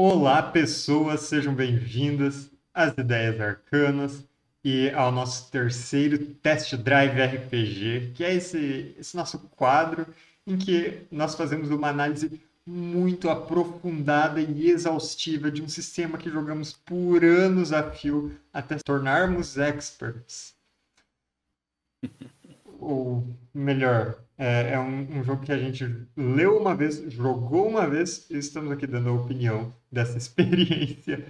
Olá, 0.00 0.40
pessoas, 0.40 1.22
sejam 1.22 1.52
bem-vindas 1.52 2.52
às 2.72 2.96
Ideias 2.96 3.40
Arcanas 3.40 4.24
e 4.62 4.88
ao 4.90 5.10
nosso 5.10 5.50
terceiro 5.50 6.16
Test 6.36 6.72
Drive 6.76 7.20
RPG, 7.20 8.12
que 8.14 8.22
é 8.22 8.32
esse, 8.32 8.94
esse 8.96 9.16
nosso 9.16 9.40
quadro 9.56 10.06
em 10.46 10.56
que 10.56 11.00
nós 11.10 11.34
fazemos 11.34 11.68
uma 11.70 11.88
análise 11.88 12.40
muito 12.64 13.28
aprofundada 13.28 14.40
e 14.40 14.70
exaustiva 14.70 15.50
de 15.50 15.62
um 15.62 15.68
sistema 15.68 16.16
que 16.16 16.30
jogamos 16.30 16.72
por 16.72 17.24
anos 17.24 17.72
a 17.72 17.90
fio 17.90 18.38
até 18.52 18.76
tornarmos 18.76 19.58
experts. 19.58 20.54
Ou 22.78 23.36
melhor, 23.52 24.22
é, 24.36 24.74
é 24.74 24.78
um, 24.78 25.18
um, 25.18 25.24
jogo 25.24 25.42
que 25.44 25.52
a 25.52 25.58
gente 25.58 25.84
leu 26.16 26.58
uma 26.58 26.74
vez, 26.74 27.02
jogou 27.12 27.68
uma 27.68 27.88
vez 27.88 28.30
e 28.30 28.38
estamos 28.38 28.70
aqui 28.70 28.86
dando 28.86 29.08
a 29.08 29.12
opinião 29.12 29.72
dessa 29.90 30.16
experiência 30.18 31.26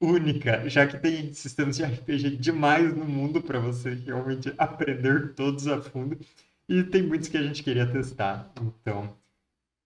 única, 0.00 0.68
já 0.68 0.84
que 0.86 0.98
tem 0.98 1.32
sistemas 1.32 1.76
de 1.76 1.84
RPG 1.84 2.36
demais 2.38 2.92
no 2.94 3.04
mundo 3.04 3.40
para 3.40 3.60
você 3.60 3.94
realmente 3.94 4.52
aprender 4.58 5.34
todos 5.34 5.68
a 5.68 5.80
fundo 5.80 6.18
e 6.68 6.82
tem 6.82 7.02
muitos 7.02 7.28
que 7.28 7.36
a 7.36 7.42
gente 7.42 7.62
queria 7.62 7.86
testar. 7.86 8.50
Então, 8.60 9.16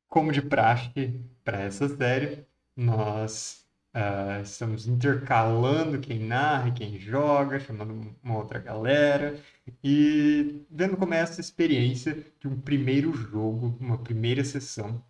como 0.08 0.32
de 0.32 0.40
praxe 0.40 1.20
para 1.44 1.60
essa 1.60 1.88
série, 1.88 2.46
nós 2.74 3.65
Uh, 3.96 4.42
estamos 4.42 4.86
intercalando 4.86 5.98
quem 5.98 6.18
narra 6.18 6.70
quem 6.70 7.00
joga, 7.00 7.58
chamando 7.58 8.14
uma 8.22 8.36
outra 8.36 8.58
galera 8.58 9.40
e 9.82 10.66
vendo 10.70 10.98
como 10.98 11.14
é 11.14 11.20
essa 11.20 11.40
experiência 11.40 12.22
de 12.38 12.46
um 12.46 12.60
primeiro 12.60 13.14
jogo, 13.14 13.74
uma 13.80 13.96
primeira 13.96 14.44
sessão 14.44 15.02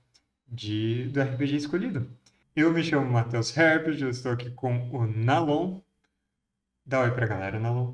de, 0.46 1.08
do 1.08 1.20
RPG 1.20 1.56
escolhido. 1.56 2.08
Eu 2.54 2.72
me 2.72 2.80
chamo 2.84 3.10
Matheus 3.10 3.56
Herbert, 3.56 4.00
eu 4.00 4.08
estou 4.08 4.30
aqui 4.30 4.50
com 4.52 4.88
o 4.92 5.04
Nalon. 5.04 5.80
Dá 6.84 7.00
oi 7.00 7.10
pra 7.10 7.26
galera, 7.26 7.58
Nalon. 7.58 7.92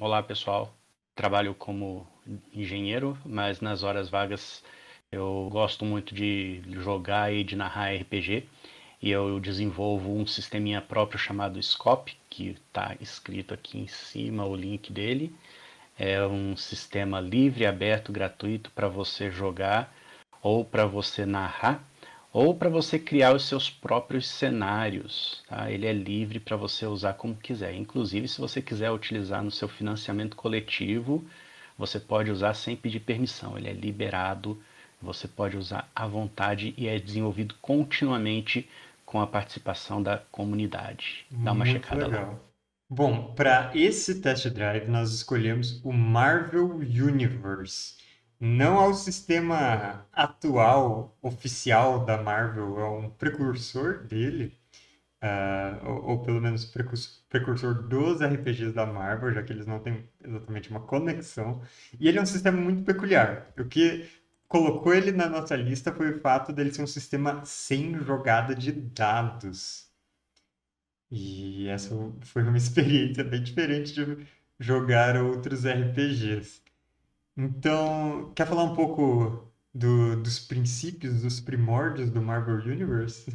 Olá, 0.00 0.24
pessoal. 0.24 0.76
Trabalho 1.14 1.54
como 1.54 2.04
engenheiro, 2.52 3.16
mas 3.24 3.60
nas 3.60 3.84
horas 3.84 4.08
vagas 4.08 4.64
eu 5.12 5.48
gosto 5.52 5.84
muito 5.84 6.12
de 6.12 6.62
jogar 6.80 7.32
e 7.32 7.44
de 7.44 7.54
narrar 7.54 7.94
RPG 7.94 8.48
e 9.02 9.10
eu 9.10 9.40
desenvolvo 9.40 10.14
um 10.14 10.24
sisteminha 10.24 10.80
próprio 10.80 11.18
chamado 11.18 11.60
Scope, 11.60 12.16
que 12.30 12.50
está 12.50 12.96
escrito 13.00 13.52
aqui 13.52 13.78
em 13.78 13.88
cima 13.88 14.46
o 14.46 14.54
link 14.54 14.92
dele. 14.92 15.34
É 15.98 16.24
um 16.24 16.56
sistema 16.56 17.20
livre, 17.20 17.66
aberto, 17.66 18.12
gratuito 18.12 18.70
para 18.70 18.88
você 18.88 19.28
jogar 19.28 19.92
ou 20.40 20.64
para 20.64 20.86
você 20.86 21.26
narrar 21.26 21.84
ou 22.32 22.54
para 22.54 22.70
você 22.70 22.98
criar 22.98 23.34
os 23.34 23.44
seus 23.44 23.68
próprios 23.68 24.26
cenários. 24.28 25.42
Tá? 25.48 25.70
Ele 25.70 25.86
é 25.86 25.92
livre 25.92 26.38
para 26.38 26.56
você 26.56 26.86
usar 26.86 27.14
como 27.14 27.34
quiser. 27.34 27.74
Inclusive, 27.74 28.28
se 28.28 28.40
você 28.40 28.62
quiser 28.62 28.90
utilizar 28.92 29.42
no 29.42 29.50
seu 29.50 29.68
financiamento 29.68 30.36
coletivo, 30.36 31.24
você 31.76 31.98
pode 31.98 32.30
usar 32.30 32.54
sem 32.54 32.76
pedir 32.76 33.00
permissão. 33.00 33.58
Ele 33.58 33.68
é 33.68 33.72
liberado, 33.72 34.62
você 35.00 35.26
pode 35.26 35.56
usar 35.56 35.90
à 35.94 36.06
vontade 36.06 36.72
e 36.78 36.86
é 36.86 36.98
desenvolvido 36.98 37.54
continuamente 37.60 38.68
com 39.12 39.20
a 39.20 39.26
participação 39.26 40.02
da 40.02 40.16
comunidade. 40.16 41.26
Dá 41.30 41.52
uma 41.52 41.66
Muito 41.66 41.72
checada 41.72 42.06
legal. 42.06 42.32
lá. 42.32 42.40
Bom, 42.88 43.34
para 43.34 43.70
esse 43.74 44.22
test 44.22 44.48
drive 44.48 44.88
nós 44.88 45.12
escolhemos 45.12 45.84
o 45.84 45.92
Marvel 45.92 46.76
Universe. 46.76 47.96
Não 48.40 48.82
é 48.82 48.88
o 48.88 48.94
sistema 48.94 50.06
atual, 50.14 51.14
oficial 51.20 52.06
da 52.06 52.22
Marvel, 52.22 52.80
é 52.80 52.88
um 52.88 53.10
precursor 53.10 54.02
dele, 54.04 54.58
uh, 55.22 55.90
ou, 55.90 56.04
ou, 56.06 56.22
pelo 56.22 56.40
menos 56.40 56.64
precursor, 56.64 57.22
precursor 57.28 57.74
dos 57.86 58.22
RPGs 58.22 58.72
da 58.72 58.86
Marvel, 58.86 59.34
já 59.34 59.42
que 59.42 59.52
eles 59.52 59.66
não 59.66 59.78
têm 59.78 60.08
exatamente 60.24 60.70
uma 60.70 60.80
conexão. 60.80 61.60
E 62.00 62.08
ele 62.08 62.18
é 62.18 62.22
um 62.22 62.26
sistema 62.26 62.58
muito 62.58 62.82
peculiar. 62.82 63.52
O 63.58 63.64
que 63.66 64.08
colocou 64.52 64.92
ele 64.92 65.12
na 65.12 65.30
nossa 65.30 65.56
lista 65.56 65.94
foi 65.94 66.10
o 66.10 66.20
fato 66.20 66.52
dele 66.52 66.72
ser 66.72 66.82
um 66.82 66.86
sistema 66.86 67.42
sem 67.42 67.98
jogada 68.02 68.54
de 68.54 68.70
dados. 68.70 69.90
E 71.10 71.68
essa 71.68 71.94
foi 72.20 72.42
uma 72.42 72.56
experiência 72.58 73.24
bem 73.24 73.42
diferente 73.42 73.94
de 73.94 74.26
jogar 74.60 75.16
outros 75.16 75.64
RPGs. 75.64 76.60
Então, 77.34 78.30
quer 78.34 78.46
falar 78.46 78.64
um 78.64 78.74
pouco 78.76 79.50
do, 79.74 80.22
dos 80.22 80.38
princípios, 80.38 81.22
dos 81.22 81.40
primórdios 81.40 82.10
do 82.10 82.20
Marvel 82.20 82.56
Universe? 82.56 83.34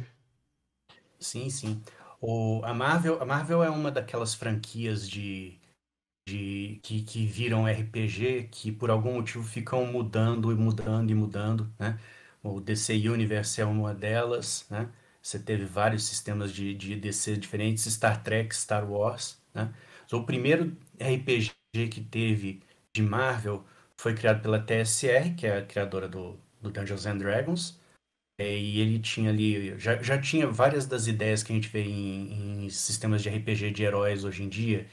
Sim, 1.18 1.50
sim. 1.50 1.82
O, 2.20 2.60
a, 2.64 2.72
Marvel, 2.72 3.20
a 3.20 3.24
Marvel 3.26 3.64
é 3.64 3.70
uma 3.70 3.90
daquelas 3.90 4.34
franquias 4.34 5.08
de 5.08 5.58
de 6.28 6.80
que, 6.82 7.02
que 7.02 7.26
viram 7.26 7.66
RPG, 7.66 8.48
que 8.50 8.70
por 8.72 8.90
algum 8.90 9.14
motivo 9.14 9.42
ficam 9.44 9.86
mudando 9.86 10.52
e 10.52 10.54
mudando 10.54 11.10
e 11.10 11.14
mudando, 11.14 11.72
né? 11.78 11.98
O 12.42 12.60
DC 12.60 12.94
Universe 13.08 13.60
é 13.60 13.64
uma 13.64 13.94
delas, 13.94 14.66
né? 14.70 14.88
Você 15.22 15.38
teve 15.38 15.64
vários 15.64 16.04
sistemas 16.04 16.52
de, 16.52 16.74
de 16.74 16.96
DC 16.96 17.36
diferentes, 17.36 17.84
Star 17.84 18.22
Trek, 18.22 18.54
Star 18.54 18.90
Wars, 18.90 19.38
né? 19.54 19.72
o 20.12 20.22
primeiro 20.24 20.76
RPG 21.00 21.52
que 21.90 22.00
teve 22.00 22.62
de 22.94 23.02
Marvel 23.02 23.64
foi 23.96 24.14
criado 24.14 24.40
pela 24.42 24.58
TSR, 24.60 25.34
que 25.36 25.46
é 25.46 25.58
a 25.58 25.66
criadora 25.66 26.08
do, 26.08 26.38
do 26.60 26.70
Dungeons 26.70 27.06
and 27.06 27.18
Dragons, 27.18 27.78
é, 28.38 28.56
e 28.56 28.80
ele 28.80 28.98
tinha 29.00 29.30
ali, 29.30 29.78
já, 29.78 30.02
já 30.02 30.18
tinha 30.20 30.46
várias 30.46 30.86
das 30.86 31.06
ideias 31.08 31.42
que 31.42 31.52
a 31.52 31.56
gente 31.56 31.68
vê 31.68 31.82
em, 31.82 32.66
em 32.66 32.70
sistemas 32.70 33.22
de 33.22 33.28
RPG 33.28 33.72
de 33.72 33.82
heróis 33.82 34.24
hoje 34.24 34.44
em 34.44 34.48
dia, 34.48 34.86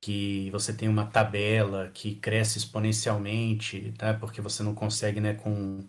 que 0.00 0.50
você 0.50 0.72
tem 0.72 0.88
uma 0.88 1.06
tabela 1.06 1.90
que 1.92 2.14
cresce 2.14 2.58
exponencialmente, 2.58 3.92
tá? 3.98 4.14
Porque 4.14 4.40
você 4.40 4.62
não 4.62 4.74
consegue, 4.74 5.20
né, 5.20 5.34
com, 5.34 5.84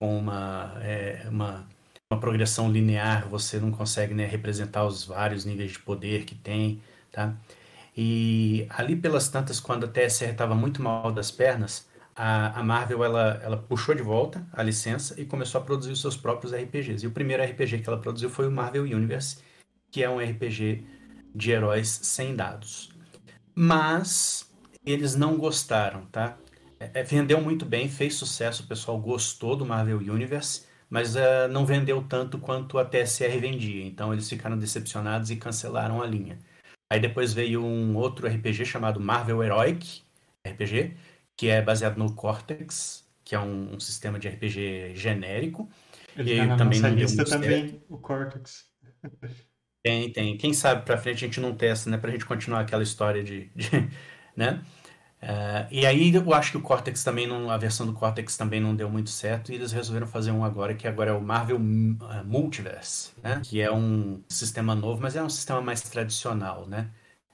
com 0.00 0.18
uma, 0.18 0.74
é, 0.82 1.26
uma, 1.28 1.66
uma 2.10 2.20
progressão 2.20 2.70
linear, 2.70 3.28
você 3.28 3.58
não 3.60 3.70
consegue, 3.70 4.14
né, 4.14 4.26
representar 4.26 4.84
os 4.84 5.04
vários 5.04 5.44
níveis 5.44 5.72
de 5.72 5.78
poder 5.78 6.24
que 6.24 6.34
tem, 6.34 6.82
tá? 7.12 7.36
E 7.96 8.66
ali 8.70 8.96
pelas 8.96 9.28
tantas, 9.28 9.60
quando 9.60 9.84
a 9.86 9.88
TSR 9.88 10.32
estava 10.32 10.54
muito 10.54 10.82
mal 10.82 11.12
das 11.12 11.30
pernas, 11.30 11.88
a, 12.16 12.58
a 12.60 12.62
Marvel 12.62 13.04
ela, 13.04 13.40
ela 13.44 13.56
puxou 13.56 13.94
de 13.94 14.02
volta 14.02 14.46
a 14.52 14.62
licença 14.62 15.20
e 15.20 15.24
começou 15.24 15.60
a 15.60 15.64
produzir 15.64 15.92
os 15.92 16.00
seus 16.00 16.16
próprios 16.16 16.52
RPGs. 16.52 17.04
E 17.04 17.08
o 17.08 17.12
primeiro 17.12 17.42
RPG 17.44 17.80
que 17.80 17.88
ela 17.88 18.00
produziu 18.00 18.30
foi 18.30 18.48
o 18.48 18.50
Marvel 18.50 18.84
Universe, 18.84 19.38
que 19.90 20.02
é 20.02 20.10
um 20.10 20.18
RPG 20.18 20.84
de 21.34 21.50
heróis 21.52 21.88
sem 21.88 22.34
dados 22.34 22.89
mas 23.60 24.50
eles 24.86 25.14
não 25.14 25.36
gostaram, 25.36 26.06
tá? 26.06 26.38
É, 26.78 26.90
é, 26.94 27.02
vendeu 27.02 27.42
muito 27.42 27.66
bem, 27.66 27.90
fez 27.90 28.14
sucesso, 28.14 28.62
o 28.62 28.66
pessoal 28.66 28.98
gostou 28.98 29.54
do 29.54 29.66
Marvel 29.66 29.98
Universe, 29.98 30.64
mas 30.88 31.14
uh, 31.14 31.46
não 31.50 31.66
vendeu 31.66 32.02
tanto 32.02 32.38
quanto 32.38 32.78
a 32.78 32.86
TSR 32.86 33.38
vendia, 33.38 33.84
então 33.84 34.14
eles 34.14 34.26
ficaram 34.30 34.56
decepcionados 34.56 35.30
e 35.30 35.36
cancelaram 35.36 36.00
a 36.00 36.06
linha. 36.06 36.38
Aí 36.90 36.98
depois 36.98 37.34
veio 37.34 37.62
um 37.62 37.94
outro 37.98 38.26
RPG 38.26 38.64
chamado 38.64 38.98
Marvel 38.98 39.44
Heroic 39.44 40.04
RPG, 40.48 40.96
que 41.36 41.48
é 41.48 41.60
baseado 41.60 41.98
no 41.98 42.14
Cortex, 42.14 43.06
que 43.22 43.34
é 43.34 43.38
um, 43.38 43.74
um 43.74 43.78
sistema 43.80 44.18
de 44.18 44.26
RPG 44.26 44.94
genérico. 44.94 45.68
Ele 46.16 46.32
e 46.32 46.38
tá 46.38 46.46
na 46.46 46.56
também 46.56 46.80
nossa 46.80 46.94
lista 46.94 47.24
também, 47.26 47.68
certo. 47.68 47.84
o 47.90 47.98
Cortex. 47.98 48.70
Tem, 49.82 50.12
tem. 50.12 50.36
Quem 50.36 50.52
sabe 50.52 50.84
pra 50.84 50.98
frente 50.98 51.24
a 51.24 51.26
gente 51.26 51.40
não 51.40 51.54
testa, 51.54 51.88
né? 51.90 51.96
Pra 51.96 52.10
gente 52.10 52.26
continuar 52.26 52.60
aquela 52.60 52.82
história 52.82 53.22
de. 53.24 53.50
de 53.54 53.68
né? 54.36 54.62
Uh, 55.22 55.68
e 55.70 55.86
aí 55.86 56.14
eu 56.14 56.32
acho 56.34 56.52
que 56.52 56.56
o 56.58 56.62
Cortex 56.62 57.04
também 57.04 57.26
não. 57.26 57.50
A 57.50 57.56
versão 57.58 57.86
do 57.86 57.94
Cortex 57.94 58.36
também 58.36 58.60
não 58.60 58.74
deu 58.76 58.90
muito 58.90 59.10
certo. 59.10 59.52
E 59.52 59.54
eles 59.56 59.72
resolveram 59.72 60.06
fazer 60.06 60.32
um 60.32 60.44
agora, 60.44 60.74
que 60.74 60.88
agora 60.88 61.10
é 61.10 61.14
o 61.14 61.22
Marvel 61.22 61.56
uh, 61.58 62.24
Multiverse, 62.26 63.12
né? 63.22 63.40
Que 63.44 63.60
é 63.60 63.72
um 63.72 64.22
sistema 64.28 64.74
novo, 64.74 65.00
mas 65.02 65.16
é 65.16 65.22
um 65.22 65.30
sistema 65.30 65.60
mais 65.62 65.82
tradicional, 65.82 66.66
né? 66.68 66.90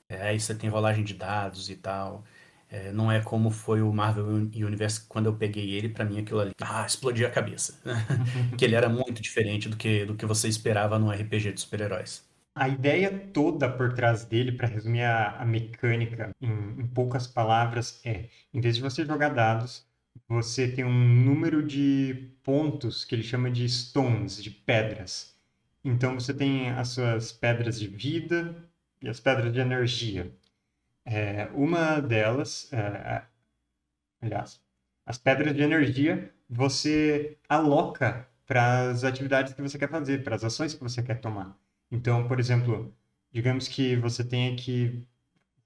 É, 0.09 0.29
aí 0.29 0.41
você 0.41 0.55
tem 0.55 0.71
rolagem 0.71 1.05
de 1.05 1.15
dados 1.15 1.71
e 1.71 1.77
tal. 1.77 2.25
É, 2.69 2.93
não 2.93 3.11
é 3.13 3.23
como 3.23 3.51
foi 3.51 3.83
o 3.83 3.93
Marvel 3.93 4.27
Universe 4.27 5.03
quando 5.09 5.27
eu 5.27 5.37
peguei 5.37 5.73
ele, 5.75 5.89
para 5.89 6.05
mim 6.05 6.19
aquilo 6.21 6.41
ali, 6.41 6.53
ah, 6.61 6.85
explodiu 6.87 7.27
a 7.29 7.31
cabeça. 7.31 7.81
que 8.59 8.65
ele 8.65 8.75
era 8.75 8.89
muito 8.89 9.23
diferente 9.23 9.69
do 9.69 9.77
que, 9.77 10.05
do 10.05 10.17
que 10.17 10.27
você 10.27 10.49
esperava 10.49 10.99
num 10.99 11.11
RPG 11.11 11.53
de 11.53 11.61
super-heróis. 11.61 12.26
A 12.57 12.71
ideia 12.71 13.11
toda 13.35 13.71
por 13.71 13.93
trás 13.93 14.25
dele, 14.25 14.51
para 14.53 14.67
resumir 14.67 15.03
a, 15.03 15.43
a 15.43 15.45
mecânica 15.45 16.35
em, 16.41 16.51
em, 16.81 16.87
poucas 16.87 17.27
palavras, 17.27 18.01
é: 18.05 18.31
em 18.53 18.61
vez 18.63 18.77
de 18.77 18.83
você 18.83 19.05
jogar 19.05 19.29
dados, 19.35 19.87
você 20.27 20.67
tem 20.67 20.83
um 20.83 20.91
número 21.25 21.63
de 21.63 22.33
pontos 22.43 23.05
que 23.05 23.15
ele 23.15 23.23
chama 23.23 23.51
de 23.51 23.69
stones, 23.69 24.43
de 24.43 24.51
pedras. 24.51 25.37
Então 25.85 26.15
você 26.15 26.33
tem 26.33 26.71
as 26.71 26.89
suas 26.89 27.31
pedras 27.31 27.79
de 27.79 27.89
vida 27.89 28.57
e 29.03 29.09
as 29.09 29.21
pedras 29.21 29.53
de 29.53 29.61
energia. 29.61 30.33
É, 31.05 31.51
uma 31.55 32.01
delas, 32.01 32.73
é, 32.73 32.79
é 32.79 33.27
aliás, 34.23 34.61
as 35.05 35.19
pedras 35.19 35.55
de 35.55 35.63
energia 35.63 36.33
você 36.49 37.37
aloca 37.49 38.27
para 38.47 38.91
as 38.91 39.05
atividades 39.05 39.53
que 39.55 39.63
você 39.63 39.79
quer 39.79 39.91
fazer, 39.91 40.25
para 40.25 40.37
as 40.37 40.45
ações 40.45 40.75
que 40.75 40.83
você 40.83 41.03
quer 41.03 41.21
tomar. 41.21 41.55
Então, 41.91 42.27
por 42.29 42.41
exemplo, 42.41 42.95
digamos 43.33 43.69
que 43.69 43.97
você 43.97 44.25
tenha 44.25 44.57
que 44.57 45.07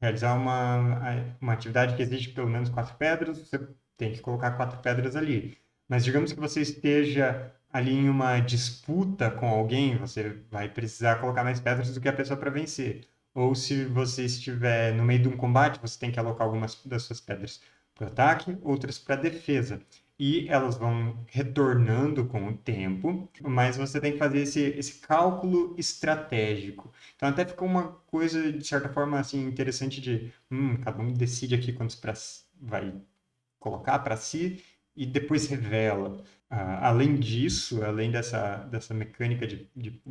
realizar 0.00 0.34
uma, 0.34 1.36
uma 1.40 1.52
atividade 1.52 1.96
que 1.96 2.02
exige 2.02 2.30
pelo 2.30 2.48
menos 2.48 2.68
quatro 2.70 2.96
pedras, 2.96 3.38
você 3.38 3.58
tem 3.96 4.12
que 4.12 4.20
colocar 4.20 4.52
quatro 4.52 4.78
pedras 4.80 5.16
ali. 5.16 5.58
Mas 5.88 6.04
digamos 6.04 6.32
que 6.32 6.40
você 6.40 6.60
esteja 6.62 7.52
ali 7.72 7.92
em 7.92 8.08
uma 8.08 8.40
disputa 8.40 9.30
com 9.30 9.48
alguém, 9.48 9.96
você 9.96 10.42
vai 10.50 10.68
precisar 10.68 11.16
colocar 11.20 11.44
mais 11.44 11.60
pedras 11.60 11.92
do 11.94 12.00
que 12.00 12.08
a 12.08 12.12
pessoa 12.12 12.38
para 12.38 12.50
vencer. 12.50 13.06
Ou 13.34 13.54
se 13.54 13.84
você 13.84 14.24
estiver 14.24 14.94
no 14.94 15.04
meio 15.04 15.22
de 15.22 15.28
um 15.28 15.36
combate, 15.36 15.80
você 15.80 15.98
tem 15.98 16.10
que 16.10 16.18
alocar 16.18 16.46
algumas 16.46 16.74
das 16.84 17.02
suas 17.04 17.20
pedras 17.20 17.60
para 17.94 18.08
ataque, 18.08 18.56
outras 18.62 18.98
para 18.98 19.16
defesa. 19.16 19.80
E 20.22 20.46
elas 20.50 20.76
vão 20.76 21.16
retornando 21.28 22.26
com 22.26 22.46
o 22.48 22.54
tempo, 22.54 23.26
mas 23.42 23.78
você 23.78 23.98
tem 23.98 24.12
que 24.12 24.18
fazer 24.18 24.40
esse, 24.40 24.60
esse 24.60 25.00
cálculo 25.00 25.74
estratégico. 25.78 26.92
Então 27.16 27.26
até 27.30 27.42
fica 27.46 27.64
uma 27.64 27.92
coisa, 28.06 28.52
de 28.52 28.62
certa 28.66 28.90
forma, 28.90 29.18
assim, 29.18 29.42
interessante 29.46 29.98
de 29.98 30.30
hum, 30.50 30.76
cada 30.82 31.00
um 31.00 31.10
decide 31.10 31.54
aqui 31.54 31.72
quantos 31.72 31.96
pra, 31.96 32.12
vai 32.60 33.00
colocar 33.58 33.98
para 34.00 34.14
si 34.16 34.62
e 34.94 35.06
depois 35.06 35.46
revela. 35.48 36.18
Uh, 36.50 36.78
além 36.82 37.16
disso, 37.18 37.82
além 37.82 38.10
dessa, 38.10 38.58
dessa 38.70 38.92
mecânica 38.92 39.46
de, 39.46 39.70
de 39.74 40.02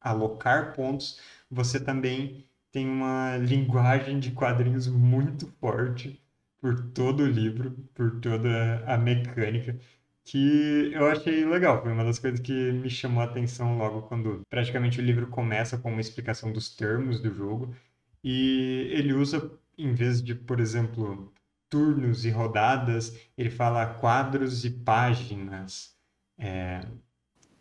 alocar 0.00 0.74
pontos, 0.74 1.20
você 1.50 1.78
também 1.78 2.46
tem 2.72 2.88
uma 2.88 3.36
linguagem 3.36 4.18
de 4.18 4.30
quadrinhos 4.32 4.86
muito 4.88 5.46
forte 5.60 6.23
por 6.64 6.80
todo 6.92 7.24
o 7.24 7.26
livro, 7.26 7.72
por 7.94 8.20
toda 8.22 8.82
a 8.86 8.96
mecânica, 8.96 9.78
que 10.24 10.90
eu 10.94 11.06
achei 11.08 11.44
legal. 11.44 11.82
Foi 11.82 11.92
uma 11.92 12.04
das 12.04 12.18
coisas 12.18 12.40
que 12.40 12.72
me 12.72 12.88
chamou 12.88 13.22
a 13.22 13.26
atenção 13.26 13.76
logo 13.76 14.00
quando 14.08 14.40
praticamente 14.48 14.98
o 14.98 15.04
livro 15.04 15.26
começa 15.26 15.76
com 15.76 15.92
uma 15.92 16.00
explicação 16.00 16.50
dos 16.50 16.74
termos 16.74 17.20
do 17.20 17.30
jogo. 17.34 17.76
E 18.22 18.88
ele 18.92 19.12
usa, 19.12 19.52
em 19.76 19.92
vez 19.92 20.22
de, 20.22 20.34
por 20.34 20.58
exemplo, 20.58 21.30
turnos 21.68 22.24
e 22.24 22.30
rodadas, 22.30 23.14
ele 23.36 23.50
fala 23.50 23.84
quadros 23.84 24.64
e 24.64 24.70
páginas 24.70 25.94
é, 26.38 26.80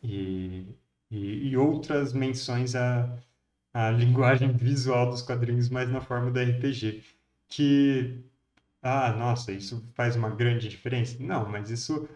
e, 0.01 0.77
e, 1.11 1.49
e, 1.49 1.57
outras 1.57 2.13
menções 2.13 2.73
à, 2.73 3.19
linguagem 3.97 4.53
visual 4.53 5.09
dos 5.09 5.21
quadrinhos, 5.21 5.67
mas 5.69 5.89
na 5.89 5.99
forma 5.99 6.31
do 6.31 6.39
RPG. 6.39 7.03
Que, 7.49 8.23
ah, 8.83 9.13
nossa, 9.13 9.51
isso 9.51 9.89
faz 9.95 10.15
uma 10.15 10.29
grande 10.29 10.67
diferença? 10.67 11.17
Não, 11.19 11.49
mas 11.49 11.69
isso 11.69 12.07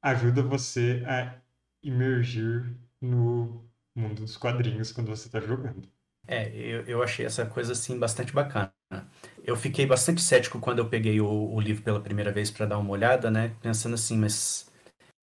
ajuda 0.00 0.42
você 0.42 1.02
a 1.06 1.34
imergir 1.82 2.76
no 3.00 3.68
mundo 3.94 4.22
dos 4.22 4.36
quadrinhos 4.36 4.92
quando 4.92 5.08
você 5.08 5.26
está 5.26 5.40
jogando. 5.40 5.88
É, 6.26 6.48
eu, 6.56 6.82
eu 6.86 7.02
achei 7.02 7.26
essa 7.26 7.44
coisa 7.44 7.72
assim 7.72 7.98
bastante 7.98 8.32
bacana. 8.32 8.72
Eu 9.42 9.56
fiquei 9.56 9.84
bastante 9.86 10.22
cético 10.22 10.58
quando 10.58 10.78
eu 10.78 10.88
peguei 10.88 11.20
o, 11.20 11.26
o 11.28 11.60
livro 11.60 11.82
pela 11.82 12.00
primeira 12.00 12.32
vez 12.32 12.50
para 12.50 12.66
dar 12.66 12.78
uma 12.78 12.90
olhada, 12.90 13.30
né? 13.30 13.54
Pensando 13.60 13.94
assim, 13.94 14.16
mas 14.16 14.70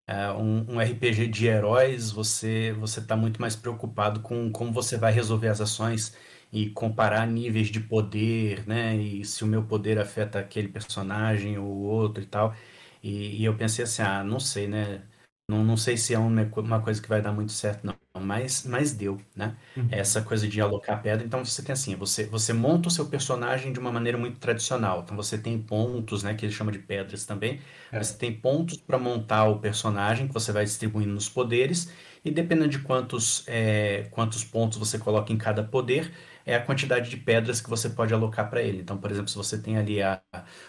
uh, 0.09 0.39
um, 0.39 0.75
um, 0.75 0.81
RPG 0.81 1.29
de 1.29 1.47
heróis, 1.47 2.11
você 2.11 2.73
você 2.79 3.01
está 3.01 3.17
muito 3.17 3.41
mais 3.41 3.57
preocupado 3.57 4.21
com 4.21 4.51
como 4.51 4.73
você 4.73 4.99
vai 4.99 5.13
resolver 5.13 5.49
as 5.49 5.61
ações 5.61 6.15
e 6.53 6.71
comparar 6.71 7.27
níveis 7.27 7.69
de 7.69 7.81
poder, 7.81 8.67
né? 8.67 8.97
E 8.97 9.25
se 9.25 9.45
o 9.45 9.47
meu 9.47 9.65
poder 9.65 9.99
afeta 9.99 10.39
aquele 10.39 10.69
personagem 10.69 11.59
ou 11.59 11.69
outro 11.69 12.23
e 12.23 12.27
tal. 12.27 12.55
E, 13.03 13.41
e 13.41 13.45
eu 13.45 13.57
pensei 13.57 13.85
assim, 13.85 14.03
ah, 14.03 14.25
não 14.25 14.41
sei, 14.41 14.69
né? 14.69 15.03
Não, 15.51 15.65
não 15.65 15.77
sei 15.77 15.97
se 15.97 16.15
é 16.15 16.19
uma, 16.19 16.43
uma 16.59 16.81
coisa 16.81 17.03
que 17.03 17.09
vai 17.09 17.21
dar 17.21 17.33
muito 17.33 17.51
certo, 17.53 17.85
não. 17.85 17.95
Mas, 18.21 18.65
mas 18.65 18.93
deu, 18.93 19.21
né? 19.35 19.57
Uhum. 19.77 19.89
Essa 19.91 20.23
coisa 20.23 20.47
de 20.47 20.61
alocar 20.61 21.03
pedra. 21.03 21.25
Então 21.27 21.45
você 21.45 21.63
tem 21.63 21.73
assim, 21.73 21.97
você, 21.97 22.25
você 22.27 22.53
monta 22.53 22.89
o 22.89 22.91
seu 22.91 23.07
personagem 23.07 23.73
de 23.73 23.79
uma 23.81 23.91
maneira 23.91 24.17
muito 24.19 24.39
tradicional. 24.39 25.01
Então 25.03 25.17
você 25.17 25.37
tem 25.39 25.59
pontos, 25.61 26.23
né? 26.23 26.35
Que 26.35 26.47
ele 26.47 26.53
chama 26.53 26.71
de 26.71 26.79
pedras 26.79 27.25
também. 27.27 27.61
É. 27.91 27.99
Você 28.03 28.17
tem 28.17 28.33
pontos 28.33 28.77
para 28.77 28.99
montar 28.99 29.45
o 29.49 29.59
personagem 29.59 30.29
que 30.29 30.35
você 30.35 30.53
vai 30.53 30.65
distribuindo 30.65 31.13
nos 31.13 31.29
poderes. 31.29 31.91
E 32.25 32.31
dependendo 32.31 32.69
de 32.69 32.79
quantos, 32.81 33.45
é, 33.49 34.09
quantos 34.11 34.45
pontos 34.45 34.79
você 34.79 34.99
coloca 34.99 35.33
em 35.33 35.39
cada 35.39 35.65
poder, 35.65 36.13
é 36.47 36.55
a 36.55 36.63
quantidade 36.65 37.11
de 37.11 37.17
pedras 37.17 37.61
que 37.61 37.71
você 37.71 37.89
pode 37.91 38.15
alocar 38.15 38.49
para 38.51 38.63
ele. 38.63 38.81
Então, 38.81 38.97
por 38.99 39.11
exemplo, 39.11 39.29
se 39.29 39.37
você 39.37 39.59
tem 39.59 39.79
ali 39.79 40.03
a 40.03 40.21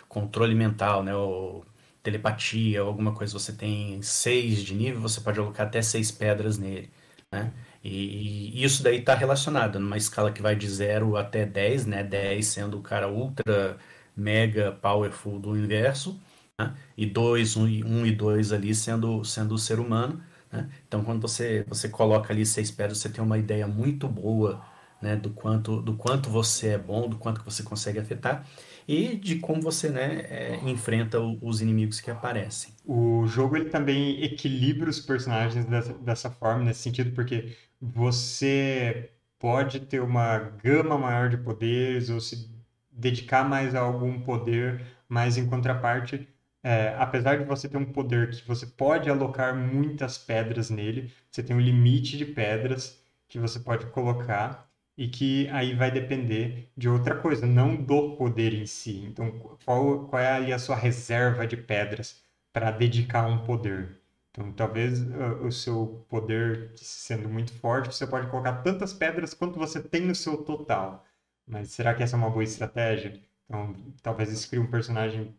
controle 0.08 0.56
mental, 0.56 1.04
né? 1.04 1.16
O, 1.16 1.64
telepatia 2.04 2.84
ou 2.84 2.90
alguma 2.90 3.14
coisa, 3.14 3.34
você 3.34 3.54
tem 3.54 4.02
seis 4.02 4.64
de 4.64 4.74
nível, 4.74 5.02
você 5.02 5.22
pode 5.22 5.40
alocar 5.40 5.68
até 5.68 5.82
seis 5.82 6.12
pedras 6.12 6.58
nele, 6.58 6.92
né? 7.32 7.52
E, 7.84 8.60
e 8.60 8.64
isso 8.64 8.84
daí 8.84 9.00
está 9.00 9.16
relacionado 9.16 9.80
numa 9.80 9.98
escala 9.98 10.32
que 10.32 10.42
vai 10.42 10.56
de 10.56 10.68
0 10.70 11.18
até 11.18 11.46
10, 11.46 11.86
né? 11.88 12.04
10 12.04 12.46
sendo 12.46 12.78
o 12.78 12.82
cara 12.82 13.10
ultra, 13.10 13.78
mega, 14.16 14.72
powerful 14.72 15.40
do 15.40 15.52
universo, 15.52 16.20
né? 16.60 16.76
E 16.98 17.06
2, 17.06 17.58
1 17.58 17.62
um, 17.64 18.02
um 18.02 18.06
e 18.06 18.12
2 18.12 18.54
ali 18.54 18.74
sendo, 18.76 19.24
sendo 19.26 19.56
o 19.56 19.58
ser 19.58 19.80
humano, 19.80 20.22
né? 20.52 20.70
Então, 20.88 21.04
quando 21.04 21.22
você, 21.22 21.64
você 21.68 21.90
coloca 21.90 22.32
ali 22.34 22.46
seis 22.46 22.70
pedras, 22.72 23.00
você 23.00 23.10
tem 23.10 23.24
uma 23.24 23.38
ideia 23.38 23.68
muito 23.68 24.08
boa, 24.08 24.64
né? 25.02 25.16
Do 25.16 25.32
quanto, 25.32 25.82
do 25.82 25.96
quanto 25.96 26.30
você 26.30 26.70
é 26.70 26.78
bom, 26.78 27.10
do 27.10 27.18
quanto 27.18 27.40
que 27.40 27.46
você 27.46 27.64
consegue 27.64 28.00
afetar 28.00 28.46
e 28.88 29.16
de 29.16 29.38
como 29.38 29.62
você 29.62 29.90
né, 29.90 30.26
é, 30.30 30.60
enfrenta 30.66 31.20
os 31.20 31.62
inimigos 31.62 32.00
que 32.00 32.12
aparecem. 32.12 32.74
O 32.86 33.26
jogo 33.28 33.56
ele 33.56 33.70
também 33.70 34.24
equilibra 34.24 34.90
os 34.90 35.00
personagens 35.00 35.66
dessa, 35.66 35.94
dessa 35.94 36.30
forma, 36.30 36.64
nesse 36.64 36.82
sentido, 36.82 37.12
porque 37.12 37.56
você 37.80 39.12
pode 39.40 39.80
ter 39.82 40.02
uma 40.02 40.38
gama 40.38 40.98
maior 40.98 41.30
de 41.30 41.38
poderes 41.38 42.10
ou 42.10 42.20
se 42.20 42.50
dedicar 42.92 43.48
mais 43.48 43.74
a 43.74 43.80
algum 43.80 44.20
poder, 44.22 44.86
mas 45.08 45.38
em 45.38 45.48
contraparte, 45.48 46.28
é, 46.64 46.96
apesar 47.00 47.38
de 47.38 47.46
você 47.46 47.68
ter 47.68 47.78
um 47.78 47.86
poder 47.86 48.30
que 48.30 48.48
você 48.48 48.66
pode 48.66 49.10
alocar 49.10 49.56
muitas 49.56 50.18
pedras 50.18 50.70
nele, 50.70 51.12
você 51.30 51.42
tem 51.42 51.56
um 51.56 51.60
limite 51.60 52.18
de 52.18 52.26
pedras 52.26 53.02
que 53.28 53.40
você 53.40 53.60
pode 53.60 53.88
colocar 53.88 54.70
e 54.98 55.08
que 55.08 55.48
aí 55.50 55.74
vai 55.76 55.92
depender 55.92 56.72
de 56.78 56.90
outra 56.90 57.16
coisa, 57.16 57.46
não 57.46 57.76
do 57.76 58.16
poder 58.18 58.54
em 58.54 58.66
si. 58.66 59.04
Então, 59.06 59.32
qual, 59.66 60.08
qual 60.08 60.22
é 60.22 60.32
ali 60.32 60.54
a 60.54 60.60
sua 60.60 60.76
reserva 60.76 61.48
de 61.48 61.58
pedras 61.58 62.24
para 62.54 62.72
dedicar 62.72 63.26
um 63.28 63.44
poder? 63.44 64.02
Então, 64.32 64.52
talvez 64.54 65.02
uh, 65.02 65.46
o 65.46 65.52
seu 65.52 66.06
poder 66.10 66.72
sendo 66.76 67.28
muito 67.30 67.54
forte, 67.54 67.94
você 67.94 68.08
pode 68.08 68.28
colocar 68.28 68.62
tantas 68.64 68.94
pedras 68.94 69.34
quanto 69.34 69.60
você 69.60 69.82
tem 69.82 70.02
no 70.02 70.16
seu 70.16 70.38
total. 70.38 71.06
Mas 71.46 71.70
será 71.72 71.94
que 71.94 72.04
essa 72.04 72.16
é 72.16 72.20
uma 72.20 72.30
boa 72.30 72.44
estratégia? 72.44 73.22
Então, 73.46 73.76
talvez 74.02 74.46
crie 74.46 74.60
um 74.60 74.70
personagem 74.72 75.36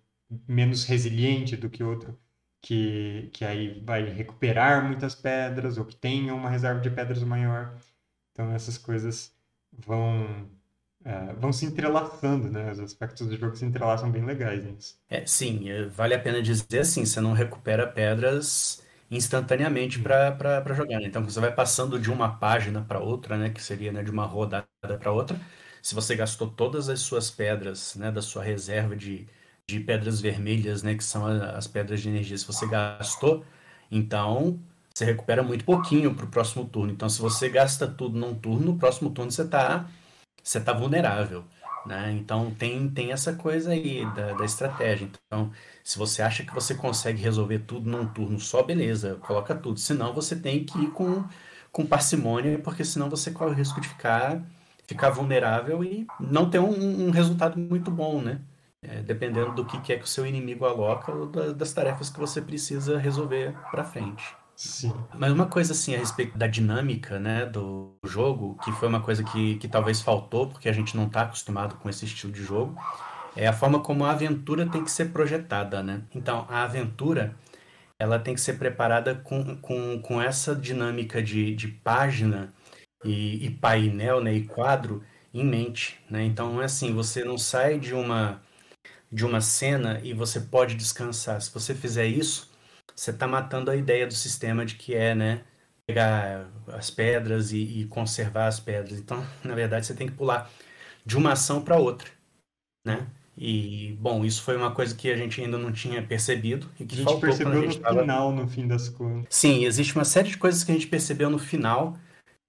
menos 0.48 0.84
resiliente 0.84 1.56
do 1.56 1.70
que 1.70 1.82
outro, 1.82 2.18
que, 2.60 3.30
que 3.32 3.44
aí 3.44 3.80
vai 3.84 4.04
recuperar 4.04 4.84
muitas 4.86 5.14
pedras, 5.14 5.78
ou 5.78 5.84
que 5.84 5.96
tenha 5.96 6.34
uma 6.34 6.50
reserva 6.50 6.80
de 6.80 6.90
pedras 6.90 7.22
maior. 7.22 7.78
Então, 8.32 8.52
essas 8.52 8.78
coisas 8.78 9.34
vão 9.72 10.50
é, 11.04 11.32
vão 11.34 11.52
se 11.52 11.66
entrelaçando, 11.66 12.50
né? 12.50 12.70
Os 12.70 12.78
aspectos 12.78 13.26
do 13.26 13.36
jogo 13.36 13.56
se 13.56 13.64
entrelaçam 13.64 14.10
bem 14.10 14.24
legais 14.24 14.64
nisso. 14.64 14.96
É, 15.08 15.26
sim, 15.26 15.68
é, 15.68 15.86
vale 15.86 16.14
a 16.14 16.18
pena 16.18 16.40
dizer 16.40 16.80
assim, 16.80 17.04
você 17.04 17.20
não 17.20 17.32
recupera 17.32 17.86
pedras 17.86 18.82
instantaneamente 19.10 19.98
para 19.98 20.74
jogar, 20.74 21.00
né? 21.00 21.06
Então 21.06 21.22
você 21.24 21.40
vai 21.40 21.52
passando 21.52 21.98
de 21.98 22.10
uma 22.10 22.38
página 22.38 22.82
para 22.82 23.00
outra, 23.00 23.36
né, 23.36 23.50
que 23.50 23.62
seria 23.62 23.92
né, 23.92 24.02
de 24.02 24.10
uma 24.10 24.24
rodada 24.24 24.66
para 24.80 25.12
outra. 25.12 25.38
Se 25.82 25.94
você 25.94 26.14
gastou 26.16 26.48
todas 26.48 26.88
as 26.88 27.00
suas 27.00 27.30
pedras, 27.30 27.94
né, 27.96 28.10
da 28.10 28.22
sua 28.22 28.42
reserva 28.42 28.96
de, 28.96 29.26
de 29.68 29.80
pedras 29.80 30.20
vermelhas, 30.20 30.82
né, 30.82 30.94
que 30.94 31.04
são 31.04 31.26
as 31.26 31.66
pedras 31.66 32.00
de 32.00 32.08
energia, 32.08 32.38
se 32.38 32.46
você 32.46 32.66
gastou, 32.66 33.44
então 33.90 34.58
você 34.94 35.04
recupera 35.04 35.42
muito 35.42 35.64
pouquinho 35.64 36.14
para 36.14 36.24
o 36.24 36.28
próximo 36.28 36.64
turno. 36.66 36.92
Então, 36.92 37.08
se 37.08 37.20
você 37.20 37.48
gasta 37.48 37.86
tudo 37.86 38.18
num 38.18 38.34
turno, 38.34 38.72
no 38.72 38.78
próximo 38.78 39.10
turno 39.10 39.30
você 39.30 39.42
está 39.42 39.88
você 40.42 40.60
tá 40.60 40.72
vulnerável. 40.72 41.44
Né? 41.86 42.12
Então, 42.12 42.50
tem, 42.54 42.88
tem 42.90 43.12
essa 43.12 43.32
coisa 43.34 43.72
aí 43.72 44.04
da, 44.14 44.34
da 44.34 44.44
estratégia. 44.44 45.08
Então, 45.26 45.50
se 45.82 45.98
você 45.98 46.22
acha 46.22 46.44
que 46.44 46.54
você 46.54 46.74
consegue 46.74 47.20
resolver 47.20 47.60
tudo 47.60 47.90
num 47.90 48.06
turno 48.06 48.38
só, 48.38 48.62
beleza, 48.62 49.16
coloca 49.20 49.54
tudo. 49.54 49.78
Senão, 49.80 50.12
você 50.12 50.36
tem 50.36 50.64
que 50.64 50.78
ir 50.78 50.90
com, 50.92 51.24
com 51.72 51.86
parcimônia, 51.86 52.58
porque 52.58 52.84
senão 52.84 53.10
você 53.10 53.30
corre 53.30 53.52
o 53.52 53.54
risco 53.54 53.80
de 53.80 53.88
ficar, 53.88 54.42
ficar 54.86 55.10
vulnerável 55.10 55.82
e 55.84 56.06
não 56.20 56.48
ter 56.50 56.60
um, 56.60 57.06
um 57.08 57.10
resultado 57.10 57.58
muito 57.58 57.90
bom, 57.90 58.20
né? 58.22 58.40
É, 58.82 59.00
dependendo 59.02 59.52
do 59.54 59.64
que, 59.64 59.80
que 59.80 59.92
é 59.92 59.96
que 59.96 60.04
o 60.04 60.08
seu 60.08 60.26
inimigo 60.26 60.64
aloca 60.66 61.12
ou 61.12 61.26
da, 61.26 61.52
das 61.52 61.72
tarefas 61.72 62.10
que 62.10 62.18
você 62.18 62.42
precisa 62.42 62.98
resolver 62.98 63.54
para 63.70 63.84
frente. 63.84 64.36
Sim. 64.64 64.92
Mas 65.18 65.32
uma 65.32 65.46
coisa 65.46 65.72
assim 65.72 65.92
a 65.92 65.98
respeito 65.98 66.38
da 66.38 66.46
dinâmica, 66.46 67.18
né, 67.18 67.44
do 67.44 67.96
jogo, 68.04 68.56
que 68.62 68.70
foi 68.70 68.86
uma 68.86 69.00
coisa 69.00 69.24
que, 69.24 69.56
que 69.56 69.66
talvez 69.66 70.00
faltou, 70.00 70.46
porque 70.46 70.68
a 70.68 70.72
gente 70.72 70.96
não 70.96 71.06
está 71.08 71.22
acostumado 71.22 71.74
com 71.76 71.90
esse 71.90 72.04
estilo 72.04 72.32
de 72.32 72.44
jogo, 72.44 72.76
é 73.34 73.48
a 73.48 73.52
forma 73.52 73.80
como 73.80 74.04
a 74.04 74.12
aventura 74.12 74.64
tem 74.64 74.84
que 74.84 74.90
ser 74.90 75.06
projetada, 75.06 75.82
né? 75.82 76.02
Então, 76.14 76.46
a 76.48 76.62
aventura, 76.62 77.34
ela 77.98 78.20
tem 78.20 78.34
que 78.34 78.40
ser 78.40 78.54
preparada 78.54 79.16
com, 79.16 79.56
com, 79.56 80.00
com 80.00 80.22
essa 80.22 80.54
dinâmica 80.54 81.20
de, 81.20 81.56
de 81.56 81.66
página 81.66 82.52
e, 83.04 83.44
e 83.46 83.50
painel, 83.50 84.22
né, 84.22 84.32
e 84.32 84.46
quadro 84.46 85.02
em 85.34 85.44
mente, 85.44 85.98
né? 86.08 86.24
Então 86.24 86.62
é 86.62 86.66
assim, 86.66 86.94
você 86.94 87.24
não 87.24 87.36
sai 87.36 87.80
de 87.80 87.94
uma 87.94 88.40
de 89.10 89.26
uma 89.26 89.40
cena 89.40 90.00
e 90.04 90.14
você 90.14 90.40
pode 90.40 90.74
descansar. 90.76 91.40
Se 91.42 91.52
você 91.52 91.74
fizer 91.74 92.06
isso, 92.06 92.51
você 92.94 93.10
está 93.10 93.26
matando 93.26 93.70
a 93.70 93.76
ideia 93.76 94.06
do 94.06 94.14
sistema 94.14 94.64
de 94.64 94.74
que 94.76 94.94
é, 94.94 95.14
né, 95.14 95.44
pegar 95.86 96.48
as 96.68 96.90
pedras 96.90 97.52
e, 97.52 97.80
e 97.80 97.84
conservar 97.86 98.46
as 98.46 98.60
pedras. 98.60 98.98
Então, 98.98 99.24
na 99.42 99.54
verdade, 99.54 99.86
você 99.86 99.94
tem 99.94 100.06
que 100.06 100.14
pular 100.14 100.50
de 101.04 101.16
uma 101.16 101.32
ação 101.32 101.62
para 101.62 101.76
outra, 101.76 102.08
né? 102.86 103.06
E, 103.36 103.96
bom, 103.98 104.24
isso 104.24 104.42
foi 104.42 104.56
uma 104.56 104.72
coisa 104.72 104.94
que 104.94 105.10
a 105.10 105.16
gente 105.16 105.40
ainda 105.40 105.56
não 105.56 105.72
tinha 105.72 106.02
percebido 106.02 106.68
e 106.78 106.84
que 106.84 106.94
A 106.94 106.98
gente 106.98 107.12
a 107.12 107.16
percebeu 107.16 107.54
no 107.54 107.62
gente 107.62 107.80
tava... 107.80 108.00
final, 108.00 108.30
no 108.30 108.46
fim 108.46 108.66
das 108.66 108.88
contas. 108.88 109.34
Sim, 109.34 109.64
existe 109.64 109.94
uma 109.94 110.04
série 110.04 110.28
de 110.28 110.36
coisas 110.36 110.62
que 110.62 110.70
a 110.70 110.74
gente 110.74 110.86
percebeu 110.86 111.30
no 111.30 111.38
final, 111.38 111.96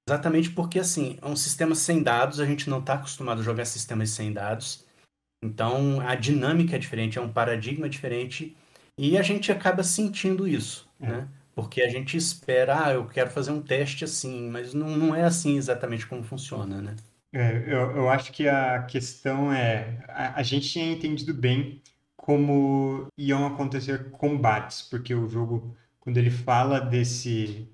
exatamente 0.07 0.51
porque, 0.51 0.79
assim, 0.79 1.17
é 1.21 1.25
um 1.25 1.37
sistema 1.37 1.73
sem 1.73 2.03
dados, 2.03 2.39
a 2.41 2.45
gente 2.45 2.69
não 2.69 2.79
está 2.79 2.95
acostumado 2.95 3.39
a 3.39 3.43
jogar 3.43 3.63
sistemas 3.65 4.09
sem 4.09 4.33
dados, 4.33 4.85
então 5.41 6.01
a 6.01 6.15
dinâmica 6.15 6.75
é 6.75 6.79
diferente, 6.79 7.17
é 7.17 7.21
um 7.21 7.31
paradigma 7.31 7.87
diferente, 7.87 8.55
e 8.97 9.17
a 9.17 9.21
gente 9.21 9.51
acaba 9.51 9.83
sentindo 9.83 10.47
isso, 10.47 10.89
É. 10.99 11.07
né? 11.07 11.27
Porque 11.55 11.81
a 11.83 11.89
gente 11.89 12.17
espera, 12.17 12.87
ah, 12.87 12.93
eu 12.93 13.07
quero 13.07 13.29
fazer 13.29 13.51
um 13.51 13.61
teste 13.61 14.03
assim, 14.03 14.49
mas 14.49 14.73
não, 14.73 14.89
não 14.97 15.15
é 15.15 15.23
assim 15.23 15.55
exatamente 15.57 16.07
como 16.07 16.23
funciona, 16.23 16.81
né? 16.81 16.95
É, 17.31 17.57
eu, 17.67 17.95
eu 17.97 18.09
acho 18.09 18.31
que 18.31 18.47
a 18.47 18.83
questão 18.83 19.51
é, 19.51 20.03
a, 20.07 20.39
a 20.39 20.43
gente 20.43 20.69
tinha 20.69 20.91
entendido 20.91 21.33
bem 21.33 21.81
como 22.15 23.07
iam 23.17 23.45
acontecer 23.47 24.11
combates, 24.11 24.81
porque 24.83 25.13
o 25.15 25.27
jogo, 25.27 25.75
quando 25.99 26.17
ele 26.17 26.29
fala 26.29 26.79
desse, 26.79 27.67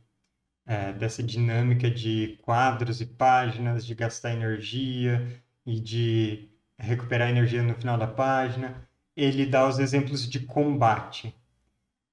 é, 0.68 0.94
dessa 0.94 1.24
dinâmica 1.24 1.92
de 1.92 2.40
quadros 2.44 3.02
e 3.02 3.06
páginas, 3.08 3.86
de 3.86 3.96
gastar 3.96 4.34
energia 4.34 5.42
e 5.66 5.80
de 5.80 6.50
recuperar 6.80 7.30
energia 7.30 7.64
no 7.64 7.76
final 7.76 7.98
da 7.98 8.08
página, 8.08 8.89
ele 9.24 9.46
dá 9.46 9.68
os 9.68 9.80
exemplos 9.80 10.28
de 10.30 10.40
combate. 10.42 11.36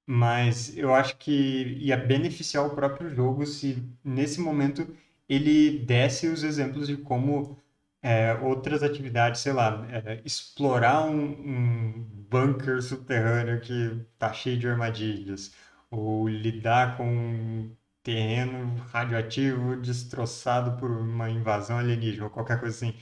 Mas 0.06 0.76
eu 0.76 0.94
acho 0.94 1.16
que 1.18 1.32
ia 1.80 1.96
beneficiar 1.96 2.66
o 2.66 2.75
próprio 2.75 3.10
jogo 3.10 3.46
se 3.46 3.82
nesse 4.04 4.40
momento 4.40 4.86
ele 5.28 5.80
desse 5.80 6.28
os 6.28 6.44
exemplos 6.44 6.86
de 6.86 6.96
como 6.96 7.58
é, 8.02 8.34
outras 8.34 8.82
atividades, 8.82 9.40
sei 9.40 9.52
lá, 9.52 9.86
é, 9.90 10.22
explorar 10.25 11.04
um, 11.06 11.25
um 11.25 11.92
bunker 12.30 12.80
subterrâneo 12.82 13.60
que 13.60 14.00
tá 14.18 14.32
cheio 14.32 14.58
de 14.58 14.68
armadilhas, 14.68 15.52
ou 15.90 16.28
lidar 16.28 16.96
com 16.96 17.04
um 17.08 17.76
terreno 18.02 18.76
radioativo 18.92 19.76
destroçado 19.76 20.78
por 20.78 20.90
uma 20.90 21.28
invasão 21.30 21.78
alienígena, 21.78 22.25
ou 22.25 22.30
qualquer 22.30 22.60
coisa 22.60 22.76
assim. 22.76 22.94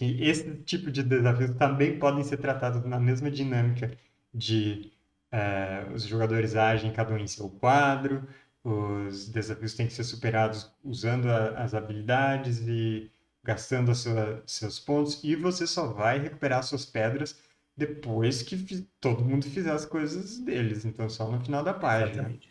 Que 0.00 0.22
esse 0.24 0.54
tipo 0.62 0.90
de 0.90 1.02
desafios 1.02 1.50
também 1.56 1.98
podem 1.98 2.24
ser 2.24 2.38
tratados 2.38 2.82
na 2.86 2.98
mesma 2.98 3.30
dinâmica 3.30 3.96
de 4.32 4.90
é, 5.30 5.86
os 5.94 6.04
jogadores 6.04 6.56
agem 6.56 6.90
cada 6.92 7.12
um 7.14 7.18
em 7.18 7.26
seu 7.26 7.50
quadro, 7.50 8.26
os 8.64 9.28
desafios 9.28 9.74
têm 9.74 9.86
que 9.86 9.92
ser 9.92 10.04
superados 10.04 10.72
usando 10.82 11.26
a- 11.28 11.50
as 11.62 11.74
habilidades 11.74 12.60
e 12.66 13.10
gastando 13.44 13.94
sua- 13.94 14.42
seus 14.46 14.78
pontos, 14.80 15.22
e 15.22 15.36
você 15.36 15.66
só 15.66 15.88
vai 15.92 16.18
recuperar 16.18 16.62
suas 16.62 16.84
pedras 16.86 17.38
depois 17.76 18.42
que 18.42 18.56
todo 19.00 19.24
mundo 19.24 19.44
fizer 19.46 19.72
as 19.72 19.84
coisas 19.86 20.38
deles, 20.38 20.84
então 20.86 21.08
só 21.10 21.30
no 21.30 21.40
final 21.44 21.62
da 21.62 21.74
página. 21.74 22.12
Exatamente. 22.12 22.48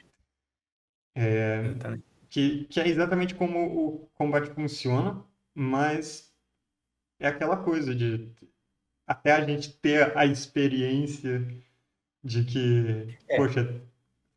É, 1.15 1.59
Exatamente. 1.65 2.05
que, 2.29 2.65
que 2.65 2.79
é 2.79 2.87
exatamente 2.87 3.35
como 3.35 3.59
o 3.59 4.07
combate 4.15 4.51
funciona, 4.53 5.23
mas 5.53 6.28
é 7.19 7.27
aquela 7.27 7.57
coisa 7.57 7.93
de 7.95 8.31
até 9.07 9.31
a 9.31 9.45
gente 9.45 9.73
ter 9.73 10.17
a 10.17 10.25
experiência 10.25 11.45
de 12.23 12.43
que, 12.43 13.17
É. 13.27 13.37
poxa, 13.37 13.81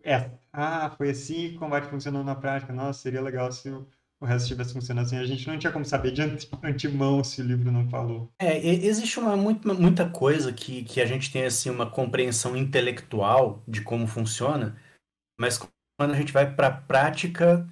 é, 0.05 0.31
ah, 0.53 0.91
foi 0.97 1.11
assim 1.11 1.51
que 1.51 1.57
o 1.57 1.59
combate 1.61 1.89
funcionou 1.89 2.25
na 2.25 2.35
prática. 2.35 2.73
Nossa, 2.73 3.01
seria 3.01 3.21
legal 3.23 3.51
se 3.53 3.71
o, 3.71 3.87
o 4.21 4.27
resto 4.27 4.45
estivesse 4.45 4.73
funcionando 4.73 5.07
assim. 5.07 5.17
A 5.17 5.25
gente 5.27 5.47
não 5.47 5.59
tinha 5.59 5.73
como 5.73 5.85
saber 5.85 6.13
de 6.13 6.23
ante- 6.23 6.49
antemão 6.63 7.23
se 7.25 7.41
o 7.41 7.45
livro 7.45 7.71
não 7.71 7.89
falou. 7.89 8.31
É, 8.39 8.59
existe 8.67 9.19
uma, 9.19 9.37
muita 9.37 10.09
coisa 10.09 10.53
que, 10.53 10.85
que 10.85 11.01
a 11.01 11.07
gente 11.07 11.33
tem 11.33 11.45
assim 11.45 11.71
uma 11.71 11.89
compreensão 11.91 12.57
intelectual 12.57 13.63
de 13.69 13.83
como 13.83 14.07
funciona, 14.07 14.77
mas 15.39 15.59
quando 15.99 16.13
a 16.13 16.17
gente 16.17 16.33
vai 16.33 16.55
para 16.55 16.69
a 16.69 16.73
prática, 16.73 17.69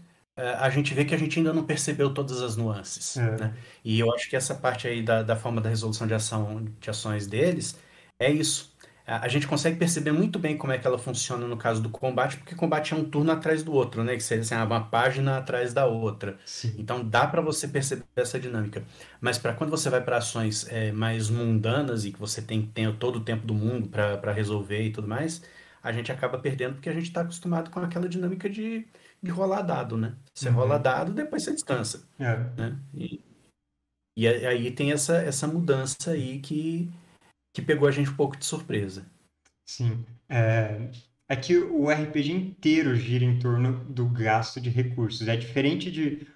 a 0.59 0.71
gente 0.71 0.95
vê 0.95 1.05
que 1.05 1.15
a 1.15 1.19
gente 1.19 1.39
ainda 1.39 1.53
não 1.53 1.65
percebeu 1.65 2.13
todas 2.13 2.41
as 2.43 2.57
nuances, 2.57 3.17
É. 3.17 3.37
né? 3.37 3.55
E 3.85 3.99
eu 4.01 4.13
acho 4.15 4.29
que 4.29 4.37
essa 4.37 4.55
parte 4.55 4.87
aí 4.87 5.03
da, 5.03 5.23
da 5.23 5.37
forma 5.37 5.61
da 5.61 5.69
resolução 5.69 6.07
de 6.07 6.15
ação, 6.15 6.65
de 6.81 6.91
ações 6.91 7.27
deles 7.27 7.79
é 8.19 8.31
isso. 8.31 8.71
A, 9.07 9.25
a 9.25 9.29
gente 9.29 9.47
consegue 9.47 9.77
perceber 9.77 10.13
muito 10.13 10.39
bem 10.39 10.57
como 10.57 10.73
é 10.73 10.79
que 10.79 10.87
ela 10.87 10.99
funciona 10.99 11.47
no 11.47 11.57
caso 11.57 11.83
do 11.83 11.89
combate, 11.91 12.37
porque 12.37 12.55
combate 12.55 12.93
é 12.95 12.97
um 12.97 13.05
turno 13.05 13.33
atrás 13.33 13.63
do 13.63 13.73
outro, 13.73 14.05
né? 14.05 14.15
Que 14.15 14.23
seria 14.23 14.43
assim, 14.43 14.55
ah, 14.55 14.65
uma 14.65 14.85
página 14.85 15.39
atrás 15.39 15.73
da 15.75 15.87
outra. 15.87 16.39
Sim. 16.45 16.75
Então 16.79 17.03
dá 17.05 17.27
para 17.27 17.41
você 17.41 17.67
perceber 17.67 18.05
essa 18.17 18.39
dinâmica. 18.39 18.85
Mas 19.21 19.37
para 19.39 19.53
quando 19.55 19.71
você 19.71 19.91
vai 19.91 20.01
para 20.03 20.19
ações 20.19 20.67
é, 20.71 20.93
mais 20.93 21.29
mundanas 21.29 22.05
e 22.05 22.13
que 22.13 22.19
você 22.21 22.41
tem, 22.43 22.63
tem 22.63 22.93
todo 22.95 23.17
o 23.17 23.21
tempo 23.21 23.47
do 23.47 23.55
mundo 23.55 23.89
para 23.89 24.33
resolver 24.33 24.83
e 24.83 24.91
tudo 24.93 25.09
mais, 25.09 25.43
a 25.83 25.91
gente 25.93 26.13
acaba 26.13 26.39
perdendo 26.39 26.75
porque 26.75 26.89
a 26.91 26.93
gente 26.93 27.05
está 27.09 27.23
acostumado 27.23 27.71
com 27.71 27.81
aquela 27.81 28.09
dinâmica 28.09 28.49
de, 28.49 28.87
de 29.23 29.31
rolar 29.31 29.63
dado, 29.63 29.97
né? 29.97 30.17
Você 30.35 30.49
Uhum. 30.49 30.55
rola 30.57 30.79
dado, 30.79 31.13
depois 31.13 31.43
você 31.43 31.53
descansa, 31.53 32.09
É. 32.19 32.37
né? 32.57 32.79
E, 32.95 33.21
e 34.17 34.27
aí 34.29 34.71
tem 34.71 34.93
essa, 34.93 35.17
essa 35.23 35.47
mudança 35.47 36.13
aí 36.13 36.41
que, 36.41 36.91
que 37.55 37.63
pegou 37.63 37.89
a 37.89 37.93
gente 37.93 38.11
um 38.11 38.17
pouco 38.17 38.37
de 38.37 38.45
surpresa. 38.45 39.07
Sim. 39.67 40.05
É, 40.29 40.91
é 41.29 41.37
que 41.37 41.57
o 41.59 41.91
RPG 41.91 42.33
inteiro 42.33 42.95
gira 42.97 43.25
em 43.25 43.39
torno 43.39 43.85
do 43.85 44.07
gasto 44.09 44.61
de 44.61 44.69
recursos. 44.71 45.29
É 45.29 45.37
diferente 45.37 45.91
de, 45.91 46.27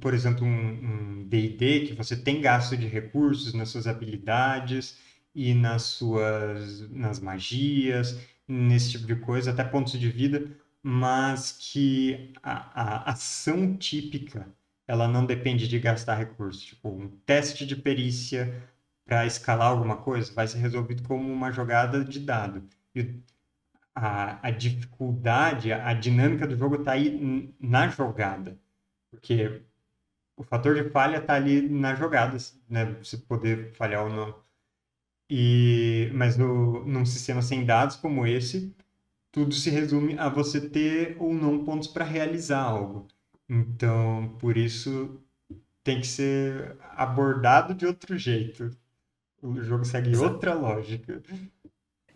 por 0.00 0.12
exemplo, 0.14 0.46
um 0.46 1.14
um 1.24 1.28
D&D, 1.28 1.86
que 1.86 1.94
você 1.94 2.16
tem 2.16 2.40
gasto 2.40 2.76
de 2.76 2.86
recursos 2.86 3.54
nas 3.54 3.70
suas 3.70 3.86
habilidades 3.86 4.98
e 5.34 5.54
nas 5.54 5.82
suas, 5.82 6.88
nas 6.90 7.18
magias, 7.18 8.18
nesse 8.46 8.92
tipo 8.92 9.06
de 9.06 9.16
coisa, 9.16 9.50
até 9.50 9.64
pontos 9.64 9.98
de 9.98 10.08
vida, 10.10 10.46
mas 10.86 11.52
que 11.52 12.34
a, 12.42 13.06
a 13.08 13.10
ação 13.12 13.74
típica, 13.76 14.46
ela 14.86 15.08
não 15.08 15.24
depende 15.24 15.66
de 15.66 15.80
gastar 15.80 16.16
recursos. 16.16 16.62
Tipo, 16.62 16.90
um 16.90 17.08
teste 17.24 17.64
de 17.66 17.74
perícia 17.74 18.62
para 19.06 19.26
escalar 19.26 19.68
alguma 19.68 19.96
coisa 19.96 20.32
vai 20.34 20.46
ser 20.46 20.58
resolvido 20.58 21.02
como 21.04 21.32
uma 21.32 21.50
jogada 21.50 22.04
de 22.04 22.20
dado. 22.20 22.68
E 22.94 23.18
a, 23.94 24.46
a 24.48 24.50
dificuldade, 24.50 25.72
a 25.72 25.94
dinâmica 25.94 26.46
do 26.46 26.56
jogo 26.56 26.76
está 26.76 26.92
aí 26.92 27.54
na 27.60 27.88
jogada. 27.88 28.58
Porque 29.10 29.62
o 30.36 30.44
fator 30.44 30.74
de 30.74 30.90
falha 30.90 31.18
está 31.18 31.34
ali 31.34 31.68
na 31.68 31.94
jogada, 31.94 32.36
né? 32.68 32.86
Você 33.02 33.18
poder 33.18 33.72
falhar 33.74 34.04
ou 34.04 34.10
não. 34.10 34.44
E, 35.30 36.10
mas 36.14 36.36
no, 36.36 36.84
num 36.86 37.06
sistema 37.06 37.42
sem 37.42 37.64
dados 37.64 37.96
como 37.96 38.26
esse, 38.26 38.74
tudo 39.34 39.52
se 39.54 39.68
resume 39.68 40.16
a 40.18 40.28
você 40.30 40.60
ter 40.70 41.16
ou 41.18 41.34
não 41.34 41.64
pontos 41.64 41.88
para 41.88 42.04
realizar 42.04 42.62
algo. 42.62 43.08
Então, 43.48 44.36
por 44.38 44.56
isso, 44.56 45.20
tem 45.84 46.00
que 46.00 46.06
ser 46.06 46.76
abordado 46.92 47.74
de 47.74 47.86
outro 47.86 48.16
jeito. 48.18 48.70
O 49.42 49.60
jogo 49.62 49.84
segue 49.84 50.10
Exato. 50.10 50.34
outra 50.34 50.54
lógica. 50.54 51.22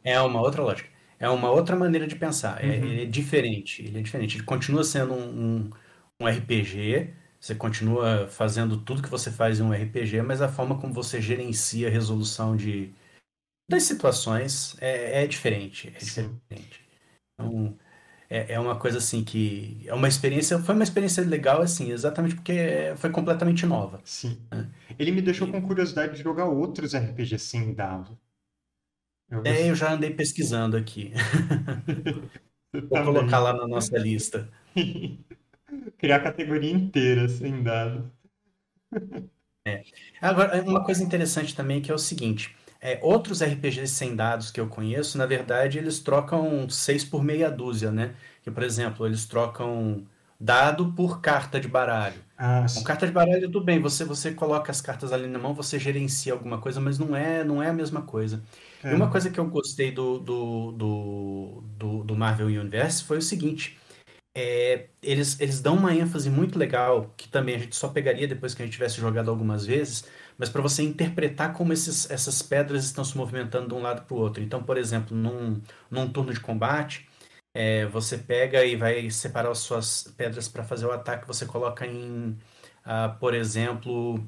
É 0.03 0.21
uma 0.21 0.41
outra 0.41 0.63
lógica. 0.63 0.89
É 1.19 1.29
uma 1.29 1.51
outra 1.51 1.77
maneira 1.77 2.07
de 2.07 2.17
pensar. 2.17 2.63
É, 2.65 2.67
Uhum. 2.69 2.85
ele 2.87 3.03
é 3.03 3.07
diferente. 3.07 3.83
Ele 3.83 3.99
é 3.99 4.03
diferente. 4.03 4.37
Ele 4.37 4.45
continua 4.45 4.85
sendo 4.85 5.13
um, 5.15 5.67
um, 5.67 5.71
um 6.21 6.27
RPG. 6.29 7.15
Você 7.41 7.55
continua 7.55 8.29
fazendo 8.29 8.79
tudo 8.79 9.03
que 9.03 9.09
você 9.11 9.31
faz 9.31 9.61
em 9.61 9.63
um 9.63 9.73
RPG, 9.73 10.23
mas 10.23 10.41
a 10.43 10.49
forma 10.49 10.79
como 10.81 10.93
você 10.93 11.21
gerencia 11.21 11.89
a 11.89 11.91
resolução 11.91 12.57
de, 12.57 12.93
das 13.71 13.85
situações 13.85 14.77
é, 14.81 15.25
é 15.25 15.27
diferente. 15.27 15.89
É 15.95 15.99
Sim. 15.99 16.41
diferente. 16.51 16.88
Então, 17.39 17.79
é, 18.29 18.55
é 18.55 18.61
uma 18.61 18.79
coisa 18.79 18.99
assim 18.99 19.25
que 19.25 19.83
é 19.87 19.95
uma 19.95 20.09
experiência. 20.09 20.59
Foi 20.59 20.75
uma 20.75 20.85
experiência 20.85 21.25
legal, 21.25 21.63
assim, 21.63 21.91
exatamente 21.93 22.35
porque 22.35 22.93
foi 22.97 23.11
completamente 23.11 23.65
nova. 23.67 24.01
Sim. 24.05 24.39
É. 24.51 24.67
Ele 24.99 25.13
me 25.13 25.23
deixou 25.23 25.49
com 25.49 25.63
curiosidade 25.63 26.17
de 26.17 26.23
jogar 26.23 26.47
outros 26.47 26.95
RPGs 26.95 27.39
sem 27.39 27.75
dado. 27.75 28.19
Eu 29.31 29.43
É, 29.45 29.71
eu 29.71 29.75
já 29.75 29.93
andei 29.93 30.11
pesquisando 30.11 30.77
aqui. 30.77 31.13
Vou 32.91 33.01
também. 33.01 33.05
colocar 33.05 33.39
lá 33.41 33.53
na 33.53 33.67
nossa 33.67 33.97
lista. 33.99 34.49
Criar 35.99 36.17
a 36.17 36.21
categoria 36.23 36.73
inteira 36.73 37.29
sem 37.29 37.63
dado. 37.63 38.11
Agora, 40.21 40.63
uma 40.63 40.85
coisa 40.85 41.03
interessante 41.03 41.55
também 41.55 41.81
que 41.81 41.91
é 41.91 41.95
o 41.95 41.99
seguinte: 41.99 42.57
é, 42.81 42.99
outros 43.03 43.43
RPGs 43.43 43.89
sem 43.95 44.15
dados 44.15 44.51
que 44.51 44.61
eu 44.61 44.69
conheço, 44.69 45.19
na 45.19 45.27
verdade, 45.27 45.79
eles 45.79 45.99
trocam 46.01 46.69
seis 46.69 47.05
por 47.05 47.23
meia 47.25 47.51
dúzia, 47.51 47.91
né? 47.91 48.15
Que, 48.43 48.51
por 48.51 48.63
exemplo, 48.63 49.07
eles 49.07 49.27
trocam 49.27 50.07
dado 50.41 50.93
por 50.93 51.21
carta 51.21 51.59
de 51.61 51.67
baralho. 51.69 52.23
Ah, 52.37 52.65
Com 52.73 52.83
carta 52.85 53.07
de 53.07 53.13
baralho, 53.13 53.43
tudo 53.51 53.65
bem, 53.65 53.81
você, 53.81 54.05
você 54.05 54.33
coloca 54.33 54.71
as 54.71 54.81
cartas 54.81 55.13
ali 55.13 55.27
na 55.27 55.39
mão, 55.39 55.55
você 55.55 55.79
gerencia 55.79 56.33
alguma 56.33 56.61
coisa, 56.61 56.81
mas 56.81 56.99
não 56.99 57.17
é, 57.17 57.43
não 57.43 57.61
é 57.63 57.69
a 57.69 57.73
mesma 57.73 58.03
coisa. 58.03 58.43
E 58.85 58.87
É. 58.87 58.95
uma 58.95 59.11
coisa 59.11 59.29
que 59.31 59.41
eu 59.41 59.47
gostei 59.49 59.91
do, 59.91 60.19
do, 60.21 60.73
do, 60.73 61.65
do, 61.77 62.05
do 62.05 62.17
Marvel 62.17 62.47
Universe 62.47 63.03
foi 63.05 63.19
o 63.19 63.23
seguinte: 63.23 63.77
é, 64.37 64.89
eles, 65.03 65.41
eles 65.41 65.61
dão 65.61 65.77
uma 65.77 65.95
ênfase 65.95 66.31
muito 66.31 66.59
legal, 66.59 67.13
que 67.17 67.29
também 67.29 67.57
a 67.57 67.59
gente 67.59 67.75
só 67.77 67.89
pegaria 67.89 68.29
depois 68.29 68.55
que 68.55 68.63
a 68.63 68.65
gente 68.65 68.75
tivesse 68.75 69.01
jogado 69.01 69.31
algumas 69.31 69.67
vezes, 69.67 70.05
mas 70.39 70.49
para 70.49 70.63
você 70.63 70.83
interpretar 70.83 71.53
como 71.53 71.73
esses, 71.73 72.09
essas 72.11 72.41
pedras 72.43 72.85
estão 72.85 73.05
se 73.05 73.17
movimentando 73.17 73.69
de 73.69 73.75
um 73.75 73.83
lado 73.83 74.03
para 74.03 74.17
o 74.17 74.21
outro. 74.21 74.43
Então, 74.43 74.63
por 74.63 74.79
exemplo, 74.79 75.17
num, 75.17 75.61
num 75.91 76.09
turno 76.09 76.33
de 76.33 76.41
combate, 76.41 77.09
é, 77.53 77.87
você 77.87 78.17
pega 78.17 78.65
e 78.65 78.77
vai 78.77 79.11
separar 79.11 79.51
as 79.51 79.59
suas 79.59 80.05
pedras 80.17 80.49
para 80.49 80.63
fazer 80.63 80.87
o 80.87 80.93
ataque, 80.93 81.27
você 81.27 81.45
coloca 81.45 81.85
em, 81.87 82.39
ah, 82.85 83.09
por 83.21 83.35
exemplo, 83.35 84.25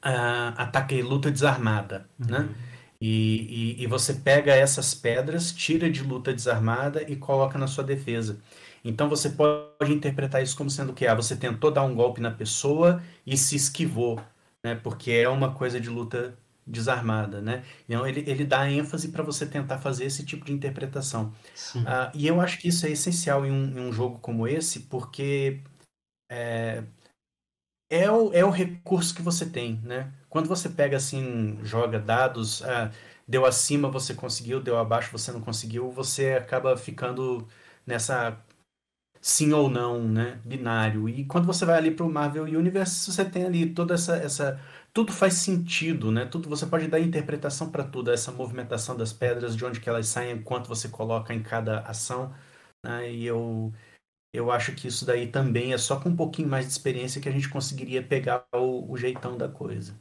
ah, 0.00 0.54
ataque 0.56 0.94
e 0.96 1.02
luta 1.02 1.30
desarmada, 1.30 2.08
né? 2.18 2.40
Uhum. 2.40 2.54
E, 3.00 3.76
e, 3.80 3.82
e 3.82 3.86
você 3.88 4.14
pega 4.14 4.54
essas 4.54 4.94
pedras, 4.94 5.50
tira 5.50 5.90
de 5.90 6.04
luta 6.04 6.32
desarmada 6.32 7.02
e 7.02 7.16
coloca 7.16 7.58
na 7.58 7.66
sua 7.66 7.82
defesa. 7.82 8.38
Então 8.84 9.08
você 9.08 9.30
pode 9.30 9.92
interpretar 9.92 10.42
isso 10.42 10.56
como 10.56 10.70
sendo 10.70 10.92
que 10.92 11.06
ah, 11.06 11.14
você 11.14 11.34
tentou 11.36 11.70
dar 11.72 11.82
um 11.82 11.94
golpe 11.94 12.20
na 12.20 12.30
pessoa 12.30 13.02
e 13.26 13.36
se 13.36 13.56
esquivou, 13.56 14.20
né? 14.64 14.74
Porque 14.74 15.10
é 15.10 15.28
uma 15.28 15.54
coisa 15.54 15.80
de 15.80 15.88
luta 15.88 16.38
desarmada, 16.66 17.40
né? 17.40 17.64
Então 17.88 18.06
ele, 18.06 18.24
ele 18.26 18.44
dá 18.44 18.70
ênfase 18.70 19.08
para 19.08 19.22
você 19.22 19.44
tentar 19.46 19.78
fazer 19.78 20.04
esse 20.04 20.24
tipo 20.24 20.44
de 20.44 20.52
interpretação. 20.52 21.34
Ah, 21.86 22.10
e 22.14 22.26
eu 22.26 22.40
acho 22.40 22.58
que 22.58 22.68
isso 22.68 22.86
é 22.86 22.90
essencial 22.90 23.44
em 23.44 23.50
um, 23.50 23.78
em 23.78 23.80
um 23.88 23.92
jogo 23.92 24.18
como 24.20 24.46
esse, 24.46 24.80
porque 24.80 25.60
é, 26.30 26.84
é 27.90 28.10
o, 28.10 28.32
é 28.32 28.44
o 28.44 28.50
recurso 28.50 29.14
que 29.14 29.22
você 29.22 29.44
tem, 29.46 29.80
né? 29.82 30.12
Quando 30.28 30.48
você 30.48 30.68
pega 30.68 30.96
assim, 30.96 31.58
joga 31.62 31.98
dados, 31.98 32.62
ah, 32.62 32.90
deu 33.26 33.44
acima, 33.44 33.90
você 33.90 34.14
conseguiu, 34.14 34.60
deu 34.62 34.78
abaixo, 34.78 35.12
você 35.12 35.32
não 35.32 35.40
conseguiu, 35.40 35.90
você 35.90 36.32
acaba 36.34 36.76
ficando 36.76 37.46
nessa 37.86 38.38
sim 39.22 39.52
ou 39.52 39.70
não, 39.70 40.06
né? 40.08 40.40
Binário. 40.44 41.08
E 41.08 41.24
quando 41.24 41.46
você 41.46 41.64
vai 41.64 41.78
ali 41.78 41.90
para 41.92 42.04
o 42.04 42.12
Marvel 42.12 42.44
Universe, 42.44 43.10
você 43.10 43.24
tem 43.24 43.44
ali 43.46 43.70
toda 43.72 43.94
essa, 43.94 44.16
essa. 44.16 44.60
Tudo 44.92 45.12
faz 45.12 45.34
sentido, 45.34 46.10
né? 46.10 46.26
Tudo 46.26 46.48
você 46.48 46.66
pode 46.66 46.88
dar 46.88 47.00
interpretação 47.00 47.70
para 47.70 47.84
tudo, 47.84 48.10
essa 48.10 48.32
movimentação 48.32 48.96
das 48.96 49.12
pedras, 49.12 49.56
de 49.56 49.64
onde 49.64 49.80
que 49.80 49.88
elas 49.88 50.08
saem, 50.08 50.42
quanto 50.42 50.68
você 50.68 50.88
coloca 50.88 51.32
em 51.32 51.42
cada 51.42 51.80
ação. 51.80 52.34
Né? 52.84 53.12
E 53.12 53.24
eu, 53.24 53.72
eu 54.34 54.50
acho 54.50 54.74
que 54.74 54.88
isso 54.88 55.06
daí 55.06 55.28
também 55.28 55.72
é 55.72 55.78
só 55.78 56.00
com 56.00 56.10
um 56.10 56.16
pouquinho 56.16 56.48
mais 56.48 56.66
de 56.66 56.72
experiência 56.72 57.20
que 57.20 57.28
a 57.28 57.32
gente 57.32 57.48
conseguiria 57.48 58.02
pegar 58.02 58.46
o, 58.52 58.92
o 58.92 58.96
jeitão 58.96 59.38
da 59.38 59.48
coisa. 59.48 59.94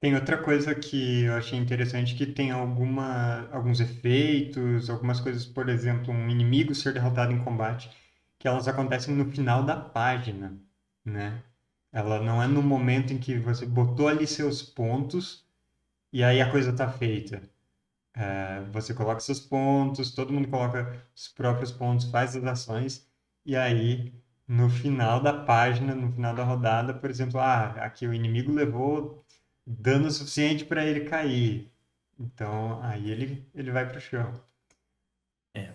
Tem 0.00 0.14
outra 0.14 0.36
coisa 0.42 0.74
que 0.74 1.22
eu 1.24 1.34
achei 1.34 1.58
interessante 1.58 2.14
que 2.14 2.26
tem 2.26 2.50
alguma, 2.50 3.48
alguns 3.50 3.80
efeitos, 3.80 4.90
algumas 4.90 5.20
coisas, 5.20 5.46
por 5.46 5.68
exemplo, 5.68 6.12
um 6.12 6.28
inimigo 6.28 6.74
ser 6.74 6.92
derrotado 6.92 7.32
em 7.32 7.42
combate, 7.42 7.90
que 8.46 8.48
elas 8.48 8.68
acontecem 8.68 9.12
no 9.12 9.28
final 9.32 9.64
da 9.64 9.74
página, 9.74 10.56
né? 11.04 11.42
Ela 11.90 12.20
não 12.22 12.40
é 12.40 12.46
no 12.46 12.62
momento 12.62 13.12
em 13.12 13.18
que 13.18 13.36
você 13.36 13.66
botou 13.66 14.06
ali 14.06 14.24
seus 14.24 14.62
pontos 14.62 15.44
e 16.12 16.22
aí 16.22 16.40
a 16.40 16.48
coisa 16.48 16.72
tá 16.72 16.88
feita. 16.88 17.42
É, 18.14 18.62
você 18.72 18.94
coloca 18.94 19.18
seus 19.18 19.40
pontos, 19.40 20.12
todo 20.14 20.32
mundo 20.32 20.46
coloca 20.48 21.04
os 21.12 21.26
próprios 21.26 21.72
pontos, 21.72 22.08
faz 22.08 22.36
as 22.36 22.44
ações 22.44 23.10
e 23.44 23.56
aí 23.56 24.14
no 24.46 24.70
final 24.70 25.20
da 25.20 25.32
página, 25.44 25.92
no 25.92 26.12
final 26.12 26.32
da 26.32 26.44
rodada, 26.44 26.94
por 26.94 27.10
exemplo, 27.10 27.40
ah, 27.40 27.72
aqui 27.84 28.06
o 28.06 28.14
inimigo 28.14 28.52
levou 28.52 29.24
dano 29.66 30.08
suficiente 30.08 30.64
para 30.64 30.86
ele 30.86 31.00
cair. 31.06 31.72
Então, 32.18 32.80
aí 32.82 33.10
ele, 33.10 33.50
ele 33.52 33.72
vai 33.72 33.88
pro 33.88 34.00
chão. 34.00 34.32
É, 35.52 35.72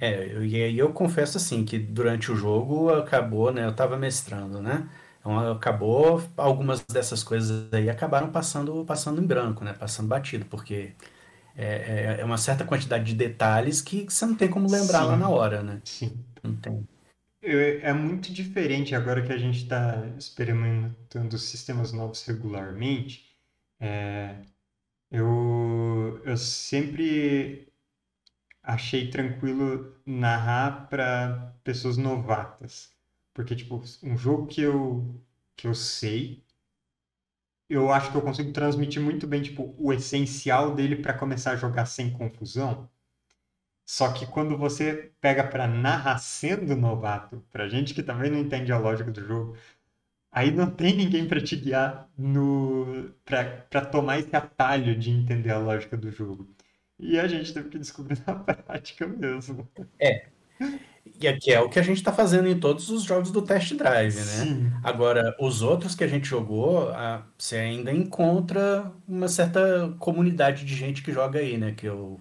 eu, 0.00 0.44
e 0.44 0.56
aí 0.62 0.78
eu 0.78 0.92
confesso 0.92 1.36
assim 1.38 1.64
que 1.64 1.78
durante 1.78 2.30
o 2.32 2.36
jogo 2.36 2.90
acabou, 2.90 3.52
né? 3.52 3.64
Eu 3.66 3.74
tava 3.74 3.96
mestrando, 3.96 4.60
né? 4.62 4.88
Então 5.20 5.52
acabou, 5.52 6.22
algumas 6.36 6.80
dessas 6.84 7.22
coisas 7.22 7.72
aí 7.72 7.90
acabaram 7.90 8.30
passando, 8.30 8.84
passando 8.86 9.20
em 9.22 9.26
branco, 9.26 9.64
né? 9.64 9.72
Passando 9.74 10.08
batido, 10.08 10.46
porque 10.46 10.92
é, 11.56 12.16
é, 12.18 12.22
é 12.22 12.24
uma 12.24 12.38
certa 12.38 12.64
quantidade 12.64 13.04
de 13.04 13.14
detalhes 13.14 13.82
que 13.82 14.04
você 14.10 14.26
não 14.26 14.36
tem 14.36 14.48
como 14.50 14.70
lembrar 14.70 15.04
lá 15.04 15.16
na 15.16 15.28
Sim, 15.28 15.30
hora, 15.30 15.62
né? 15.62 15.80
sim. 15.84 16.24
Não 16.44 16.56
tem. 16.56 16.88
Eu- 17.42 17.80
É 17.82 17.92
muito 17.92 18.32
diferente 18.32 18.94
agora 18.94 19.24
que 19.26 19.32
a 19.32 19.38
gente 19.38 19.62
está 19.62 20.06
experimentando 20.18 21.38
sistemas 21.38 21.92
novos 21.92 22.24
regularmente. 22.26 23.24
É, 23.80 24.42
eu, 25.10 26.22
eu 26.24 26.36
sempre 26.38 27.69
achei 28.74 29.10
tranquilo 29.10 29.94
narrar 30.06 30.88
para 30.88 31.54
pessoas 31.64 31.96
novatas. 31.96 32.92
Porque, 33.34 33.54
tipo, 33.56 33.82
um 34.02 34.16
jogo 34.16 34.46
que 34.46 34.60
eu, 34.62 35.20
que 35.56 35.66
eu 35.66 35.74
sei, 35.74 36.44
eu 37.70 37.90
acho 37.90 38.10
que 38.10 38.16
eu 38.18 38.22
consigo 38.22 38.52
transmitir 38.52 39.00
muito 39.00 39.26
bem, 39.26 39.40
tipo, 39.42 39.74
o 39.78 39.92
essencial 39.94 40.74
dele 40.74 40.96
para 40.96 41.14
começar 41.14 41.52
a 41.52 41.56
jogar 41.56 41.86
sem 41.86 42.10
confusão. 42.12 42.88
Só 43.86 44.12
que 44.12 44.26
quando 44.26 44.56
você 44.56 45.12
pega 45.20 45.44
para 45.46 45.66
narrar 45.68 46.18
sendo 46.18 46.76
novato, 46.76 47.44
pra 47.50 47.68
gente 47.68 47.94
que 47.94 48.02
também 48.02 48.30
não 48.30 48.38
entende 48.38 48.72
a 48.72 48.78
lógica 48.78 49.10
do 49.10 49.22
jogo, 49.26 49.56
aí 50.32 50.50
não 50.52 50.70
tem 50.70 50.96
ninguém 50.96 51.28
para 51.28 51.42
te 51.42 51.56
guiar 51.56 52.08
no 52.18 53.12
para 53.24 53.44
para 53.70 53.86
tomar 53.86 54.20
esse 54.20 54.34
atalho 54.36 54.98
de 54.98 55.10
entender 55.10 55.50
a 55.52 55.58
lógica 55.58 55.96
do 55.96 56.10
jogo. 56.12 56.48
E 57.00 57.18
a 57.18 57.26
gente 57.26 57.52
teve 57.52 57.68
que 57.68 57.78
descobrir 57.78 58.22
na 58.26 58.34
prática 58.36 59.06
mesmo. 59.06 59.68
É, 59.98 60.26
e 61.20 61.28
aqui 61.28 61.52
é 61.52 61.60
o 61.60 61.68
que 61.68 61.78
a 61.78 61.82
gente 61.82 62.02
tá 62.02 62.12
fazendo 62.12 62.48
em 62.48 62.58
todos 62.58 62.88
os 62.90 63.02
jogos 63.02 63.30
do 63.30 63.42
Test 63.42 63.74
Drive, 63.74 64.16
né? 64.16 64.22
Sim, 64.22 64.72
Agora, 64.82 65.34
os 65.38 65.62
outros 65.62 65.94
que 65.94 66.04
a 66.04 66.06
gente 66.06 66.26
jogou, 66.26 66.90
você 67.36 67.56
ainda 67.56 67.92
encontra 67.92 68.90
uma 69.06 69.28
certa 69.28 69.94
comunidade 69.98 70.64
de 70.64 70.74
gente 70.74 71.02
que 71.02 71.12
joga 71.12 71.38
aí, 71.38 71.58
né? 71.58 71.72
Que 71.72 71.86
eu 71.86 72.20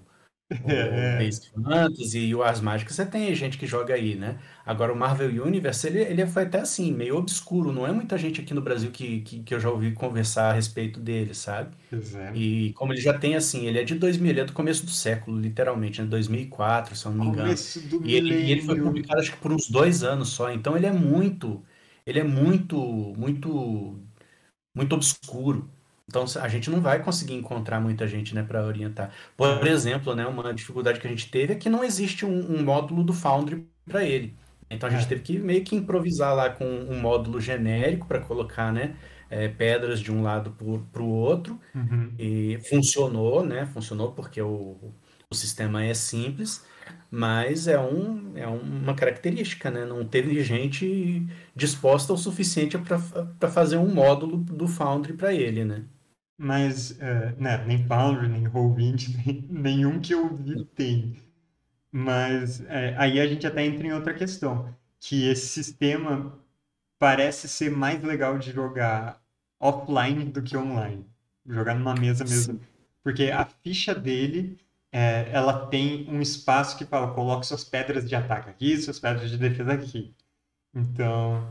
O 0.65 0.69
é, 0.71 1.29
Fantasy 1.63 2.19
e 2.19 2.35
o 2.35 2.41
Ars 2.41 2.59
Mágicas, 2.59 2.95
você 2.95 3.05
tem 3.05 3.33
gente 3.35 3.57
que 3.57 3.67
joga 3.67 3.93
aí, 3.93 4.15
né? 4.15 4.39
Agora, 4.65 4.91
o 4.91 4.95
Marvel 4.95 5.45
Universe, 5.45 5.85
ele, 5.87 5.99
ele 6.01 6.25
foi 6.25 6.43
até 6.43 6.59
assim, 6.59 6.91
meio 6.91 7.17
obscuro. 7.17 7.71
Não 7.71 7.85
é 7.85 7.91
muita 7.91 8.17
gente 8.17 8.41
aqui 8.41 8.53
no 8.53 8.61
Brasil 8.61 8.89
que, 8.89 9.21
que, 9.21 9.43
que 9.43 9.53
eu 9.53 9.59
já 9.59 9.69
ouvi 9.69 9.91
conversar 9.91 10.49
a 10.49 10.53
respeito 10.53 10.99
dele, 10.99 11.35
sabe? 11.35 11.75
é. 11.91 12.31
E 12.35 12.73
como 12.73 12.93
ele 12.93 13.01
já 13.01 13.17
tem, 13.17 13.35
assim, 13.35 13.67
ele 13.67 13.79
é 13.79 13.83
de 13.83 13.95
2000, 13.95 14.31
ele 14.31 14.39
é 14.41 14.45
do 14.45 14.53
começo 14.53 14.85
do 14.85 14.91
século, 14.91 15.39
literalmente, 15.39 16.01
né? 16.01 16.07
2004, 16.07 16.95
se 16.95 17.05
eu 17.05 17.11
não 17.11 17.19
me 17.19 17.25
engano. 17.27 17.43
Começo 17.47 17.79
do 17.81 18.05
E 18.07 18.15
ele, 18.15 18.33
e 18.33 18.51
ele 18.51 18.61
foi 18.63 18.81
publicado, 18.81 19.19
acho 19.19 19.31
que 19.31 19.37
por 19.37 19.51
uns 19.51 19.69
dois 19.69 20.03
anos 20.03 20.29
só. 20.29 20.51
Então, 20.51 20.75
ele 20.75 20.87
é 20.87 20.91
muito, 20.91 21.63
ele 22.05 22.19
é 22.19 22.23
muito, 22.23 22.77
muito 23.17 23.99
muito 24.73 24.95
obscuro. 24.95 25.69
Então 26.09 26.25
a 26.41 26.47
gente 26.47 26.71
não 26.71 26.81
vai 26.81 27.03
conseguir 27.03 27.35
encontrar 27.35 27.79
muita 27.79 28.07
gente, 28.07 28.33
né, 28.33 28.41
para 28.41 28.65
orientar. 28.65 29.11
Por 29.37 29.67
exemplo, 29.67 30.15
né, 30.15 30.25
uma 30.25 30.51
dificuldade 30.51 30.99
que 30.99 31.05
a 31.05 31.09
gente 31.09 31.29
teve 31.29 31.53
é 31.53 31.55
que 31.55 31.69
não 31.69 31.83
existe 31.83 32.25
um, 32.25 32.57
um 32.57 32.63
módulo 32.63 33.03
do 33.03 33.13
Foundry 33.13 33.63
para 33.87 34.03
ele. 34.03 34.35
Então 34.71 34.89
a 34.89 34.91
gente 34.91 35.05
é. 35.05 35.07
teve 35.07 35.21
que 35.21 35.37
meio 35.37 35.63
que 35.63 35.75
improvisar 35.75 36.35
lá 36.35 36.49
com 36.49 36.65
um 36.65 36.99
módulo 36.99 37.39
genérico 37.39 38.07
para 38.07 38.19
colocar, 38.19 38.73
né, 38.73 38.95
é, 39.29 39.47
pedras 39.47 39.99
de 39.99 40.11
um 40.11 40.23
lado 40.23 40.55
para 40.91 41.01
o 41.03 41.07
outro. 41.07 41.59
Uhum. 41.75 42.11
E 42.17 42.59
funcionou, 42.67 43.45
né? 43.45 43.67
Funcionou 43.67 44.11
porque 44.11 44.41
o, 44.41 44.77
o 45.29 45.35
sistema 45.35 45.83
é 45.83 45.93
simples, 45.93 46.65
mas 47.11 47.67
é, 47.67 47.79
um, 47.79 48.31
é 48.35 48.47
uma 48.47 48.95
característica, 48.95 49.69
né? 49.69 49.85
Não 49.85 50.03
teve 50.03 50.43
gente 50.43 51.27
disposta 51.55 52.13
o 52.13 52.17
suficiente 52.17 52.77
para 52.79 53.51
fazer 53.51 53.77
um 53.77 53.93
módulo 53.93 54.37
do 54.37 54.67
Foundry 54.67 55.13
para 55.13 55.33
ele, 55.33 55.63
né? 55.63 55.83
Mas, 56.39 56.97
né, 57.37 57.65
nem 57.65 57.85
Foundry, 57.87 58.27
nem 58.29 58.45
Roll20, 58.45 59.09
nem, 59.25 59.41
nenhum 59.49 59.99
que 60.01 60.13
eu 60.13 60.33
vi 60.35 60.65
tem. 60.65 61.15
Mas 61.91 62.61
é, 62.67 62.95
aí 62.97 63.19
a 63.19 63.27
gente 63.27 63.47
até 63.47 63.65
entra 63.65 63.85
em 63.87 63.93
outra 63.93 64.13
questão, 64.13 64.73
que 64.99 65.27
esse 65.27 65.47
sistema 65.47 66.39
parece 66.99 67.47
ser 67.49 67.71
mais 67.71 68.03
legal 68.03 68.37
de 68.39 68.51
jogar 68.51 69.21
offline 69.59 70.25
do 70.25 70.43
que 70.43 70.57
online. 70.57 71.05
Jogar 71.45 71.75
numa 71.75 71.95
mesa 71.95 72.25
mesmo. 72.25 72.51
Sim, 72.51 72.59
Porque 73.03 73.25
a 73.31 73.45
ficha 73.45 73.95
dele, 73.95 74.59
é, 74.91 75.29
ela 75.31 75.67
tem 75.67 76.09
um 76.09 76.21
espaço 76.21 76.77
que 76.77 76.85
fala, 76.85 77.13
coloque 77.13 77.47
suas 77.47 77.63
pedras 77.63 78.07
de 78.07 78.15
ataque 78.15 78.49
aqui, 78.49 78.77
suas 78.77 78.99
pedras 78.99 79.29
de 79.31 79.37
defesa 79.37 79.73
aqui. 79.73 80.15
Então, 80.73 81.49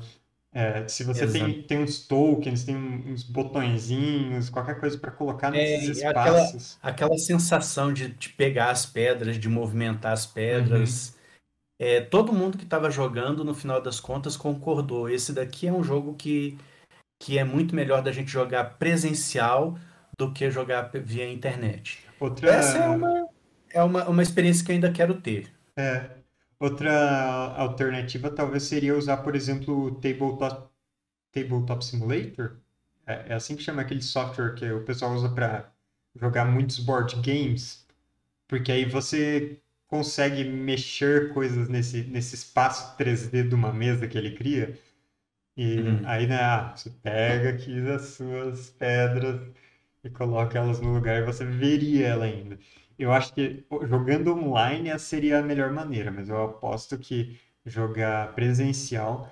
é, 0.58 0.88
se 0.88 1.04
você 1.04 1.24
exato. 1.24 1.54
tem, 1.54 1.62
tem 1.62 1.78
uns 1.78 2.06
tokens, 2.06 2.64
tem 2.64 2.76
uns 2.76 3.22
botõezinhos, 3.22 4.50
qualquer 4.50 4.80
coisa 4.80 4.98
para 4.98 5.10
colocar 5.12 5.50
nesses 5.50 6.02
É, 6.02 6.06
é 6.06 6.06
aquela, 6.08 6.42
espaços. 6.42 6.78
aquela 6.82 7.16
sensação 7.18 7.92
de, 7.92 8.08
de 8.14 8.30
pegar 8.30 8.70
as 8.70 8.86
pedras, 8.86 9.38
de 9.38 9.48
movimentar 9.48 10.12
as 10.12 10.26
Uhum. 10.26 10.32
pedras. 10.34 11.16
é, 11.80 12.00
todo 12.00 12.32
mundo 12.32 12.58
que 12.58 12.64
estava 12.64 12.90
jogando, 12.90 13.44
no 13.44 13.54
final 13.54 13.80
das 13.82 14.00
contas, 14.00 14.36
concordou. 14.36 15.08
Esse 15.08 15.32
daqui 15.32 15.66
é 15.68 15.72
um 15.72 15.82
jogo 15.84 16.14
que, 16.16 16.58
que 17.22 17.38
é 17.38 17.44
muito 17.44 17.74
melhor 17.74 18.02
da 18.02 18.12
gente 18.12 18.30
jogar 18.30 18.78
presencial 18.78 19.78
do 20.18 20.32
que 20.32 20.50
jogar 20.50 20.90
via 21.04 21.30
internet. 21.30 22.04
Outra... 22.20 22.50
Essa 22.50 22.78
é 22.78 22.88
uma, 22.88 23.28
é 23.70 23.82
uma, 23.82 24.08
uma 24.08 24.22
experiência 24.22 24.64
que 24.64 24.72
eu 24.72 24.74
ainda 24.76 24.92
quero 24.92 25.20
ter. 25.20 25.52
É. 25.78 26.17
Outra 26.60 27.54
alternativa 27.56 28.30
talvez 28.30 28.64
seria 28.64 28.96
usar, 28.96 29.18
por 29.18 29.36
exemplo, 29.36 29.86
o 29.86 29.94
Tabletop, 30.00 30.68
Tabletop 31.32 31.84
Simulator. 31.84 32.58
É, 33.06 33.30
é 33.30 33.34
assim 33.34 33.56
que 33.56 33.62
chama 33.62 33.82
aquele 33.82 34.02
software 34.02 34.54
que 34.54 34.70
o 34.72 34.84
pessoal 34.84 35.14
usa 35.14 35.28
para 35.30 35.72
jogar 36.16 36.44
muitos 36.46 36.78
board 36.80 37.16
games. 37.22 37.86
Porque 38.48 38.72
aí 38.72 38.84
você 38.86 39.60
consegue 39.88 40.44
mexer 40.44 41.34
coisas 41.34 41.68
nesse, 41.68 42.04
nesse 42.04 42.34
espaço 42.36 42.96
3D 42.98 43.44
de 43.44 43.54
uma 43.54 43.72
mesa 43.72 44.08
que 44.08 44.18
ele 44.18 44.36
cria. 44.36 44.78
E 45.56 45.80
Uhum. 45.80 46.06
aí, 46.06 46.26
né, 46.26 46.36
ah, 46.42 46.74
você 46.76 46.90
pega 46.90 47.50
aqui 47.50 47.80
as 47.90 48.02
suas 48.16 48.70
pedras 48.70 49.40
e 50.04 50.10
coloca 50.10 50.58
elas 50.58 50.80
no 50.80 50.94
lugar 50.94 51.22
e 51.22 51.26
você 51.26 51.44
veria 51.44 52.08
ela 52.08 52.24
ainda. 52.26 52.58
Eu 52.98 53.12
acho 53.12 53.32
que 53.32 53.64
jogando 53.88 54.32
online 54.32 54.98
seria 54.98 55.38
a 55.38 55.42
melhor 55.42 55.70
maneira, 55.70 56.10
mas 56.10 56.28
eu 56.28 56.42
aposto 56.42 56.98
que 56.98 57.38
jogar 57.64 58.34
presencial 58.34 59.30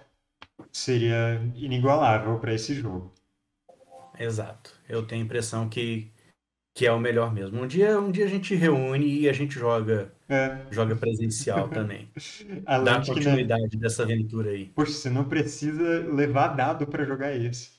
seria 0.72 1.40
inigualável 1.54 2.38
para 2.38 2.54
esse 2.54 2.74
jogo. 2.74 3.12
Exato. 4.18 4.72
Eu 4.88 5.04
tenho 5.04 5.22
a 5.22 5.24
impressão 5.24 5.68
que, 5.68 6.12
que 6.74 6.86
é 6.86 6.92
o 6.92 7.00
melhor 7.00 7.34
mesmo. 7.34 7.60
Um 7.60 7.66
dia, 7.66 7.98
um 7.98 8.10
dia 8.10 8.26
a 8.26 8.28
gente 8.28 8.54
reúne 8.54 9.20
e 9.20 9.28
a 9.28 9.32
gente 9.32 9.54
joga, 9.54 10.12
É, 10.28 10.64
joga 10.70 10.94
presencial 10.94 11.68
também. 11.68 12.08
Dá 12.64 13.00
né, 13.00 13.04
continuidade 13.04 13.76
dessa 13.76 14.04
aventura 14.04 14.50
aí. 14.50 14.66
poxa, 14.66 14.92
você 14.92 15.10
não 15.10 15.28
precisa 15.28 16.06
levar 16.12 16.48
dado 16.48 16.86
para 16.86 17.04
jogar 17.04 17.34
esse. 17.34 17.76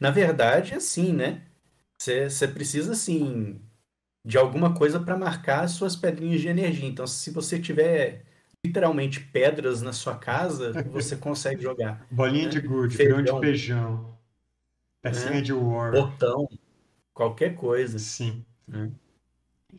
Na 0.00 0.10
verdade, 0.10 0.74
assim, 0.74 1.12
né? 1.12 1.42
Você 1.98 2.48
precisa, 2.48 2.92
assim, 2.92 3.60
de 4.24 4.38
alguma 4.38 4.74
coisa 4.74 4.98
para 4.98 5.16
marcar 5.16 5.64
as 5.64 5.72
suas 5.72 5.94
pedrinhas 5.94 6.40
de 6.40 6.48
energia. 6.48 6.88
Então, 6.88 7.06
se 7.06 7.30
você 7.30 7.58
tiver 7.58 8.24
literalmente 8.64 9.20
pedras 9.20 9.82
na 9.82 9.92
sua 9.92 10.16
casa, 10.16 10.72
você 10.90 11.16
consegue 11.16 11.62
jogar. 11.62 12.06
Bolinha 12.10 12.44
né? 12.44 12.50
de 12.50 12.60
gude, 12.60 12.96
grão 12.96 13.22
de 13.22 13.30
Feijão, 13.30 13.40
feijão, 13.40 14.18
pecinha 15.02 15.30
né? 15.32 15.40
de 15.42 15.52
war. 15.52 15.92
Botão, 15.92 16.48
qualquer 17.12 17.54
coisa. 17.54 17.98
Sim. 17.98 18.44
né? 18.66 18.90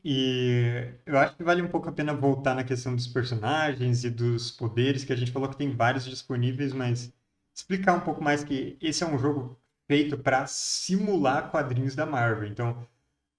E 0.03 0.91
eu 1.05 1.17
acho 1.17 1.35
que 1.35 1.43
vale 1.43 1.61
um 1.61 1.67
pouco 1.67 1.89
a 1.89 1.91
pena 1.91 2.13
voltar 2.13 2.53
na 2.53 2.63
questão 2.63 2.95
dos 2.95 3.07
personagens 3.07 4.03
e 4.03 4.09
dos 4.09 4.51
poderes, 4.51 5.03
que 5.03 5.13
a 5.13 5.15
gente 5.15 5.31
falou 5.31 5.49
que 5.49 5.57
tem 5.57 5.71
vários 5.71 6.05
disponíveis, 6.05 6.73
mas 6.73 7.11
explicar 7.55 7.93
um 7.93 8.01
pouco 8.01 8.23
mais 8.23 8.43
que 8.43 8.77
esse 8.81 9.03
é 9.03 9.07
um 9.07 9.17
jogo 9.17 9.57
feito 9.87 10.17
para 10.17 10.45
simular 10.47 11.49
quadrinhos 11.49 11.95
da 11.95 12.05
Marvel. 12.05 12.47
Então, 12.47 12.85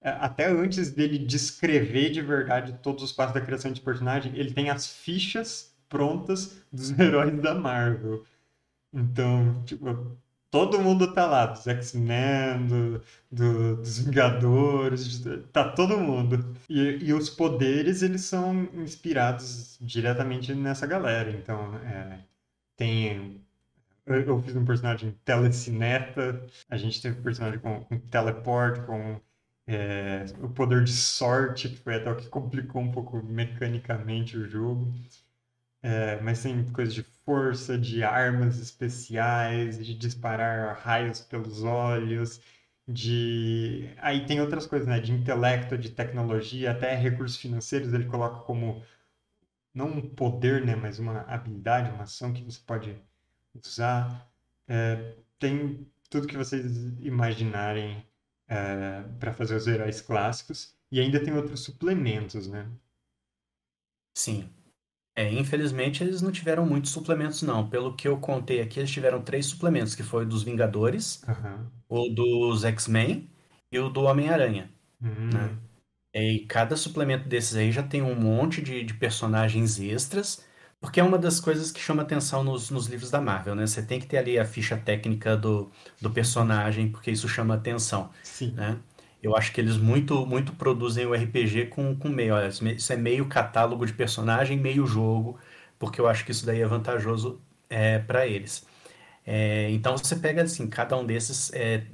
até 0.02 0.46
antes 0.48 0.90
dele 0.92 1.18
descrever 1.18 2.10
de 2.10 2.20
verdade 2.22 2.78
todos 2.82 3.02
os 3.02 3.12
passos 3.12 3.34
da 3.34 3.40
criação 3.40 3.72
de 3.72 3.80
personagem, 3.80 4.34
ele 4.36 4.52
tem 4.52 4.70
as 4.70 4.86
fichas 4.88 5.74
prontas 5.88 6.58
dos 6.72 6.90
heróis 6.98 7.40
da 7.40 7.54
Marvel. 7.54 8.24
Então, 8.92 9.62
tipo, 9.64 10.16
todo 10.50 10.80
mundo 10.80 11.12
tá 11.12 11.26
lá, 11.26 11.46
dos 11.46 11.66
X-Men, 11.66 12.66
do, 12.66 13.02
do- 13.30 13.76
dos 13.76 13.98
Vingadores, 13.98 15.22
tá 15.52 15.70
todo 15.72 15.98
mundo. 15.98 16.54
E, 16.68 16.98
e 17.08 17.12
os 17.12 17.28
poderes, 17.30 18.02
eles 18.02 18.22
são 18.22 18.64
inspirados 18.74 19.78
diretamente 19.80 20.54
nessa 20.54 20.86
galera. 20.86 21.30
Então, 21.30 21.74
é, 21.76 22.20
tem... 22.76 23.42
Eu 24.06 24.40
fiz 24.42 24.56
um 24.56 24.64
personagem 24.64 25.12
telecineta, 25.24 26.46
a 26.70 26.76
gente 26.76 27.02
teve 27.02 27.18
um 27.20 27.22
personagem 27.22 27.58
com, 27.60 27.84
com 27.84 27.98
teleporte, 28.00 28.80
com 28.86 29.20
é, 29.66 30.24
o 30.40 30.48
poder 30.50 30.84
de 30.84 30.92
sorte, 30.92 31.68
que 31.68 31.76
foi 31.76 31.96
até 31.96 32.10
o 32.10 32.16
que 32.16 32.28
complicou 32.28 32.82
um 32.82 32.92
pouco 32.92 33.22
mecanicamente 33.22 34.36
o 34.36 34.48
jogo. 34.48 34.92
É, 35.82 36.20
mas 36.20 36.42
tem 36.42 36.64
coisa 36.72 36.92
de 36.92 37.02
força, 37.24 37.78
de 37.78 38.02
armas 38.02 38.58
especiais, 38.58 39.84
de 39.84 39.94
disparar 39.94 40.78
raios 40.80 41.20
pelos 41.20 41.62
olhos, 41.62 42.40
de... 42.88 43.88
Aí 43.98 44.26
tem 44.26 44.40
outras 44.40 44.66
coisas, 44.66 44.88
né? 44.88 45.00
De 45.00 45.12
intelecto, 45.12 45.78
de 45.78 45.90
tecnologia, 45.90 46.72
até 46.72 46.94
recursos 46.96 47.36
financeiros 47.38 47.92
ele 47.92 48.06
coloca 48.06 48.40
como, 48.44 48.82
não 49.74 49.88
um 49.88 50.02
poder, 50.10 50.64
né? 50.64 50.76
Mas 50.76 50.98
uma 50.98 51.20
habilidade, 51.22 51.90
uma 51.90 52.04
ação 52.04 52.32
que 52.32 52.42
você 52.44 52.60
pode 52.66 52.96
usar. 53.54 54.28
É, 54.68 55.16
tem 55.38 55.86
tudo 56.10 56.26
que 56.26 56.36
vocês 56.36 56.64
imaginarem 57.00 58.04
para 59.18 59.32
fazer 59.32 59.56
os 59.56 59.66
heróis 59.66 60.00
clássicos. 60.00 60.74
E 60.90 61.00
ainda 61.00 61.22
tem 61.22 61.34
outros 61.34 61.60
suplementos, 61.60 62.46
né? 62.48 62.70
Sim. 64.14 64.48
É, 65.16 65.32
infelizmente 65.32 66.02
eles 66.04 66.22
não 66.22 66.32
tiveram 66.32 66.66
muitos 66.66 66.92
suplementos, 66.92 67.42
não. 67.42 67.68
Pelo 67.70 67.94
que 67.96 68.08
eu 68.08 68.18
contei 68.20 68.60
aqui, 68.60 68.80
eles 68.80 68.90
tiveram 68.90 69.22
três 69.22 69.46
suplementos, 69.46 69.94
que 69.94 70.02
foi 70.02 70.24
o 70.24 70.28
dos 70.28 70.42
Vingadores, 70.42 71.24
Aham. 71.28 71.70
o 71.88 72.08
dos 72.10 72.64
X-Men 72.64 73.30
e 73.72 73.78
o 73.78 73.88
do 73.90 74.02
Homem-Aranha, 74.02 74.70
Hum, 75.00 75.30
né? 75.32 75.58
E 76.14 76.46
cada 76.46 76.76
suplemento 76.76 77.28
desses 77.28 77.56
aí 77.56 77.72
já 77.72 77.82
tem 77.82 78.02
um 78.02 78.14
monte 78.16 78.62
de, 78.62 78.84
de 78.84 78.94
personagens 78.94 79.80
extras, 79.80 80.44
porque 80.80 81.00
é 81.00 81.02
uma 81.02 81.18
das 81.18 81.40
coisas 81.40 81.70
que 81.72 81.80
chama 81.80 82.02
atenção 82.02 82.44
nos, 82.44 82.70
nos 82.70 82.86
livros 82.86 83.10
da 83.10 83.20
Marvel, 83.20 83.54
né? 83.54 83.66
Você 83.66 83.82
tem 83.82 83.98
que 84.00 84.06
ter 84.06 84.18
ali 84.18 84.38
a 84.38 84.44
ficha 84.44 84.76
técnica 84.76 85.36
do, 85.36 85.70
do 86.00 86.10
personagem, 86.10 86.90
porque 86.90 87.10
isso 87.10 87.28
chama 87.28 87.54
atenção, 87.54 88.10
sim. 88.22 88.52
né? 88.52 88.78
Eu 89.22 89.36
acho 89.36 89.52
que 89.52 89.60
eles 89.60 89.76
muito, 89.76 90.26
muito 90.26 90.52
produzem 90.52 91.06
o 91.06 91.14
RPG 91.14 91.66
com, 91.66 91.96
com 91.96 92.08
meio. 92.08 92.34
Olha, 92.34 92.48
isso 92.48 92.92
é 92.92 92.96
meio 92.96 93.26
catálogo 93.26 93.84
de 93.86 93.92
personagem, 93.92 94.58
meio 94.58 94.86
jogo, 94.86 95.38
porque 95.78 96.00
eu 96.00 96.06
acho 96.06 96.24
que 96.24 96.30
isso 96.30 96.46
daí 96.46 96.60
é 96.60 96.66
vantajoso 96.66 97.40
é, 97.68 97.98
para 97.98 98.26
eles. 98.26 98.66
É, 99.26 99.70
então 99.72 99.96
você 99.98 100.14
pega 100.16 100.42
assim, 100.42 100.68
cada 100.68 100.96
um 100.96 101.04
desses 101.04 101.52
é, 101.52 101.84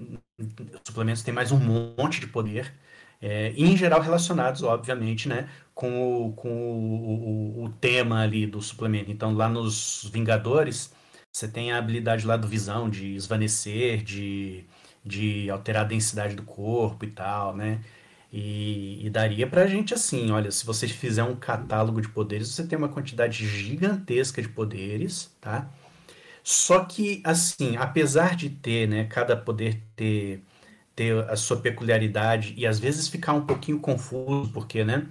suplementos 0.86 1.22
tem 1.22 1.32
mais 1.32 1.50
um 1.52 1.58
monte 1.58 2.20
de 2.20 2.26
poder, 2.26 2.74
é, 3.22 3.52
em 3.56 3.76
geral 3.76 4.00
relacionados, 4.02 4.62
obviamente, 4.62 5.28
né, 5.28 5.48
com 5.74 6.26
o, 6.26 6.32
com 6.34 6.50
o, 6.50 7.62
o, 7.62 7.64
o 7.64 7.68
tema 7.70 8.22
ali 8.22 8.46
do 8.46 8.60
suplemento. 8.60 9.10
Então 9.10 9.34
lá 9.34 9.48
nos 9.48 10.10
Vingadores, 10.12 10.92
você 11.32 11.48
tem 11.48 11.72
a 11.72 11.78
habilidade 11.78 12.26
lá 12.26 12.36
do 12.36 12.48
Visão 12.48 12.90
de 12.90 13.14
esvanecer, 13.14 14.02
de 14.02 14.66
de 15.04 15.50
alterar 15.50 15.82
a 15.84 15.88
densidade 15.88 16.34
do 16.36 16.42
corpo 16.44 17.04
e 17.04 17.10
tal, 17.10 17.56
né? 17.56 17.80
E, 18.32 19.04
e 19.06 19.10
daria 19.10 19.46
pra 19.46 19.66
gente 19.66 19.92
assim, 19.92 20.30
olha, 20.30 20.50
se 20.50 20.64
você 20.64 20.88
fizer 20.88 21.22
um 21.24 21.36
catálogo 21.36 22.00
de 22.00 22.08
poderes, 22.08 22.48
você 22.48 22.66
tem 22.66 22.78
uma 22.78 22.88
quantidade 22.88 23.46
gigantesca 23.46 24.40
de 24.40 24.48
poderes, 24.48 25.30
tá? 25.40 25.70
Só 26.44 26.84
que, 26.84 27.22
assim, 27.24 27.76
apesar 27.76 28.36
de 28.36 28.50
ter, 28.50 28.88
né, 28.88 29.04
cada 29.04 29.36
poder 29.36 29.82
ter, 29.96 30.42
ter 30.94 31.28
a 31.30 31.36
sua 31.36 31.60
peculiaridade 31.60 32.54
e 32.56 32.66
às 32.66 32.78
vezes 32.78 33.08
ficar 33.08 33.32
um 33.34 33.46
pouquinho 33.46 33.80
confuso, 33.80 34.50
porque, 34.52 34.84
né, 34.84 35.08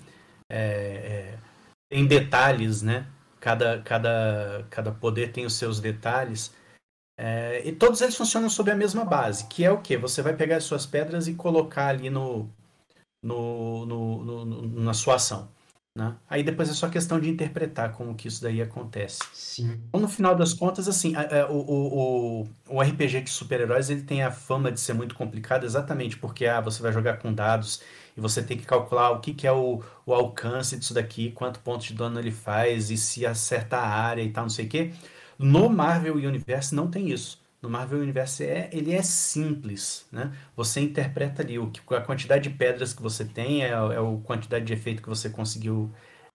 é, 0.50 1.36
é, 1.36 1.40
tem 1.90 2.06
detalhes, 2.08 2.82
né? 2.82 3.08
Cada, 3.40 3.82
cada, 3.82 4.66
cada 4.70 4.92
poder 4.92 5.32
tem 5.32 5.46
os 5.46 5.54
seus 5.56 5.80
detalhes. 5.80 6.54
É, 7.18 7.62
e 7.68 7.72
todos 7.74 8.02
eles 8.02 8.16
funcionam 8.16 8.50
sob 8.50 8.72
a 8.72 8.76
mesma 8.76 9.06
base, 9.06 9.48
que 9.48 9.64
é 9.64 9.72
o 9.72 9.82
quê? 9.82 9.98
Você 9.98 10.22
vai 10.22 10.36
pegar 10.36 10.58
as 10.58 10.64
suas 10.64 10.86
pedras 10.86 11.28
e 11.28 11.36
colocar 11.36 11.88
ali 11.90 12.10
no, 12.10 12.50
no, 13.24 13.86
no- 13.86 14.46
no- 14.46 14.68
na 14.82 14.94
sua 14.94 15.16
ação, 15.16 15.50
né? 15.96 16.18
Aí 16.30 16.44
depois 16.44 16.70
é 16.70 16.74
só 16.74 16.90
questão 16.90 17.20
de 17.20 17.30
interpretar 17.30 17.94
como 17.94 18.16
que 18.16 18.28
isso 18.28 18.42
daí 18.42 18.62
acontece. 18.62 19.32
Sim. 19.34 19.82
Então, 19.90 20.02
no 20.02 20.08
final 20.08 20.36
das 20.36 20.54
contas, 20.54 20.88
assim, 20.88 21.16
a- 21.16 21.44
a- 21.46 21.52
o, 21.52 21.58
o, 21.60 22.44
o, 22.44 22.50
o 22.78 22.82
RPG 22.82 23.22
de 23.22 23.30
super-heróis 23.30 23.90
ele 23.90 24.04
tem 24.04 24.24
a 24.24 24.32
fama 24.32 24.72
de 24.72 24.80
ser 24.80 24.94
muito 24.94 25.16
complicado 25.16 25.66
exatamente 25.66 26.18
porque 26.18 26.46
ah, 26.46 26.62
você 26.62 26.82
vai 26.82 26.94
jogar 26.94 27.18
com 27.20 27.34
dados 27.34 27.82
e 28.18 28.22
você 28.22 28.42
tem 28.44 28.58
que 28.58 28.66
calcular 28.66 29.12
o 29.12 29.20
que, 29.22 29.34
que 29.34 29.46
é 29.48 29.52
o, 29.52 29.84
o 30.06 30.14
alcance 30.14 30.78
disso 30.78 30.94
daqui, 30.94 31.32
quanto 31.32 31.60
ponto 31.60 31.84
de 31.86 31.94
dano 31.94 32.20
ele 32.20 32.32
faz 32.32 32.90
e 32.92 32.98
se 32.98 33.26
acerta 33.26 33.78
a 33.78 33.88
área 33.88 34.22
e 34.24 34.32
tal, 34.32 34.46
não 34.46 34.50
sei 34.50 34.66
o 34.66 34.70
quê. 34.70 34.94
No 35.38 35.70
Marvel 35.70 36.16
Universe 36.16 36.74
não 36.76 36.90
tem 36.90 37.10
isso. 37.12 37.41
No 37.62 37.70
Marvel 37.70 38.00
Universe 38.02 38.44
é, 38.44 38.70
ele 38.74 38.92
é 38.94 39.04
simples, 39.04 40.08
né? 40.12 40.36
Você 40.56 40.80
interpreta 40.82 41.44
ali 41.44 41.60
o 41.60 41.70
que, 41.72 41.82
a 41.94 42.02
quantidade 42.02 42.50
de 42.50 42.56
pedras 42.56 42.94
que 42.94 43.02
você 43.02 43.24
tem, 43.24 43.64
é, 43.64 43.70
é 43.70 43.74
a 43.76 44.22
quantidade 44.24 44.66
de 44.66 44.74
efeito 44.74 45.02
que 45.02 45.10
você 45.10 45.30
conseguiu 45.30 45.94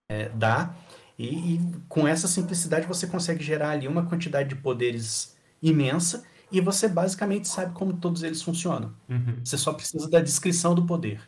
é, 0.09 0.29
dar. 0.29 0.77
E, 1.17 1.55
e 1.55 1.59
com 1.89 2.07
essa 2.07 2.27
simplicidade 2.27 2.87
você 2.87 3.07
consegue 3.07 3.43
gerar 3.43 3.71
ali 3.71 3.87
uma 3.87 4.05
quantidade 4.07 4.49
de 4.49 4.55
poderes 4.55 5.35
imensa 5.61 6.23
e 6.51 6.61
você 6.61 6.87
basicamente 6.87 7.47
sabe 7.47 7.73
como 7.73 7.97
todos 7.99 8.23
eles 8.23 8.41
funcionam. 8.41 8.95
Uhum. 9.09 9.43
Você 9.43 9.57
só 9.57 9.73
precisa 9.73 10.09
da 10.09 10.21
descrição 10.21 10.75
do 10.75 10.85
poder, 10.85 11.21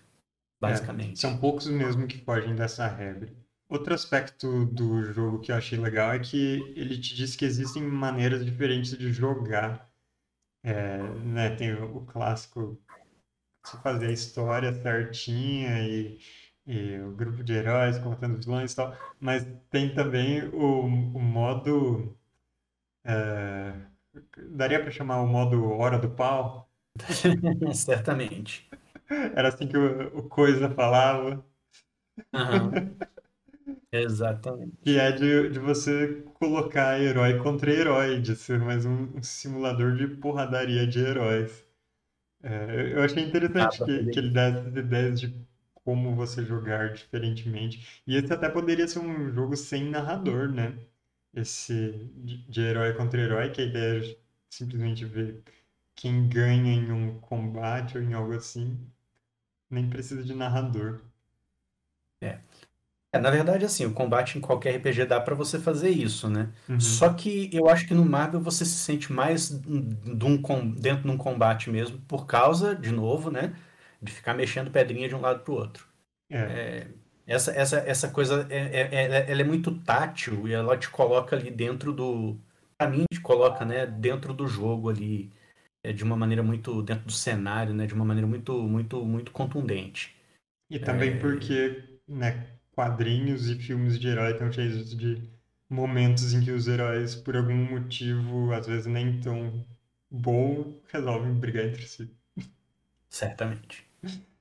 É, 0.66 0.68
basicamente. 0.68 1.20
são 1.20 1.38
poucos 1.38 1.68
mesmo 1.68 2.08
que 2.08 2.24
fogem 2.24 2.56
dessa 2.56 2.88
regra. 2.88 3.34
Outro 3.70 3.94
aspecto 3.94 4.66
do 4.68 5.04
jogo 5.14 5.40
que 5.40 5.52
eu 5.52 5.56
achei 5.56 5.78
legal 5.80 6.12
é 6.14 6.20
que 6.20 6.74
ele 6.76 7.00
te 7.00 7.16
diz 7.16 7.36
que 7.36 7.46
existem 7.46 7.84
maneiras 7.84 8.44
diferentes 8.46 8.98
de 8.98 9.12
jogar. 9.14 9.89
É, 10.64 10.98
né, 11.26 11.56
tem 11.56 11.74
o, 11.74 11.98
o 11.98 12.06
clássico 12.06 12.80
você 13.64 13.78
fazer 13.80 14.08
a 14.08 14.12
história 14.14 14.74
certinha 14.74 15.82
e, 15.88 16.20
e 16.68 17.00
o 17.02 17.14
grupo 17.16 17.44
de 17.44 17.54
heróis 17.54 17.98
contando 18.00 18.40
vilões 18.40 18.74
e 18.74 18.76
tal, 18.78 18.96
mas 19.20 19.46
tem 19.72 19.94
também 19.96 20.44
o, 20.50 20.86
o 20.86 21.20
modo. 21.22 22.18
é, 23.06 23.74
daria 24.52 24.82
para 24.82 24.92
chamar 24.92 25.22
o 25.22 25.28
modo 25.28 25.64
Hora 25.72 26.00
do 26.00 26.10
Pau? 26.12 26.70
Certamente. 27.74 28.70
Era 29.36 29.50
assim 29.50 29.68
que 29.68 29.78
o, 29.78 30.18
o 30.20 30.24
Coisa 30.30 30.70
falava. 30.70 31.44
Aham, 32.34 32.82
exatamente. 33.92 34.78
Que 34.84 34.98
é 34.98 35.12
de, 35.12 35.50
de 35.50 35.60
você 35.60 36.24
colocar 36.40 37.00
herói 37.00 37.38
contra 37.40 37.72
herói, 37.72 38.22
de 38.22 38.36
ser 38.36 38.60
mais 38.60 38.86
um, 38.86 39.22
simulador 39.22 39.96
de 39.96 40.08
porradaria 40.08 40.88
de 40.88 41.00
heróis. 41.00 41.66
É, 42.44 42.94
eu 42.94 43.04
achei 43.04 43.24
interessante 43.24 43.78
pra 43.78 43.86
que, 43.86 44.08
que 44.10 44.20
ele 44.20 44.32
dá 44.32 44.44
essas 44.50 44.76
ideias 44.76 45.22
de 45.22 45.36
como 45.86 46.16
você 46.16 46.46
jogar 46.46 46.94
diferentemente. 46.94 48.04
E 48.08 48.16
esse 48.18 48.34
até 48.34 48.50
poderia 48.50 48.88
ser 48.88 49.00
um 49.00 49.32
jogo 49.34 49.58
sem 49.58 49.90
narrador, 49.90 50.50
né? 50.52 50.78
Esse 51.34 51.92
de, 52.18 52.38
de 52.50 52.62
herói 52.62 52.94
contra 52.96 53.22
herói, 53.22 53.52
que 53.52 53.62
a 53.62 53.66
ideia 53.66 54.04
é 54.14 54.18
simplesmente 54.50 55.06
ver 55.06 55.44
quem 55.96 56.30
ganha 56.30 56.74
em 56.74 56.92
um 56.92 57.20
combate 57.22 57.98
ou 57.98 58.04
em 58.04 58.14
algo 58.14 58.34
assim. 58.36 58.80
Nem 59.70 59.90
precisa 59.90 60.24
de 60.24 60.36
narrador. 60.36 61.02
É. 62.22 62.40
É, 63.12 63.18
na 63.18 63.32
verdade, 63.32 63.66
assim, 63.66 63.86
o 63.86 63.94
combate 63.94 64.38
em 64.38 64.42
qualquer 64.42 64.76
RPG 64.76 65.06
dá 65.06 65.20
pra 65.20 65.34
você 65.34 65.60
fazer 65.60 65.90
isso, 65.90 66.30
né? 66.30 66.50
Uhum. 66.68 66.80
Só 66.80 67.12
que 67.12 67.50
eu 67.52 67.68
acho 67.68 67.88
que 67.88 67.94
no 67.94 68.06
Marvel 68.06 68.40
você 68.40 68.64
se 68.64 68.78
sente 68.78 69.12
mais 69.12 69.50
de 69.50 70.26
um 70.26 70.72
dentro 70.76 71.04
de 71.04 71.10
um 71.10 71.18
combate 71.18 71.72
mesmo, 71.72 72.00
por 72.08 72.28
causa, 72.28 72.76
de 72.76 72.92
novo, 72.92 73.32
né? 73.32 73.56
De 74.00 74.12
ficar 74.12 74.36
mexendo 74.36 74.70
pedrinha 74.70 75.10
de 75.10 75.16
um 75.16 75.22
lado 75.22 75.40
pro 75.44 75.54
outro. 75.54 75.88
É. 76.32 76.88
Essa, 77.26 77.52
essa, 77.52 77.78
essa 77.80 78.10
coisa, 78.10 78.48
é, 78.50 78.58
é- 78.58 78.90
é- 78.92 79.32
ela 79.32 79.42
é 79.42 79.44
muito 79.44 79.72
tátil 79.82 80.48
e 80.48 80.54
ela 80.54 80.78
te 80.78 80.90
coloca 80.90 81.36
ali 81.36 81.50
dentro 81.50 81.92
do. 81.92 82.38
Pra 82.78 82.88
mim, 82.90 83.06
te 83.12 83.20
coloca, 83.20 83.66
né, 83.66 83.86
dentro 83.86 84.34
do 84.34 84.48
jogo 84.48 84.90
ali, 84.90 85.32
é, 85.84 85.92
de 85.92 86.04
uma 86.04 86.16
maneira 86.16 86.44
muito. 86.44 86.82
Dentro 86.84 87.06
do 87.06 87.12
cenário, 87.12 87.74
né? 87.74 87.88
De 87.88 87.94
uma 87.94 88.06
maneira 88.06 88.28
muito, 88.28 88.54
muito, 88.64 89.04
muito 89.04 89.32
contundente. 89.32 90.16
E 90.70 90.78
também 90.80 91.20
porque, 91.20 92.00
né, 92.08 92.59
quadrinhos 92.80 93.48
e 93.50 93.56
filmes 93.60 94.00
de 94.00 94.08
herói 94.08 94.32
estão 94.34 94.52
cheios 94.52 94.96
de 94.98 95.30
momentos 95.70 96.34
em 96.34 96.42
que 96.44 96.52
os 96.52 96.68
heróis, 96.68 97.16
por 97.16 97.36
algum 97.38 97.56
motivo, 97.56 98.52
às 98.54 98.68
vezes 98.68 98.86
nem 98.88 99.20
tão 99.22 99.66
bom, 100.12 100.82
resolvem 100.92 101.34
brigar 101.34 101.66
entre 101.66 101.86
si. 101.88 102.10
Certamente. 103.12 103.86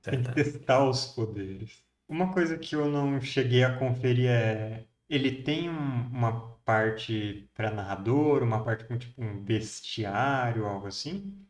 Tem 0.01 0.23
que 0.23 0.31
testar 0.33 0.87
os 0.89 1.05
poderes. 1.05 1.83
Uma 2.07 2.33
coisa 2.33 2.57
que 2.57 2.75
eu 2.75 2.89
não 2.89 3.21
cheguei 3.21 3.63
a 3.63 3.77
conferir 3.77 4.29
é, 4.29 4.85
ele 5.09 5.43
tem 5.43 5.69
um- 5.69 6.07
uma 6.09 6.57
parte 6.65 7.49
para 7.53 7.71
narrador, 7.71 8.43
uma 8.43 8.63
parte 8.63 8.85
com 8.85 8.97
tipo 8.97 9.21
um 9.23 9.41
bestiário, 9.43 10.65
algo 10.65 10.87
assim? 10.87 11.45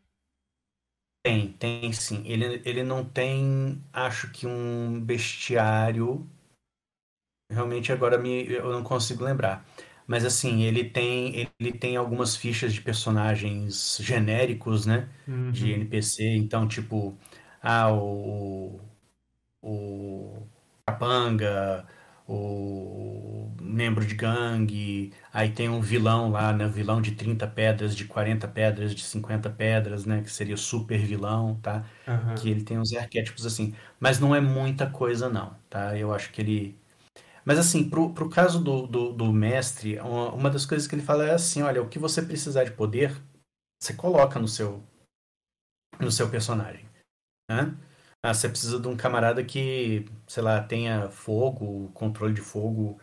Tem, 1.24 1.52
tem 1.54 1.92
sim. 1.94 2.24
Ele, 2.26 2.62
ele 2.66 2.84
não 2.84 3.04
tem, 3.06 3.84
acho 3.92 4.32
que 4.32 4.48
um 4.48 5.00
bestiário. 5.02 6.30
Realmente 7.50 7.92
agora 7.92 8.18
me, 8.18 8.46
eu 8.52 8.72
não 8.72 8.84
consigo 8.84 9.24
lembrar. 9.24 9.66
Mas 10.08 10.26
assim, 10.26 10.62
ele 10.64 10.84
tem, 10.90 11.50
ele 11.60 11.72
tem 11.74 11.98
algumas 11.98 12.36
fichas 12.36 12.74
de 12.74 12.82
personagens 12.82 13.98
genéricos, 14.02 14.86
né? 14.86 15.10
De 15.52 15.72
Uhum, 15.72 15.72
NPC. 15.72 16.24
Então, 16.38 16.68
tipo, 16.68 17.18
ah, 17.62 17.92
o, 17.94 18.80
o 19.62 20.44
capanga, 20.88 21.88
o 22.28 23.52
membro 23.62 24.06
de 24.06 24.16
gangue, 24.16 25.14
aí 25.34 25.52
tem 25.52 25.70
um 25.70 25.82
vilão 25.82 26.32
lá, 26.32 26.54
né? 26.54 26.68
Vilão 26.68 27.02
de 27.02 27.14
30 27.14 27.48
pedras, 27.48 27.96
de 27.96 28.06
40 28.06 28.48
pedras, 28.48 28.96
de 28.96 29.04
50 29.04 29.50
pedras, 29.50 30.06
né? 30.06 30.22
Que 30.24 30.32
seria 30.32 30.58
super 30.58 31.00
vilão, 31.00 31.56
tá? 31.62 31.86
Que 32.36 32.50
aham. 32.50 32.50
ele 32.50 32.64
tem 32.64 32.80
uns 32.80 32.94
arquétipos 32.94 33.46
assim. 33.46 33.76
Mas 34.00 34.20
não 34.20 34.36
é 34.36 34.42
muita 34.42 34.90
coisa, 34.90 35.30
não, 35.30 35.56
tá? 35.70 35.98
Eu 35.98 36.14
acho 36.14 36.32
que 36.32 36.42
ele. 36.42 36.79
Mas 37.46 37.58
assim, 37.60 37.90
pro, 37.90 38.14
pro 38.14 38.30
caso 38.30 38.64
do, 38.64 38.88
do, 38.88 39.14
do 39.14 39.34
mestre, 39.34 40.00
uma, 40.00 40.32
uma 40.34 40.50
das 40.50 40.66
coisas 40.66 40.88
que 40.88 40.96
ele 40.96 41.02
fala 41.02 41.26
é 41.26 41.34
assim: 41.34 41.62
olha, 41.62 41.82
o 41.82 41.90
que 41.90 42.00
você 42.00 42.22
precisar 42.22 42.64
de 42.64 42.72
poder, 42.72 43.16
você 43.82 43.94
coloca 43.94 44.40
no 44.40 44.48
seu, 44.48 44.84
no 46.00 46.12
seu 46.12 46.30
personagem 46.30 46.90
né? 47.50 47.76
Ah, 48.22 48.34
você 48.34 48.48
precisa 48.48 48.80
de 48.80 48.88
um 48.88 48.96
camarada 48.96 49.44
que, 49.44 50.06
sei 50.28 50.44
lá, 50.44 50.62
tenha 50.62 51.10
fogo, 51.10 51.90
controle 51.94 52.34
de 52.34 52.42
fogo 52.42 53.00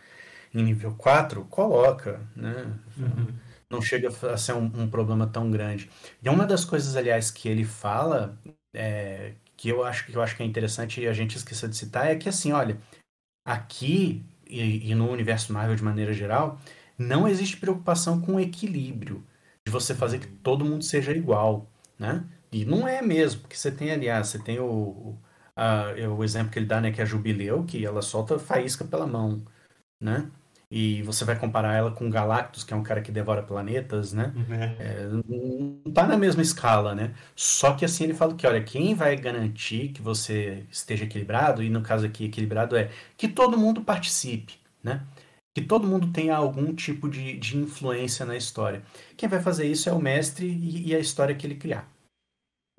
em 0.55 0.63
nível 0.63 0.95
4, 0.95 1.45
coloca, 1.47 2.21
né? 2.37 2.79
Uhum. 2.97 3.35
Não 3.69 3.83
chega 3.83 4.09
a 4.09 4.37
ser 4.37 4.53
um, 4.53 4.65
um 4.83 4.89
problema 4.89 5.27
tão 5.27 5.51
grande. 5.51 5.91
E 6.23 6.29
uma 6.29 6.47
das 6.47 6.65
coisas, 6.65 6.95
aliás, 6.97 7.31
que 7.31 7.49
ele 7.49 7.65
fala, 7.65 8.39
é, 8.75 9.33
que 9.57 9.69
eu 9.71 9.83
acho 9.85 10.07
que 10.07 10.15
eu 10.15 10.23
acho 10.23 10.37
que 10.37 10.43
é 10.43 10.47
interessante 10.47 11.01
e 11.01 11.09
a 11.09 11.13
gente 11.13 11.37
esqueceu 11.37 11.69
de 11.69 11.77
citar, 11.77 12.07
é 12.07 12.15
que 12.15 12.29
assim, 12.29 12.53
olha, 12.53 12.79
aqui 13.47 14.25
e, 14.49 14.91
e 14.93 14.97
no 14.97 15.11
universo 15.11 15.53
Marvel 15.55 15.77
de 15.77 15.85
maneira 15.85 16.13
geral, 16.15 16.61
não 16.99 17.29
existe 17.29 17.59
preocupação 17.59 18.21
com 18.21 18.37
o 18.37 18.41
equilíbrio, 18.41 19.25
de 19.67 19.73
você 19.73 19.95
fazer 19.95 20.21
que 20.21 20.29
todo 20.29 20.65
mundo 20.65 20.85
seja 20.85 21.13
igual, 21.13 21.71
né? 21.99 22.25
E 22.53 22.65
não 22.67 22.89
é 22.89 23.03
mesmo, 23.03 23.43
porque 23.43 23.57
você 23.57 23.71
tem, 23.73 23.91
aliás, 23.93 24.29
você 24.29 24.39
tem 24.41 24.59
o, 24.61 25.17
a- 25.57 25.93
o 26.17 26.25
exemplo 26.25 26.53
que 26.53 26.59
ele 26.59 26.67
dá, 26.67 26.81
né, 26.81 26.93
que 26.93 27.01
é 27.01 27.05
a 27.05 27.07
Jubileu, 27.07 27.65
que 27.65 27.85
ela 27.87 28.03
solta 28.03 28.39
faísca 28.39 28.85
pela 28.85 29.07
mão, 29.07 29.43
né? 30.01 30.31
E 30.77 31.03
você 31.03 31.25
vai 31.25 31.39
comparar 31.39 31.75
ela 31.75 31.91
com 31.93 32.11
Galactus, 32.11 32.65
que 32.65 32.73
é 32.75 32.77
um 32.77 32.83
cara 32.83 33.01
que 33.03 33.13
devora 33.13 33.43
planetas, 33.43 34.13
né? 34.13 34.35
Né? 34.35 34.77
Não 35.29 35.93
tá 35.93 36.07
na 36.07 36.17
mesma 36.17 36.43
escala, 36.43 36.95
né? 36.95 37.15
Só 37.35 37.75
que 37.75 37.85
assim 37.85 38.05
ele 38.05 38.15
fala 38.15 38.35
que, 38.35 38.47
olha, 38.47 38.63
quem 38.63 38.95
vai 38.95 39.17
garantir 39.17 39.89
que 39.93 40.03
você 40.03 40.67
esteja 40.71 41.05
equilibrado, 41.05 41.63
e 41.63 41.71
no 41.71 41.83
caso 41.83 42.07
aqui 42.07 42.25
equilibrado 42.27 42.77
é 42.77 42.91
que 43.17 43.29
todo 43.29 43.59
mundo 43.59 43.83
participe, 43.83 44.55
né? 44.83 45.07
Que 45.55 45.63
todo 45.63 45.87
mundo 45.87 46.13
tenha 46.13 46.37
algum 46.37 46.75
tipo 46.75 47.09
de, 47.09 47.39
de 47.39 47.57
influência 47.57 48.27
na 48.27 48.37
história. 48.37 48.83
Quem 49.17 49.29
vai 49.29 49.41
fazer 49.43 49.67
isso 49.67 49.89
é 49.89 49.93
o 49.93 50.01
mestre 50.01 50.47
e, 50.47 50.89
e 50.89 50.95
a 50.95 50.99
história 50.99 51.35
que 51.35 51.47
ele 51.47 51.57
criar, 51.57 51.89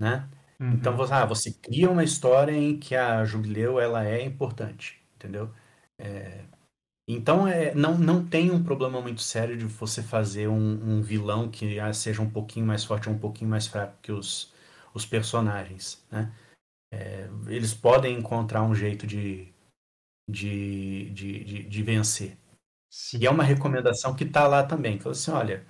né? 0.00 0.28
Então, 0.70 0.92
Uhum. 0.92 0.98
você, 0.98 1.12
ah, 1.14 1.24
você 1.26 1.52
cria 1.52 1.90
uma 1.90 2.04
história 2.04 2.52
em 2.52 2.78
que 2.78 2.94
a 2.96 3.24
Jubileu, 3.24 3.80
ela 3.80 4.04
é 4.06 4.22
importante, 4.24 5.00
entendeu? 5.16 5.50
Então, 7.08 7.48
é, 7.48 7.74
não, 7.74 7.96
não 7.96 8.24
tem 8.24 8.50
um 8.50 8.62
problema 8.62 9.00
muito 9.00 9.22
sério 9.22 9.56
de 9.56 9.64
você 9.64 10.02
fazer 10.02 10.46
um, 10.46 10.96
um 10.98 11.02
vilão 11.02 11.50
que 11.50 11.80
ah, 11.80 11.92
seja 11.92 12.20
um 12.20 12.28
pouquinho 12.30 12.66
mais 12.66 12.84
forte 12.84 13.08
ou 13.08 13.14
um 13.14 13.18
pouquinho 13.18 13.48
mais 13.48 13.66
fraco 13.66 13.96
que 14.02 14.12
os, 14.12 14.52
os 14.92 15.06
personagens, 15.06 16.04
né? 16.10 16.30
Eles 17.46 17.74
podem 17.74 18.18
encontrar 18.18 18.62
um 18.62 18.74
jeito 18.74 19.06
de, 19.06 19.48
de, 20.28 21.10
de, 21.10 21.44
de, 21.44 21.62
de 21.64 21.82
vencer. 21.82 22.36
E 23.14 23.26
é 23.26 23.28
Sim. 23.28 23.28
uma 23.28 23.44
recomendação 23.44 24.14
que 24.14 24.24
tá 24.24 24.46
lá 24.46 24.62
também. 24.62 24.98
Fala 24.98 25.12
assim, 25.12 25.30
olha, 25.30 25.66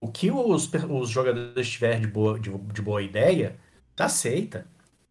o 0.00 0.10
que 0.10 0.30
os, 0.30 0.70
os 0.90 1.10
jogadores 1.10 1.68
tiverem 1.68 2.00
de 2.00 2.06
boa, 2.06 2.38
de, 2.38 2.50
de 2.56 2.82
boa 2.82 3.02
ideia, 3.02 3.58
tá 3.96 4.06
aceita. 4.06 4.66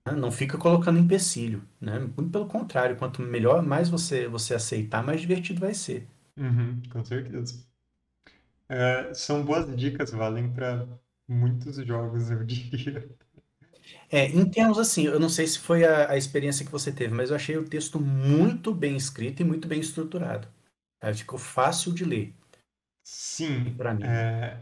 Né? 0.08 0.14
Não 0.16 0.32
fica 0.32 0.58
colocando 0.58 1.00
empecilho, 1.00 1.64
né? 1.80 2.00
Muito 2.00 2.30
pelo 2.32 2.48
contrário, 2.48 2.96
quanto 2.98 3.22
melhor, 3.22 3.62
mais 3.64 3.90
você, 3.90 4.28
você 4.28 4.54
aceitar, 4.56 5.04
mais 5.04 5.22
divertido 5.22 5.60
vai 5.62 5.74
ser. 5.74 6.08
Uhum, 6.38 6.82
com 6.92 7.04
certeza. 7.04 7.66
É, 8.70 9.14
são 9.14 9.46
boas 9.46 9.74
dicas, 9.76 10.12
valem 10.12 10.52
para 10.54 10.88
muitos 11.28 11.78
jogos, 11.86 12.30
eu 12.32 12.44
diria. 12.46 13.10
É, 14.10 14.28
em 14.28 14.50
termos 14.50 14.78
assim, 14.80 15.04
eu 15.06 15.20
não 15.20 15.28
sei 15.30 15.46
se 15.48 15.60
foi 15.60 15.84
a, 15.86 16.12
a 16.12 16.18
experiência 16.18 16.66
que 16.66 16.72
você 16.72 16.92
teve, 16.92 17.14
mas 17.14 17.30
eu 17.30 17.36
achei 17.36 17.58
o 17.58 17.68
texto 17.68 18.00
muito 18.00 18.74
bem 18.74 18.96
escrito 18.96 19.42
e 19.42 19.46
muito 19.46 19.68
bem 19.68 19.80
estruturado. 19.80 20.48
tá? 21.00 21.14
Ficou 21.14 21.40
fácil 21.40 21.94
de 21.94 22.06
ler 22.06 22.34
Sim, 23.04 23.78
para 23.78 23.94
mim. 23.94 24.20
é, 24.20 24.58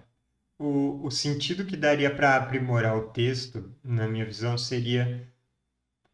o, 0.59 1.05
o 1.07 1.11
sentido 1.11 1.65
que 1.65 1.77
daria 1.77 2.15
para 2.15 2.37
aprimorar 2.37 2.97
o 2.97 3.09
texto, 3.11 3.75
na 3.83 4.07
minha 4.07 4.25
visão, 4.25 4.57
seria 4.57 5.30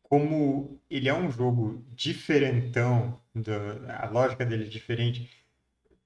como 0.09 0.79
ele 0.89 1.09
é 1.09 1.13
um 1.13 1.31
jogo 1.31 1.85
diferentão, 1.95 3.19
da- 3.35 3.99
a 4.05 4.09
lógica 4.09 4.45
dele 4.45 4.65
é 4.65 4.69
diferente, 4.69 5.29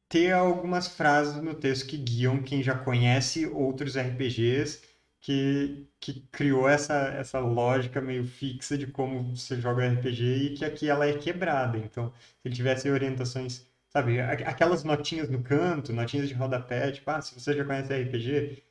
ter 0.10 0.32
algumas 0.34 0.88
frases 0.88 1.42
no 1.42 1.54
texto 1.56 1.88
que 1.88 1.98
guiam 1.98 2.42
quem 2.44 2.62
já 2.64 2.78
conhece 2.78 3.46
outros 3.48 3.96
RPGs 3.96 4.82
que, 5.22 5.88
que 6.00 6.22
criou 6.32 6.68
essa, 6.68 6.94
essa 7.10 7.40
lógica 7.40 8.02
meio 8.02 8.26
fixa 8.26 8.78
de 8.78 8.88
como 8.88 9.36
você 9.36 9.60
joga 9.62 9.84
RPG 9.86 10.24
e 10.54 10.54
que 10.58 10.66
aqui 10.66 10.90
ela 10.90 11.08
é 11.08 11.18
quebrada. 11.18 11.78
Então, 11.78 12.12
se 12.12 12.48
ele 12.48 12.56
tivesse 12.56 12.90
orientações, 12.90 13.66
sabe, 13.90 14.20
aquelas 14.20 14.84
notinhas 14.84 15.30
no 15.30 15.44
canto, 15.44 15.94
notinhas 15.94 16.28
de 16.28 16.34
rodapé, 16.34 16.92
tipo, 16.92 17.10
ah, 17.12 17.22
se 17.22 17.34
você 17.40 17.54
já 17.56 17.64
conhece 17.66 17.94
RPG, 17.94 18.64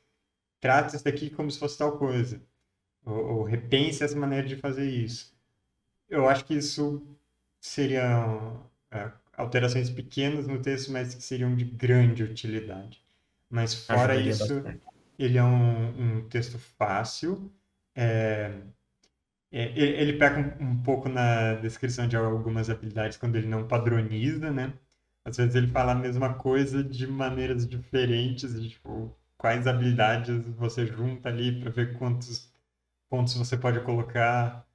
trata 0.61 0.95
isso 0.95 1.05
daqui 1.05 1.29
como 1.29 1.49
se 1.51 1.59
fosse 1.59 1.77
tal 1.77 1.97
coisa. 1.97 2.41
Ou, 3.05 3.37
ou 3.37 3.43
repense 3.43 4.03
essa 4.03 4.17
maneira 4.17 4.47
de 4.47 4.55
fazer 4.55 4.89
isso. 4.89 5.33
Eu 6.09 6.27
acho 6.27 6.45
que 6.45 6.53
isso 6.53 7.01
seriam 7.59 8.63
é, 8.91 9.11
alterações 9.35 9.89
pequenas 9.89 10.47
no 10.47 10.61
texto, 10.61 10.91
mas 10.91 11.15
que 11.15 11.23
seriam 11.23 11.55
de 11.55 11.63
grande 11.63 12.23
utilidade. 12.23 13.01
Mas 13.49 13.73
fora 13.73 14.15
isso, 14.15 14.63
ele 15.17 15.37
é 15.37 15.43
um, 15.43 16.17
um 16.17 16.29
texto 16.29 16.57
fácil. 16.57 17.51
É, 17.95 18.53
é, 19.51 19.77
ele 19.77 20.13
peca 20.13 20.39
um, 20.39 20.71
um, 20.71 20.83
pouco 20.83 21.09
na 21.09 21.55
descrição 21.55 22.07
de 22.07 22.15
algumas 22.15 22.69
habilidades 22.69 23.17
quando 23.17 23.35
ele 23.35 23.47
não 23.47 23.67
padroniza, 23.67 24.51
né? 24.51 24.73
Às 25.23 25.37
vezes 25.37 25.55
ele 25.55 25.67
fala 25.67 25.91
a 25.91 25.95
mesma 25.95 26.33
coisa 26.33 26.83
de 26.83 27.05
maneiras 27.05 27.67
diferentes, 27.67 28.53
tipo, 28.69 29.15
quais 29.37 29.67
habilidades 29.67 30.45
você 30.57 30.85
junta 30.87 31.29
ali 31.29 31.59
para 31.59 31.69
ver 31.69 31.97
quantos 31.97 32.50
pontos 33.11 33.33
você 33.33 33.57
pode 33.57 33.81
colocar. 33.81 34.65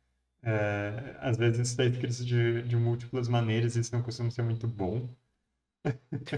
É, 0.42 1.16
às 1.20 1.37
vezes 1.38 1.70
está 1.70 1.85
escrito 1.85 2.25
de, 2.25 2.62
de 2.62 2.77
múltiplas 2.77 3.27
maneiras 3.27 3.75
e 3.75 3.81
isso 3.81 3.92
não 3.96 4.03
costuma 4.03 4.31
ser 4.31 4.42
muito 4.42 4.68
bom. 4.68 5.09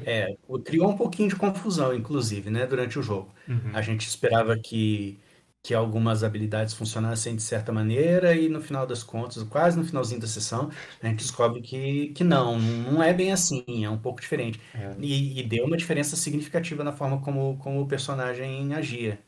É, 0.06 0.36
criou 0.64 0.90
um 0.90 0.96
pouquinho 0.96 1.28
de 1.28 1.36
confusão, 1.36 1.94
inclusive, 1.94 2.48
né, 2.50 2.66
durante 2.66 2.98
o 2.98 3.02
jogo. 3.02 3.34
Uhum. 3.48 3.70
A 3.74 3.82
gente 3.82 4.06
esperava 4.06 4.58
que, 4.58 5.18
que 5.62 5.74
algumas 5.74 6.22
habilidades 6.22 6.74
funcionassem 6.74 7.34
de 7.34 7.42
certa 7.42 7.72
maneira 7.72 8.34
e 8.34 8.48
no 8.48 8.60
final 8.60 8.86
das 8.86 9.02
contas, 9.02 9.42
quase 9.42 9.76
no 9.78 9.84
finalzinho 9.84 10.20
da 10.20 10.26
sessão, 10.26 10.70
a 11.02 11.06
gente 11.06 11.18
descobre 11.18 11.60
que, 11.60 12.08
que 12.08 12.24
não, 12.24 12.58
não 12.58 13.02
é 13.02 13.12
bem 13.12 13.32
assim, 13.32 13.84
é 13.84 13.90
um 13.90 13.98
pouco 13.98 14.20
diferente. 14.20 14.60
É. 14.74 14.94
E, 15.00 15.40
e, 15.40 15.42
deu 15.42 15.64
uma 15.64 15.76
diferença 15.76 16.14
significativa 16.16 16.84
na 16.84 16.92
forma 16.92 17.20
como, 17.20 17.56
como 17.58 17.80
o 17.80 17.88
personagem 17.88 18.74
agia. 18.74 19.18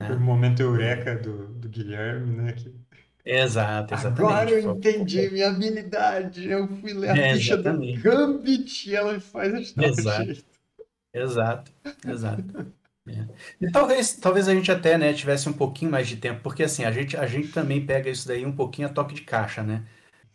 Né? 0.00 0.10
O 0.10 0.20
momento 0.20 0.62
eureka 0.62 1.16
do, 1.16 1.48
do 1.48 1.68
Guilherme, 1.68 2.36
né, 2.36 2.52
que 2.52 2.72
Exato, 3.24 3.92
exatamente. 3.92 4.20
Agora 4.22 4.50
eu 4.50 4.76
entendi 4.76 5.28
minha 5.30 5.48
habilidade. 5.50 6.48
Eu 6.48 6.66
fui 6.66 6.94
ler 6.94 7.10
a 7.10 7.16
é, 7.16 7.34
ficha 7.34 7.54
exatamente. 7.54 7.98
do 7.98 8.02
Gambit 8.02 8.88
e 8.88 8.96
ela 8.96 9.20
faz 9.20 9.66
de 9.66 9.74
tal 9.74 9.84
exato. 9.84 10.44
Exato, 11.12 11.72
exato. 12.08 12.72
É. 13.06 13.26
E 13.60 13.70
talvez, 13.70 14.14
talvez 14.14 14.48
a 14.48 14.54
gente 14.54 14.72
até 14.72 14.96
né, 14.96 15.12
tivesse 15.12 15.46
um 15.46 15.52
pouquinho 15.52 15.90
mais 15.90 16.08
de 16.08 16.16
tempo, 16.16 16.40
porque 16.42 16.62
assim, 16.62 16.84
a 16.84 16.90
gente, 16.90 17.16
a 17.18 17.26
gente 17.26 17.48
também 17.48 17.84
pega 17.84 18.08
isso 18.08 18.26
daí 18.26 18.46
um 18.46 18.52
pouquinho 18.52 18.88
a 18.88 18.90
toque 18.90 19.14
de 19.14 19.22
caixa, 19.22 19.62
né? 19.62 19.84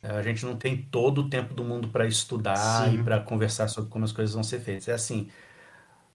A 0.03 0.21
gente 0.21 0.45
não 0.45 0.55
tem 0.55 0.77
todo 0.77 1.21
o 1.21 1.29
tempo 1.29 1.53
do 1.53 1.63
mundo 1.63 1.87
para 1.87 2.05
estudar 2.05 2.89
Sim. 2.89 2.99
e 2.99 3.03
para 3.03 3.21
conversar 3.21 3.69
sobre 3.69 3.89
como 3.89 4.03
as 4.03 4.11
coisas 4.11 4.35
vão 4.35 4.43
ser 4.43 4.59
feitas. 4.59 4.89
É 4.89 4.93
assim, 4.93 5.29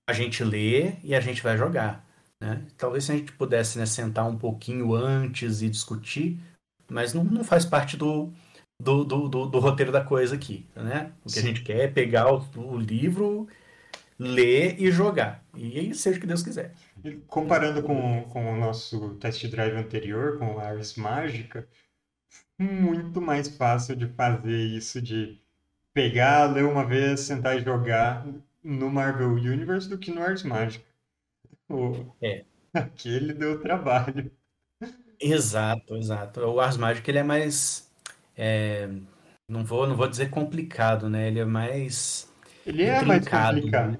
a 0.07 0.13
gente 0.13 0.45
lê 0.45 0.93
e 1.03 1.15
a 1.15 1.21
gente 1.21 1.43
vai 1.43 1.57
jogar. 1.57 2.07
Né? 2.41 2.65
Talvez 2.77 3.05
se 3.05 3.13
a 3.13 3.17
gente 3.17 3.33
pudesse 3.33 3.79
né, 3.79 3.87
sentar 3.87 4.29
um 4.29 4.37
pouquinho 4.37 4.95
antes 4.95 5.61
e 5.61 5.69
discutir, 5.69 6.39
mas 6.89 7.13
não, 7.13 7.25
não 7.25 7.43
faz 7.43 7.65
parte 7.65 7.97
do, 7.97 8.33
do, 8.81 9.05
do, 9.05 9.29
do, 9.29 9.47
do 9.47 9.59
roteiro 9.59 9.91
da 9.91 10.05
coisa 10.05 10.37
aqui, 10.37 10.67
né? 10.75 11.13
O 11.25 11.29
que 11.29 11.33
Sim. 11.33 11.41
a 11.41 11.43
gente 11.43 11.63
quer 11.63 11.81
é 11.81 11.89
pegar 11.89 12.33
o, 12.33 12.45
o, 12.57 12.79
livro, 12.79 13.49
ler 14.19 14.81
e 14.81 14.91
jogar. 14.91 15.45
E 15.55 15.79
aí 15.79 15.95
seja 15.95 16.19
o 16.19 16.21
que 16.21 16.27
Deus 16.27 16.43
quiser. 16.43 16.75
E 17.05 17.17
comparando 17.27 17.83
com, 17.83 18.23
com 18.25 18.53
o 18.53 18.57
nosso 18.57 19.15
test 19.15 19.45
drive 19.49 19.77
anterior, 19.77 20.39
com 20.39 20.59
a 20.59 20.69
Ars 20.69 20.95
Mágica, 20.95 21.69
muito 22.59 23.21
mais 23.21 23.49
fácil 23.49 23.97
de 23.97 24.07
fazer 24.09 24.59
isso 24.59 25.03
de 25.03 25.41
pegar, 25.93 26.47
ler 26.47 26.65
uma 26.65 26.85
vez, 26.85 27.21
sentar 27.21 27.57
e 27.57 27.65
jogar 27.65 28.25
no 28.63 28.91
Marvel 28.91 29.31
Universe 29.31 29.89
do 29.89 29.99
que 29.99 30.11
no 30.11 30.23
Ars 30.23 30.43
Mágica. 30.43 30.88
É. 32.23 32.45
Aquele 32.73 33.33
deu 33.35 33.61
trabalho. 33.61 34.31
Exato, 35.21 35.97
exato. 35.97 36.41
O 36.41 36.61
Ars 36.61 36.77
Magic 36.77 37.09
ele 37.11 37.19
é 37.19 37.23
mais. 37.23 37.91
é, 38.37 38.89
não 39.49 39.65
vou, 39.65 39.87
não 39.87 39.97
vou 39.97 40.09
dizer 40.09 40.31
complicado, 40.31 41.09
né? 41.09 41.29
Ele 41.29 41.41
é 41.41 41.45
mais 41.45 42.31
Ele 42.67 42.85
é 42.85 43.03
mais 43.03 43.27
complicado. 43.27 43.93
né? 43.93 43.99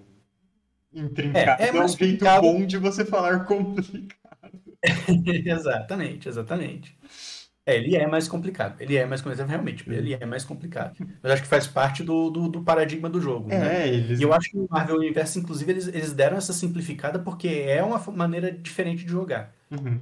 Intrincado 0.93 1.63
É, 1.63 1.67
é 1.67 1.69
é 1.69 1.85
um 1.85 1.89
jeito 1.89 2.25
bom 2.41 2.65
de 2.67 2.79
você 2.79 3.05
falar 3.05 3.45
complicado. 3.45 4.17
Exatamente, 5.45 6.29
exatamente. 6.29 6.97
É, 7.69 7.77
ele 7.77 7.95
é 7.95 8.07
mais 8.07 8.27
complicado. 8.27 8.81
Ele 8.81 8.97
é 8.97 9.05
mais 9.05 9.21
complicado, 9.21 9.47
realmente. 9.47 9.85
Ele 9.91 10.15
é 10.15 10.25
mais 10.25 10.43
complicado. 10.43 10.97
Mas 11.23 11.33
acho 11.33 11.43
que 11.43 11.49
faz 11.49 11.67
parte 11.67 12.03
do, 12.03 12.31
do, 12.31 12.49
do 12.49 12.63
paradigma 12.63 13.11
do 13.11 13.21
jogo, 13.21 13.49
né? 13.49 13.83
É, 13.83 13.89
eles. 13.89 14.19
E 14.19 14.23
eu 14.23 14.33
acho 14.33 14.51
que 14.51 14.57
o 14.57 14.67
Marvel 14.71 14.97
Universe, 14.97 15.39
inclusive, 15.39 15.71
eles, 15.71 15.87
eles 15.89 16.15
deram 16.15 16.39
essa 16.39 16.55
simplificada 16.55 17.19
porque 17.19 17.47
é 17.47 17.83
uma 17.83 17.99
maneira 18.11 18.51
diferente 18.51 19.05
de 19.05 19.11
jogar. 19.11 19.55
Uhum. 19.71 20.01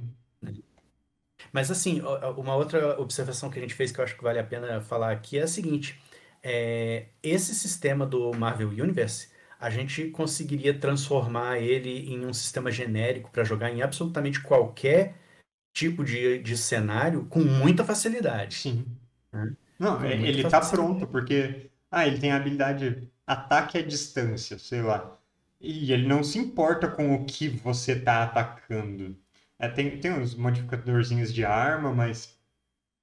Mas 1.51 1.69
assim, 1.69 2.01
uma 2.37 2.55
outra 2.55 2.99
observação 3.01 3.49
que 3.49 3.59
a 3.59 3.61
gente 3.61 3.73
fez 3.73 3.91
que 3.91 3.99
eu 3.99 4.03
acho 4.05 4.15
que 4.15 4.23
vale 4.23 4.39
a 4.39 4.43
pena 4.45 4.79
falar 4.79 5.11
aqui 5.11 5.37
é 5.37 5.43
a 5.43 5.47
seguinte: 5.47 5.99
é, 6.41 7.07
esse 7.21 7.53
sistema 7.53 8.05
do 8.05 8.31
Marvel 8.33 8.69
Universe, 8.69 9.27
a 9.59 9.69
gente 9.69 10.05
conseguiria 10.05 10.73
transformar 10.73 11.59
ele 11.59 12.13
em 12.13 12.25
um 12.25 12.33
sistema 12.33 12.71
genérico 12.71 13.29
para 13.29 13.43
jogar 13.43 13.69
em 13.71 13.81
absolutamente 13.81 14.39
qualquer 14.39 15.15
tipo 15.77 16.03
de, 16.03 16.39
de 16.39 16.57
cenário 16.57 17.25
com 17.25 17.39
muita 17.39 17.83
facilidade. 17.83 18.55
Sim. 18.55 18.85
Né? 19.31 19.53
Não, 19.77 20.03
é, 20.03 20.13
ele 20.13 20.41
está 20.41 20.59
pronto, 20.59 21.05
porque 21.05 21.69
ah, 21.91 22.07
ele 22.07 22.17
tem 22.17 22.31
a 22.31 22.37
habilidade 22.37 23.07
ataque 23.27 23.77
à 23.77 23.83
distância, 23.83 24.57
sei 24.57 24.81
lá. 24.81 25.15
E 25.61 25.93
ele 25.93 26.07
não 26.07 26.23
se 26.23 26.39
importa 26.39 26.87
com 26.87 27.13
o 27.13 27.25
que 27.25 27.47
você 27.47 27.91
está 27.91 28.23
atacando. 28.23 29.15
É, 29.59 29.67
tem, 29.67 29.99
tem 29.99 30.13
uns 30.13 30.33
modificadorzinhos 30.33 31.31
de 31.31 31.45
arma, 31.45 31.93
mas 31.93 32.35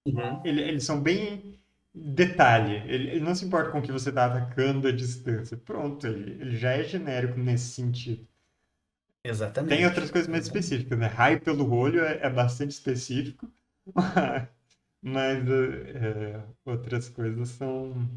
uhum. 0.05 0.41
ele, 0.45 0.61
eles 0.61 0.85
são 0.85 1.01
bem 1.01 1.61
detalhe. 1.95 2.83
Ele, 2.93 3.11
ele, 3.11 3.21
não 3.21 3.37
se 3.37 3.45
importa 3.45 3.71
com 3.71 3.79
o 3.79 3.83
que 3.83 3.93
você 3.93 4.09
está 4.09 4.27
atacando 4.27 4.89
à 4.89 4.93
distância. 4.93 5.57
Pronto, 5.57 6.09
ele, 6.09 6.43
ele 6.43 6.57
já 6.57 6.73
é 6.73 6.83
genérico 6.83 7.39
nesse 7.39 7.71
sentido. 7.71 8.27
Exatamente. 9.25 9.77
Tem 9.77 9.87
outras 9.87 10.11
coisas 10.11 10.29
mais 10.29 10.45
específicas, 10.45 10.99
né? 10.99 11.07
Raio 11.07 11.41
pelo 11.41 11.73
olho 11.75 12.05
é, 12.05 12.19
é 12.23 12.31
bastante 12.31 12.73
específico, 12.73 13.51
mas 15.03 15.49
é, 15.49 16.45
outras 16.65 17.09
coisas 17.09 17.49
são. 17.51 18.09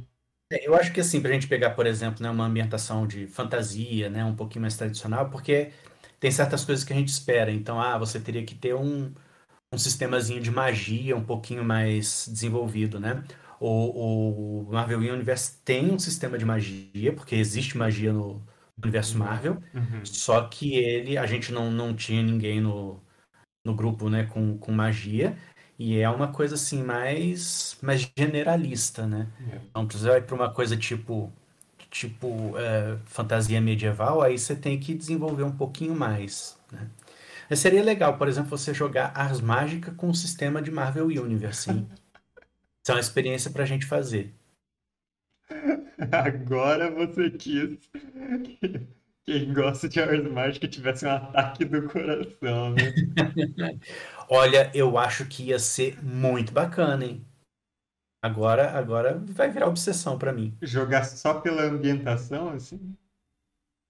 É, 0.51 0.67
eu 0.67 0.75
acho 0.75 0.93
que 0.93 0.99
assim, 0.99 1.21
para 1.21 1.31
a 1.31 1.33
gente 1.33 1.47
pegar, 1.47 1.71
por 1.71 1.85
exemplo, 1.87 2.21
né, 2.23 2.29
uma 2.29 2.45
ambientação 2.45 3.07
de 3.07 3.27
fantasia, 3.27 4.09
né, 4.09 4.23
um 4.25 4.35
pouquinho 4.35 4.61
mais 4.61 4.77
tradicional, 4.77 5.29
porque 5.29 5.71
tem 6.19 6.31
certas 6.31 6.65
coisas 6.65 6.83
que 6.83 6.93
a 6.93 6.95
gente 6.95 7.09
espera. 7.09 7.51
Então, 7.51 7.79
ah, 7.81 7.97
você 7.97 8.19
teria 8.19 8.45
que 8.45 8.55
ter 8.55 8.73
um, 8.75 9.13
um 9.73 9.77
sistemazinho 9.77 10.41
de 10.41 10.51
magia 10.51 11.15
um 11.15 11.23
pouquinho 11.25 11.63
mais 11.63 12.27
desenvolvido, 12.29 12.99
né? 12.99 13.23
O, 13.59 14.61
o 14.69 14.71
Marvel 14.71 14.99
Universe 14.99 15.57
tem 15.65 15.91
um 15.91 15.99
sistema 15.99 16.37
de 16.37 16.45
magia, 16.45 17.13
porque 17.13 17.35
existe 17.35 17.77
magia 17.77 18.13
no 18.13 18.45
universo 18.81 19.13
uhum. 19.13 19.19
Marvel, 19.19 19.63
uhum. 19.73 20.05
só 20.05 20.41
que 20.47 20.75
ele, 20.75 21.17
a 21.17 21.25
gente 21.25 21.51
não, 21.51 21.71
não 21.71 21.95
tinha 21.95 22.21
ninguém 22.21 22.61
no, 22.61 23.01
no 23.65 23.73
grupo, 23.75 24.09
né, 24.09 24.25
com, 24.25 24.57
com 24.57 24.71
magia, 24.71 25.37
e 25.79 25.97
é 25.99 26.09
uma 26.09 26.29
coisa 26.29 26.55
assim 26.55 26.83
mais, 26.83 27.77
mais 27.81 28.09
generalista, 28.17 29.05
né? 29.05 29.27
É. 29.51 29.59
Então, 29.69 29.87
você 29.87 30.07
vai 30.07 30.21
para 30.21 30.35
uma 30.35 30.51
coisa 30.51 30.75
tipo 30.75 31.31
tipo 31.89 32.53
é, 32.57 32.97
fantasia 33.05 33.61
medieval, 33.61 34.21
aí 34.21 34.37
você 34.37 34.55
tem 34.55 34.79
que 34.79 34.93
desenvolver 34.93 35.43
um 35.43 35.55
pouquinho 35.55 35.95
mais. 35.95 36.57
Né? 36.71 36.89
Mas 37.49 37.59
seria 37.59 37.83
legal, 37.83 38.17
por 38.17 38.27
exemplo, 38.27 38.49
você 38.49 38.73
jogar 38.73 39.11
Ars 39.15 39.41
Mágica 39.41 39.91
com 39.91 40.09
o 40.09 40.15
sistema 40.15 40.61
de 40.61 40.71
Marvel 40.71 41.07
Universe. 41.07 41.71
Hein? 41.71 41.87
Isso 42.83 42.91
é 42.91 42.93
uma 42.93 42.99
experiência 42.99 43.51
para 43.51 43.63
a 43.63 43.65
gente 43.65 43.85
fazer. 43.85 44.33
Agora 46.11 46.91
você 46.91 47.29
quis 47.31 47.77
que 48.43 48.87
quem 49.27 49.53
gosta 49.53 49.89
de 49.89 49.99
Ars 49.99 50.23
Mágica 50.31 50.67
tivesse 50.67 51.05
um 51.05 51.11
ataque 51.11 51.65
do 51.65 51.87
coração, 51.89 52.73
né? 52.73 52.93
Olha, 54.29 54.71
eu 54.73 54.97
acho 54.97 55.25
que 55.25 55.43
ia 55.43 55.59
ser 55.59 56.01
muito 56.01 56.53
bacana, 56.53 57.03
hein? 57.03 57.25
Agora, 58.23 58.71
agora 58.71 59.17
vai 59.19 59.51
virar 59.51 59.67
obsessão 59.67 60.17
para 60.17 60.31
mim. 60.31 60.57
Jogar 60.61 61.03
só 61.03 61.41
pela 61.41 61.63
ambientação, 61.63 62.49
assim? 62.49 62.95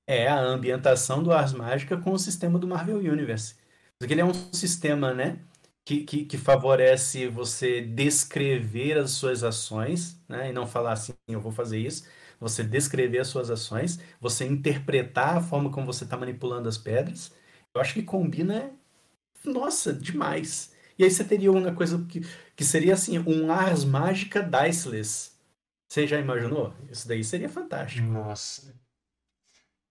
É, 0.07 0.27
a 0.27 0.39
ambientação 0.39 1.21
do 1.21 1.31
Ars 1.31 1.53
Mágica 1.53 1.97
com 1.97 2.13
o 2.13 2.19
sistema 2.19 2.57
do 2.57 2.67
Marvel 2.67 2.97
Universe. 2.97 3.55
Porque 3.99 4.13
ele 4.13 4.21
é 4.21 4.25
um 4.25 4.33
sistema, 4.33 5.13
né? 5.13 5.39
Que, 5.87 6.03
que, 6.03 6.25
que, 6.25 6.37
favorece 6.37 7.27
você 7.27 7.79
descrever 7.79 8.97
as 8.97 9.11
suas 9.11 9.41
ações, 9.41 10.21
né? 10.27 10.49
E 10.49 10.53
não 10.53 10.67
falar 10.67 10.91
assim, 10.91 11.13
eu 11.29 11.39
vou 11.39 11.51
fazer 11.51 11.79
isso. 11.79 12.05
Você 12.41 12.61
descrever 12.61 13.19
as 13.19 13.29
suas 13.29 13.49
ações, 13.49 13.97
você 14.19 14.45
interpretar 14.45 15.37
a 15.37 15.41
forma 15.41 15.71
como 15.71 15.85
você 15.85 16.03
está 16.03 16.17
manipulando 16.17 16.67
as 16.67 16.77
pedras. 16.77 17.31
Eu 17.73 17.79
acho 17.79 17.93
que 17.93 18.03
combina 18.03 18.69
nossa, 19.45 19.93
demais. 19.93 20.73
E 20.99 21.05
aí 21.05 21.09
você 21.09 21.23
teria 21.23 21.51
uma 21.51 21.73
coisa 21.73 22.03
que, 22.05 22.19
que 22.53 22.65
seria 22.65 22.93
assim, 22.93 23.17
um 23.19 23.49
Ars 23.49 23.85
Mágica 23.85 24.43
Diceless. 24.43 25.31
Você 25.89 26.05
já 26.05 26.19
imaginou? 26.19 26.73
Isso 26.91 27.07
daí 27.07 27.23
seria 27.23 27.47
fantástico. 27.47 28.05
Nossa. 28.05 28.75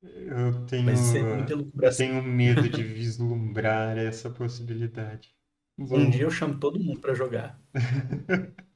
Eu 0.02 0.66
tenho, 0.66 0.90
elucubração. 0.90 2.06
tenho 2.06 2.22
medo 2.22 2.68
de 2.68 2.82
vislumbrar 2.82 3.96
essa 3.96 4.28
possibilidade. 4.28 5.35
Um 5.78 6.10
dia 6.10 6.22
eu 6.22 6.30
chamo 6.30 6.58
todo 6.58 6.80
mundo 6.80 7.00
pra 7.00 7.14
jogar. 7.14 7.60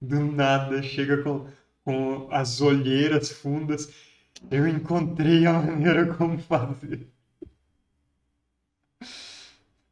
do 0.00 0.24
nada 0.32 0.82
chega 0.82 1.22
com, 1.22 1.46
com 1.84 2.28
as 2.30 2.60
olheiras 2.60 3.30
fundas. 3.30 3.92
Eu 4.50 4.66
encontrei 4.66 5.46
a 5.46 5.52
maneira 5.52 6.12
como 6.14 6.38
fazer. 6.38 7.08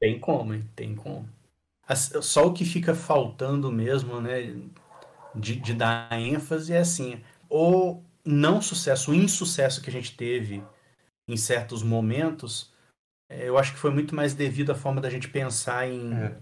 Tem 0.01 0.19
como, 0.19 0.55
hein? 0.55 0.69
Tem 0.75 0.95
como. 0.95 1.29
Só 2.23 2.47
o 2.47 2.53
que 2.53 2.65
fica 2.65 2.95
faltando 2.95 3.71
mesmo, 3.71 4.21
né, 4.21 4.57
de, 5.35 5.57
de 5.57 5.75
dar 5.75 6.09
ênfase 6.13 6.73
é 6.73 6.79
assim, 6.79 7.21
o 7.49 8.01
não 8.25 8.63
sucesso, 8.63 9.11
o 9.11 9.15
insucesso 9.15 9.83
que 9.83 9.91
a 9.91 9.93
gente 9.93 10.17
teve 10.17 10.63
em 11.27 11.37
certos 11.37 11.83
momentos, 11.83 12.70
eu 13.31 13.57
acho 13.59 13.73
que 13.73 13.79
foi 13.79 13.91
muito 13.91 14.15
mais 14.15 14.35
devido 14.35 14.71
à 14.73 14.75
forma 14.75 15.01
da 15.01 15.11
gente 15.11 15.29
pensar 15.29 15.89
em, 15.89 16.13
É. 16.15 16.37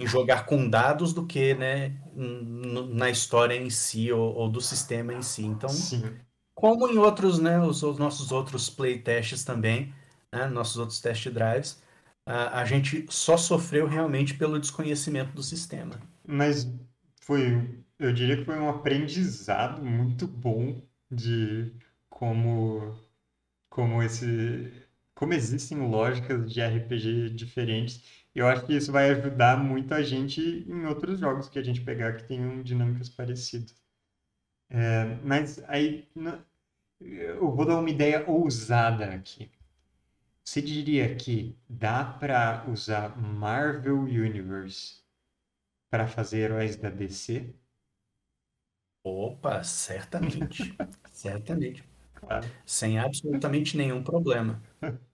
em 0.00 0.06
jogar 0.06 0.46
com 0.46 0.68
dados 0.68 1.12
do 1.12 1.26
que, 1.26 1.54
né, 1.54 1.96
na 2.90 3.10
história 3.10 3.54
em 3.54 3.70
si 3.70 4.10
ou, 4.12 4.34
ou 4.34 4.48
do 4.50 4.60
sistema 4.60 5.12
em 5.14 5.22
si. 5.22 5.44
Então, 5.44 5.68
Sim. 5.68 6.16
como 6.54 6.88
em 6.88 6.98
outros, 6.98 7.38
né, 7.38 7.60
os, 7.60 7.82
os 7.82 7.98
nossos 7.98 8.32
outros 8.32 8.70
playtests 8.70 9.44
também, 9.44 9.94
né, 10.32 10.46
nossos 10.46 10.76
outros 10.78 11.00
test 11.00 11.28
drives, 11.28 11.82
a, 12.26 12.60
a 12.60 12.64
gente 12.64 13.06
só 13.10 13.36
sofreu 13.36 13.86
realmente 13.86 14.34
pelo 14.34 14.58
desconhecimento 14.58 15.32
do 15.32 15.42
sistema. 15.42 16.00
Mas 16.26 16.66
foi, 17.22 17.82
eu 17.98 18.12
diria 18.12 18.36
que 18.36 18.44
foi 18.44 18.58
um 18.58 18.68
aprendizado 18.68 19.82
muito 19.84 20.26
bom 20.26 20.80
de 21.10 21.72
como, 22.08 22.94
como 23.70 24.02
esse, 24.02 24.79
como 25.20 25.34
existem 25.34 25.78
lógicas 25.78 26.50
de 26.50 26.62
RPG 26.62 27.28
diferentes. 27.34 28.02
Eu 28.34 28.46
acho 28.48 28.64
que 28.64 28.74
isso 28.74 28.90
vai 28.90 29.10
ajudar 29.10 29.62
muito 29.62 29.92
a 29.92 30.02
gente 30.02 30.40
em 30.40 30.86
outros 30.86 31.20
jogos 31.20 31.46
que 31.46 31.58
a 31.58 31.62
gente 31.62 31.82
pegar 31.82 32.16
que 32.16 32.24
tenham 32.24 32.62
dinâmicas 32.62 33.10
parecidas. 33.10 33.74
É, 34.70 35.16
mas 35.22 35.62
aí 35.68 36.08
eu 37.00 37.54
vou 37.54 37.66
dar 37.66 37.78
uma 37.78 37.90
ideia 37.90 38.24
ousada 38.30 39.12
aqui. 39.12 39.50
Você 40.44 40.62
diria 40.62 41.14
que 41.16 41.58
dá 41.68 42.04
para 42.04 42.64
usar 42.70 43.16
Marvel 43.20 44.00
Universe 44.00 45.02
para 45.90 46.08
fazer 46.08 46.40
heróis 46.40 46.76
da 46.76 46.90
DC? 46.90 47.54
Opa, 49.04 49.62
certamente. 49.64 50.74
Certamente. 51.12 51.84
Claro. 52.14 52.46
Sem 52.66 52.98
absolutamente 52.98 53.76
nenhum 53.76 54.02
problema. 54.02 54.62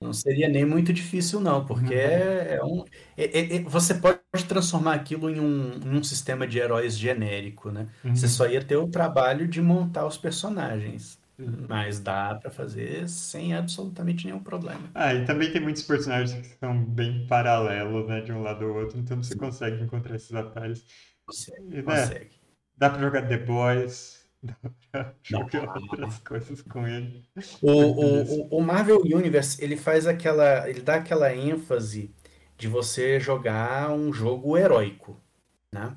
Não 0.00 0.12
seria 0.12 0.48
nem 0.48 0.64
muito 0.64 0.92
difícil, 0.92 1.40
não, 1.40 1.64
porque 1.64 1.94
é, 1.94 2.56
é 2.56 2.64
um. 2.64 2.84
é- 3.16 3.24
é- 3.38 3.56
é- 3.56 3.62
você 3.62 3.94
pode 3.94 4.18
transformar 4.48 4.94
aquilo 4.94 5.30
em 5.30 5.38
um, 5.40 5.98
um 5.98 6.02
sistema 6.02 6.46
de 6.46 6.58
heróis 6.58 6.98
genérico, 6.98 7.70
né? 7.70 7.88
Você 8.12 8.26
Uhum. 8.26 8.32
só 8.32 8.46
ia 8.48 8.64
ter 8.64 8.76
o 8.76 8.88
trabalho 8.88 9.46
de 9.46 9.62
montar 9.62 10.06
os 10.06 10.18
personagens. 10.18 11.20
Uhum. 11.38 11.66
Mas 11.68 12.00
dá 12.00 12.34
pra 12.34 12.50
fazer 12.50 13.08
sem 13.08 13.54
absolutamente 13.54 14.26
nenhum 14.26 14.42
problema. 14.42 14.90
Ah, 14.94 15.14
e 15.14 15.24
também 15.24 15.50
tem 15.50 15.60
muitos 15.60 15.82
personagens 15.82 16.32
que 16.46 16.58
são 16.58 16.84
bem 16.84 17.26
paralelos, 17.26 18.06
né, 18.06 18.20
de 18.20 18.32
um 18.32 18.42
lado 18.42 18.64
ao 18.64 18.74
outro, 18.74 18.98
então 18.98 19.22
você 19.22 19.34
consegue 19.36 19.82
encontrar 19.82 20.16
esses 20.16 20.34
atalhos. 20.34 20.84
Consegue, 21.26 21.78
E, 21.78 21.82
né, 21.82 21.82
consegue. 21.82 22.30
dá 22.76 22.90
pra 22.90 23.00
jogar 23.00 23.26
The 23.28 23.38
Boys, 23.38 24.21
jogar 25.22 25.76
outras 25.76 26.18
coisas 26.18 26.62
com 26.62 26.86
ele. 26.86 27.24
O, 27.60 27.70
o, 27.70 28.58
o 28.58 28.60
Marvel 28.60 29.00
Universe, 29.00 29.62
ele 29.62 29.76
faz 29.76 30.06
aquela, 30.06 30.68
ele 30.68 30.80
dá 30.82 30.96
aquela 30.96 31.34
ênfase 31.34 32.14
de 32.56 32.68
você 32.68 33.18
jogar 33.18 33.90
um 33.90 34.12
jogo 34.12 34.56
heróico, 34.56 35.20
né? 35.74 35.96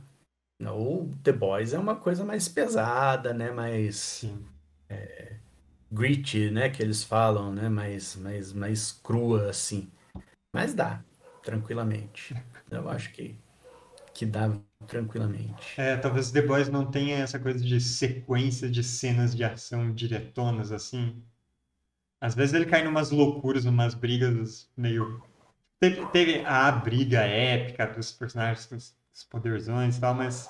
O 0.61 1.11
The 1.21 1.31
Boys 1.31 1.73
é 1.73 1.79
uma 1.79 1.95
coisa 1.95 2.23
mais 2.23 2.47
pesada, 2.47 3.33
né? 3.33 3.51
Mais 3.51 3.95
Sim. 3.97 4.45
gritty, 5.91 6.49
né? 6.49 6.69
Que 6.69 6.81
eles 6.81 7.03
falam, 7.03 7.53
né? 7.53 7.67
Mais, 7.67 8.15
mais, 8.15 8.53
mais 8.53 8.91
crua, 8.91 9.49
assim. 9.49 9.91
Mas 10.55 10.73
dá, 10.73 11.03
tranquilamente. 11.43 12.35
Eu 12.71 12.89
acho 12.89 13.11
que, 13.11 13.35
que 14.15 14.25
dá 14.25 14.51
tranquilamente. 14.87 15.79
É, 15.79 15.95
talvez 15.95 16.31
The 16.31 16.41
Boys 16.41 16.69
não 16.69 16.89
tenha 16.89 17.17
essa 17.17 17.37
coisa 17.37 17.63
de 17.63 17.79
sequência 17.79 18.67
de 18.67 18.83
cenas 18.83 19.35
de 19.35 19.43
ação 19.43 19.93
diretonas, 19.93 20.71
assim. 20.71 21.21
Às 22.19 22.33
vezes 22.33 22.55
ele 22.55 22.65
cai 22.65 22.83
numas 22.83 23.11
loucuras, 23.11 23.63
numas 23.65 23.93
brigas 23.93 24.67
meio. 24.75 25.21
Teve, 25.79 26.03
teve 26.07 26.45
a 26.45 26.71
briga 26.71 27.19
épica 27.19 27.85
dos 27.85 28.11
personagens 28.11 28.65
com 28.65 28.75
os 28.75 28.95
os 29.15 29.23
poderzões 29.23 29.97
e 29.97 30.01
tal, 30.01 30.13
mas, 30.13 30.49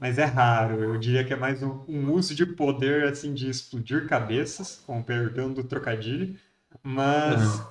mas 0.00 0.18
é 0.18 0.24
raro. 0.24 0.82
Eu 0.82 0.98
diria 0.98 1.24
que 1.24 1.32
é 1.34 1.36
mais 1.36 1.62
um, 1.62 1.84
um 1.86 2.12
uso 2.12 2.34
de 2.34 2.46
poder, 2.46 3.04
assim, 3.04 3.34
de 3.34 3.50
explodir 3.50 4.08
cabeças, 4.08 4.82
com 4.86 4.98
o 4.98 5.04
perdão 5.04 5.52
do 5.52 5.62
trocadilho, 5.62 6.34
mas. 6.82 7.62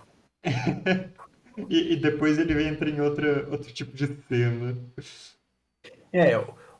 e, 1.70 1.93
e 1.93 1.95
depois 1.97 2.38
ele 2.38 2.62
entra 2.64 2.89
em 2.89 3.01
outra, 3.01 3.49
outro 3.49 3.72
tipo 3.74 3.95
de 3.95 4.08
cena. 4.28 4.76
É, 6.12 6.32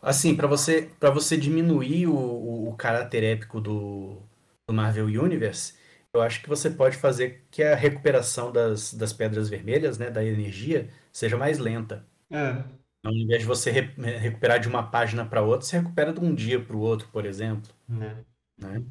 assim, 0.02 0.36
para 0.36 0.48
você, 0.48 0.90
para 1.00 1.10
você 1.12 1.38
diminuir 1.38 2.08
o, 2.08 2.16
o, 2.16 2.70
o 2.70 2.76
caráter 2.76 3.24
épico 3.24 3.60
do, 3.62 4.22
do 4.68 4.74
Marvel 4.74 5.06
Universe, 5.08 5.74
eu 6.14 6.22
acho 6.22 6.42
que 6.42 6.50
você 6.50 6.70
pode 6.70 6.98
fazer 6.98 7.46
que 7.52 7.62
a 7.64 7.76
recuperação 7.76 8.52
das, 8.52 8.94
das 8.94 9.14
pedras 9.14 9.50
vermelhas, 9.50 9.98
né, 9.98 10.10
da 10.10 10.24
energia, 10.24 10.90
seja 11.12 11.38
mais 11.38 11.58
lenta. 11.60 12.06
É, 12.30 12.78
Ao 13.04 13.12
invés 13.14 13.42
de 13.42 13.48
você 13.48 13.72
re- 13.72 13.94
recuperar 14.20 14.60
de 14.60 14.68
uma 14.68 14.84
página 14.92 15.26
para 15.26 15.42
outra, 15.42 15.66
você 15.68 15.80
recupera 15.80 16.14
de 16.14 16.20
um 16.20 16.36
dia 16.36 16.64
para 16.64 16.76
o 16.76 16.80
outro, 16.82 17.08
por 17.10 17.26
exemplo, 17.26 17.72
né? 17.88 18.26
né? 18.58 18.84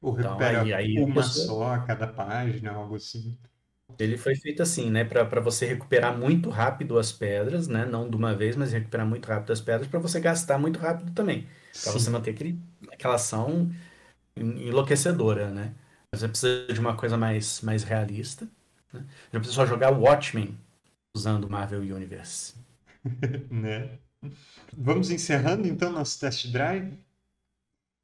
Ou 0.00 0.12
Então, 0.18 0.20
recupera 0.20 0.62
aí- 0.62 0.72
aí 0.72 0.98
a 0.98 1.06
uma 1.06 1.12
pessoa- 1.12 1.46
só 1.46 1.74
a 1.74 1.84
cada 1.86 2.06
página, 2.06 2.72
algo 2.72 2.96
assim. 2.96 3.38
Ele 3.98 4.18
foi 4.18 4.34
feito 4.36 4.62
assim, 4.62 4.90
né, 4.90 5.04
para 5.04 5.24
para 5.24 5.40
você 5.40 5.64
recuperar 5.66 6.16
muito 6.16 6.50
rápido 6.50 6.98
as 6.98 7.12
pedras, 7.12 7.66
né, 7.68 7.86
não 7.86 8.08
de 8.10 8.16
uma 8.16 8.34
vez, 8.34 8.54
mas 8.56 8.72
recuperar 8.72 9.06
muito 9.06 9.26
rápido 9.26 9.52
as 9.52 9.60
pedras 9.60 9.88
para 9.88 9.98
você 10.00 10.20
gastar 10.20 10.58
muito 10.58 10.78
rápido 10.78 11.12
também. 11.12 11.48
Para 11.82 11.92
você 11.92 12.10
manter 12.10 12.30
aquele, 12.32 12.60
aquela 12.92 13.14
ação 13.14 13.70
en- 14.36 14.68
enlouquecedora, 14.68 15.50
né? 15.50 15.74
Você 16.14 16.28
precisa 16.28 16.72
de 16.72 16.80
uma 16.80 16.96
coisa 16.96 17.16
mais, 17.18 17.60
mais 17.62 17.84
realista. 17.84 18.48
Né? 18.92 19.04
Já 19.32 19.40
precisa 19.40 19.54
só 19.56 19.66
jogar 19.66 19.90
Watchmen 19.92 20.58
usando 21.16 21.44
o 21.46 21.50
Marvel 21.50 21.80
Universe. 21.82 22.54
né? 23.50 23.98
Vamos 24.76 25.10
encerrando 25.10 25.68
então 25.68 25.92
nosso 25.92 26.20
test 26.20 26.48
drive. 26.52 26.98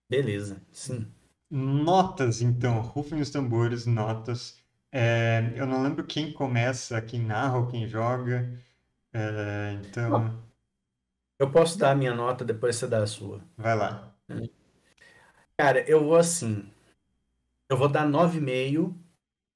Beleza, 0.08 0.62
sim. 0.70 1.10
Notas, 1.50 2.40
então, 2.40 2.80
rufem 2.80 3.20
os 3.20 3.30
tambores, 3.30 3.84
notas. 3.84 4.61
É, 4.92 5.52
eu 5.56 5.66
não 5.66 5.82
lembro 5.82 6.06
quem 6.06 6.32
começa, 6.32 7.00
quem 7.02 7.20
narra 7.24 7.58
ou 7.58 7.66
quem 7.68 7.86
joga. 7.88 8.52
É, 9.12 9.72
então, 9.86 10.42
Eu 11.38 11.50
posso 11.52 11.76
dar 11.78 11.90
a 11.90 11.94
minha 11.94 12.14
nota, 12.14 12.42
depois 12.42 12.76
você 12.76 12.86
dá 12.86 13.02
a 13.02 13.06
sua. 13.06 13.44
vai 13.56 13.74
lá. 13.76 14.14
Cara, 15.56 15.80
eu 15.88 16.04
vou 16.04 16.16
assim. 16.16 16.70
Eu 17.68 17.76
vou 17.76 17.88
dar 17.88 18.06
9,5 18.06 18.98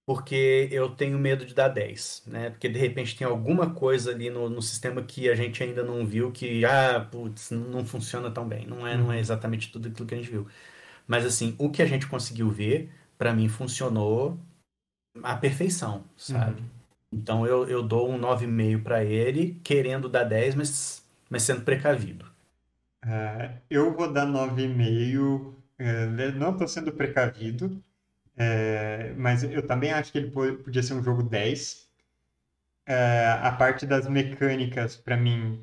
porque 0.06 0.68
eu 0.72 0.94
tenho 0.96 1.18
medo 1.18 1.44
de 1.46 1.52
dar 1.54 1.68
10, 1.68 2.22
né? 2.26 2.50
Porque 2.50 2.68
de 2.68 2.78
repente 2.78 3.16
tem 3.16 3.26
alguma 3.26 3.74
coisa 3.74 4.12
ali 4.12 4.30
no, 4.30 4.48
no 4.48 4.62
sistema 4.62 5.02
que 5.02 5.28
a 5.28 5.34
gente 5.34 5.62
ainda 5.62 5.82
não 5.84 6.06
viu 6.06 6.30
que, 6.32 6.64
ah, 6.64 7.00
putz, 7.10 7.50
não 7.50 7.84
funciona 7.84 8.30
tão 8.30 8.48
bem. 8.48 8.66
Não 8.66 8.86
é, 8.86 8.96
não 8.96 9.12
é 9.12 9.18
exatamente 9.20 9.70
tudo 9.72 9.88
aquilo 9.88 10.06
que 10.06 10.14
a 10.14 10.18
gente 10.18 10.30
viu. 10.30 10.48
Mas 11.08 11.26
assim, 11.26 11.56
o 11.58 11.70
que 11.70 11.82
a 11.82 11.86
gente 11.86 12.06
conseguiu 12.08 12.50
ver, 12.50 12.92
pra 13.18 13.34
mim 13.34 13.48
funcionou 13.48 14.38
à 15.22 15.36
perfeição, 15.36 16.04
sabe? 16.16 16.62
Então 17.12 17.46
eu, 17.46 17.68
eu 17.68 17.82
dou 17.82 18.10
um 18.10 18.18
9,5 18.18 18.82
pra 18.84 19.04
ele, 19.04 19.60
querendo 19.64 20.08
dar 20.08 20.24
10, 20.24 20.54
mas, 20.54 21.02
mas 21.30 21.42
sendo 21.42 21.62
precavido. 21.62 22.26
É, 23.04 23.60
eu 23.70 23.94
vou 23.94 24.12
dar 24.12 24.26
9,5. 24.26 25.54
É, 25.78 26.06
não 26.32 26.52
estou 26.52 26.66
sendo 26.68 26.92
precavido, 26.92 27.82
é, 28.36 29.12
mas 29.14 29.42
eu 29.44 29.66
também 29.66 29.92
acho 29.92 30.12
que 30.12 30.18
ele 30.18 30.30
po- 30.30 30.56
podia 30.64 30.82
ser 30.82 30.94
um 30.94 31.02
jogo 31.02 31.22
10. 31.22 31.88
É, 32.86 33.28
a 33.42 33.52
parte 33.52 33.86
das 33.86 34.08
mecânicas, 34.08 34.96
para 34.96 35.16
mim, 35.16 35.62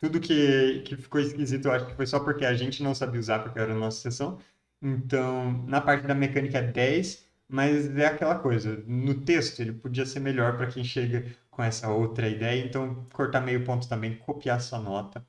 tudo 0.00 0.20
que, 0.20 0.82
que 0.82 0.96
ficou 0.96 1.20
esquisito, 1.20 1.66
eu 1.68 1.72
acho 1.72 1.86
que 1.86 1.94
foi 1.96 2.06
só 2.06 2.20
porque 2.20 2.44
a 2.46 2.54
gente 2.54 2.82
não 2.82 2.94
sabia 2.94 3.20
usar, 3.20 3.40
porque 3.40 3.58
era 3.58 3.72
a 3.74 3.76
nossa 3.78 4.00
sessão. 4.00 4.38
Então, 4.82 5.52
na 5.68 5.80
parte 5.80 6.06
da 6.06 6.14
mecânica 6.14 6.58
é 6.58 6.62
10, 6.62 7.23
mas 7.48 7.96
é 7.96 8.06
aquela 8.06 8.38
coisa. 8.38 8.82
No 8.86 9.14
texto, 9.22 9.60
ele 9.60 9.72
podia 9.72 10.06
ser 10.06 10.20
melhor 10.20 10.56
para 10.56 10.66
quem 10.66 10.84
chega 10.84 11.26
com 11.50 11.62
essa 11.62 11.88
outra 11.88 12.28
ideia, 12.28 12.64
então 12.64 13.04
cortar 13.12 13.40
meio 13.40 13.64
ponto 13.64 13.88
também, 13.88 14.16
copiar 14.16 14.60
sua 14.60 14.78
nota. 14.78 15.24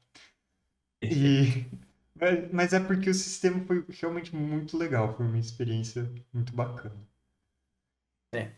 E 1.02 1.66
mas 2.52 2.74
é 2.74 2.80
porque 2.80 3.10
o 3.10 3.14
sistema 3.14 3.64
foi 3.66 3.84
realmente 3.90 4.36
muito 4.36 4.78
legal, 4.78 5.16
foi 5.16 5.26
uma 5.26 5.38
experiência 5.38 6.10
muito 6.34 6.54
bacana. 6.54 6.96
É. 8.34 8.52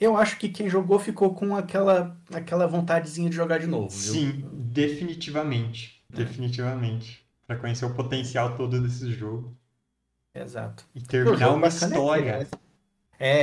Eu 0.00 0.16
acho 0.16 0.38
que 0.38 0.48
quem 0.48 0.68
jogou 0.68 0.98
ficou 0.98 1.34
com 1.34 1.56
aquela, 1.56 2.16
aquela 2.32 2.66
vontadezinha 2.66 3.30
de 3.30 3.36
jogar 3.36 3.58
de 3.58 3.66
novo, 3.66 3.88
viu? 3.88 4.12
Sim, 4.12 4.48
definitivamente. 4.52 6.02
É. 6.12 6.16
Definitivamente. 6.16 7.24
Para 7.46 7.56
conhecer 7.56 7.84
o 7.84 7.94
potencial 7.94 8.56
todo 8.56 8.80
desse 8.80 9.10
jogo. 9.12 9.56
Exato. 10.34 10.86
E 10.94 11.02
terminar 11.02 11.52
uma 11.52 11.66
história. 11.66 12.30
É, 12.42 12.46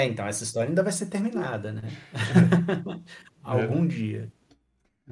então, 0.05 0.25
essa 0.25 0.43
história 0.43 0.69
ainda 0.69 0.81
vai 0.81 0.91
ser 0.91 1.05
terminada, 1.05 1.71
né? 1.71 1.83
Algum 3.43 3.85
é. 3.85 3.87
dia. 3.87 4.33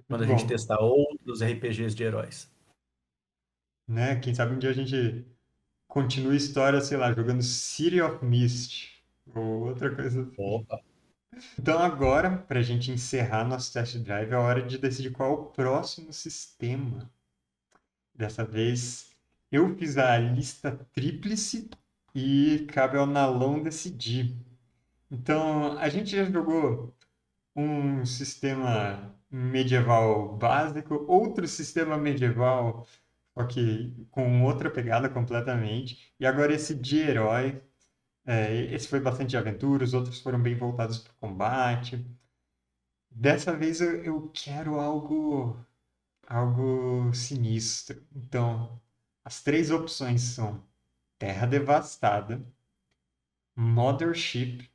Quando 0.08 0.24
a 0.24 0.28
Bom, 0.28 0.38
gente 0.38 0.48
testar 0.48 0.80
outros 0.80 1.44
RPGs 1.44 1.96
de 1.96 2.04
heróis. 2.04 2.52
Né? 3.88 4.16
Quem 4.16 4.34
sabe 4.34 4.56
um 4.56 4.60
dia 4.60 4.72
a 4.72 4.74
gente 4.74 5.24
continua 5.88 6.34
a 6.34 6.36
história, 6.36 6.82
sei 6.82 6.98
lá, 6.98 7.14
jogando 7.14 7.44
City 7.44 8.02
of 8.02 8.26
Mist. 8.26 9.02
Ou 9.36 9.68
outra 9.68 9.94
coisa 9.94 10.24
assim. 10.24 10.34
Opa. 10.38 10.82
Então 11.60 11.80
agora, 11.80 12.38
para 12.38 12.60
a 12.60 12.64
gente 12.64 12.92
encerrar 12.92 13.46
nosso 13.46 13.72
test 13.72 13.98
drive, 13.98 14.32
é 14.32 14.38
hora 14.38 14.62
de 14.62 14.78
decidir 14.78 15.12
qual 15.12 15.30
é 15.30 15.34
o 15.34 15.46
próximo 15.46 16.12
sistema. 16.12 17.10
Dessa 18.14 18.44
vez, 18.44 19.12
eu 19.52 19.76
fiz 19.78 19.98
a 19.98 20.18
lista 20.18 20.72
tríplice 20.94 21.70
e 22.14 22.66
cabe 22.70 22.98
ao 22.98 23.06
Nalon 23.06 23.62
decidir. 23.62 24.34
Então, 25.16 25.78
a 25.80 25.90
gente 25.90 26.12
já 26.16 26.26
jogou 26.26 26.94
um 27.56 28.06
sistema 28.06 29.16
medieval 29.32 30.38
básico, 30.38 31.06
outro 31.08 31.48
sistema 31.48 31.98
medieval, 31.98 32.88
que 33.50 34.08
com 34.12 34.44
outra 34.44 34.70
pegada 34.70 35.10
completamente, 35.10 36.14
e 36.20 36.26
agora 36.26 36.54
esse 36.54 36.76
de 36.76 37.00
herói 37.00 37.62
é, 38.26 38.54
esse 38.74 38.88
foi 38.88 39.00
bastante 39.00 39.32
de 39.32 39.38
aventura, 39.38 39.84
os 39.84 39.94
outros 39.94 40.22
foram 40.22 40.42
bem 40.42 40.56
voltados 40.58 41.00
para 41.00 41.14
o 41.14 41.16
combate. 41.18 42.06
Dessa 43.10 43.56
vez 43.56 43.82
eu, 43.82 44.04
eu 44.04 44.30
quero 44.34 44.80
algo, 44.80 45.58
algo 46.28 47.14
sinistro. 47.14 48.04
Então, 48.16 48.82
as 49.24 49.42
três 49.44 49.72
opções 49.72 50.22
são 50.22 50.64
Terra 51.20 51.48
Devastada, 51.48 52.46
Mothership 53.56 54.70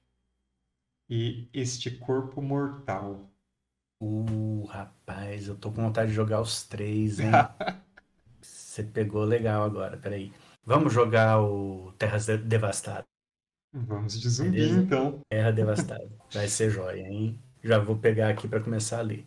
e 1.11 1.49
Este 1.53 1.91
Corpo 1.91 2.41
Mortal. 2.41 3.29
Uh, 4.01 4.65
rapaz, 4.67 5.49
eu 5.49 5.57
tô 5.57 5.73
com 5.73 5.83
vontade 5.83 6.11
de 6.11 6.17
jogar 6.17 6.41
os 6.41 6.63
três, 6.63 7.19
hein? 7.19 7.33
Você 8.41 8.85
pegou 8.85 9.25
legal 9.25 9.65
agora, 9.65 9.97
peraí. 9.97 10.33
Vamos 10.65 10.93
jogar 10.93 11.43
o 11.43 11.93
Terra 11.99 12.17
Devastada. 12.39 13.05
Vamos 13.73 14.19
de 14.19 14.29
zumbi, 14.29 14.53
Beleza? 14.53 14.81
então. 14.81 15.21
Terra 15.29 15.51
Devastada. 15.53 16.09
Vai 16.33 16.49
ser 16.49 16.71
jóia, 16.71 17.03
hein? 17.03 17.39
Já 17.63 17.79
vou 17.79 17.97
pegar 17.99 18.29
aqui 18.29 18.47
para 18.47 18.61
começar 18.61 19.01
a 19.01 19.03
ler. 19.03 19.27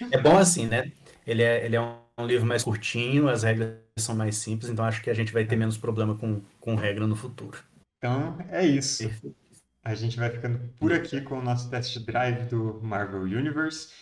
É. 0.00 0.08
é 0.16 0.20
bom 0.20 0.36
assim, 0.36 0.66
né? 0.66 0.90
Ele 1.26 1.42
é, 1.42 1.64
ele 1.64 1.76
é 1.76 1.80
um 1.80 2.26
livro 2.26 2.46
mais 2.46 2.64
curtinho, 2.64 3.28
as 3.28 3.42
regras 3.42 3.76
são 3.98 4.16
mais 4.16 4.36
simples, 4.36 4.70
então 4.70 4.84
acho 4.84 5.02
que 5.02 5.10
a 5.10 5.14
gente 5.14 5.32
vai 5.32 5.44
ter 5.44 5.56
menos 5.56 5.76
problema 5.76 6.16
com, 6.16 6.40
com 6.58 6.74
regra 6.74 7.06
no 7.06 7.14
futuro. 7.14 7.62
Então, 7.98 8.38
é 8.50 8.66
isso. 8.66 9.04
Perfeito. 9.04 9.45
A 9.86 9.94
gente 9.94 10.16
vai 10.18 10.30
ficando 10.30 10.58
por 10.78 10.92
aqui 10.92 11.20
com 11.20 11.38
o 11.38 11.42
nosso 11.42 11.70
test 11.70 11.98
drive 12.00 12.48
do 12.48 12.80
Marvel 12.82 13.22
Universe. 13.22 13.92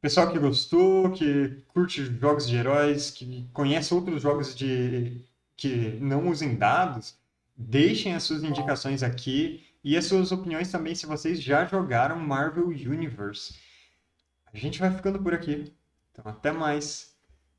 Pessoal 0.00 0.30
que 0.32 0.38
gostou, 0.38 1.12
que 1.12 1.62
curte 1.68 2.04
jogos 2.04 2.48
de 2.48 2.56
heróis, 2.56 3.10
que 3.10 3.48
conhece 3.52 3.94
outros 3.94 4.22
jogos 4.22 4.54
de 4.54 5.24
que 5.56 5.98
não 6.00 6.28
usem 6.28 6.56
dados, 6.56 7.16
Deixem 7.60 8.14
as 8.14 8.22
suas 8.22 8.44
indicações 8.44 9.02
aqui 9.02 9.66
e 9.82 9.96
as 9.96 10.04
suas 10.04 10.30
opiniões 10.30 10.70
também 10.70 10.94
se 10.94 11.06
vocês 11.06 11.42
já 11.42 11.64
jogaram 11.64 12.16
Marvel 12.16 12.68
Universe. 12.68 13.58
A 14.52 14.56
gente 14.56 14.78
vai 14.78 14.94
ficando 14.94 15.20
por 15.20 15.34
aqui. 15.34 15.72
Então, 16.12 16.30
até 16.30 16.52
mais 16.52 17.16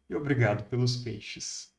e 0.09 0.15
obrigado 0.15 0.63
pelos 0.69 0.95
peixes. 0.95 1.73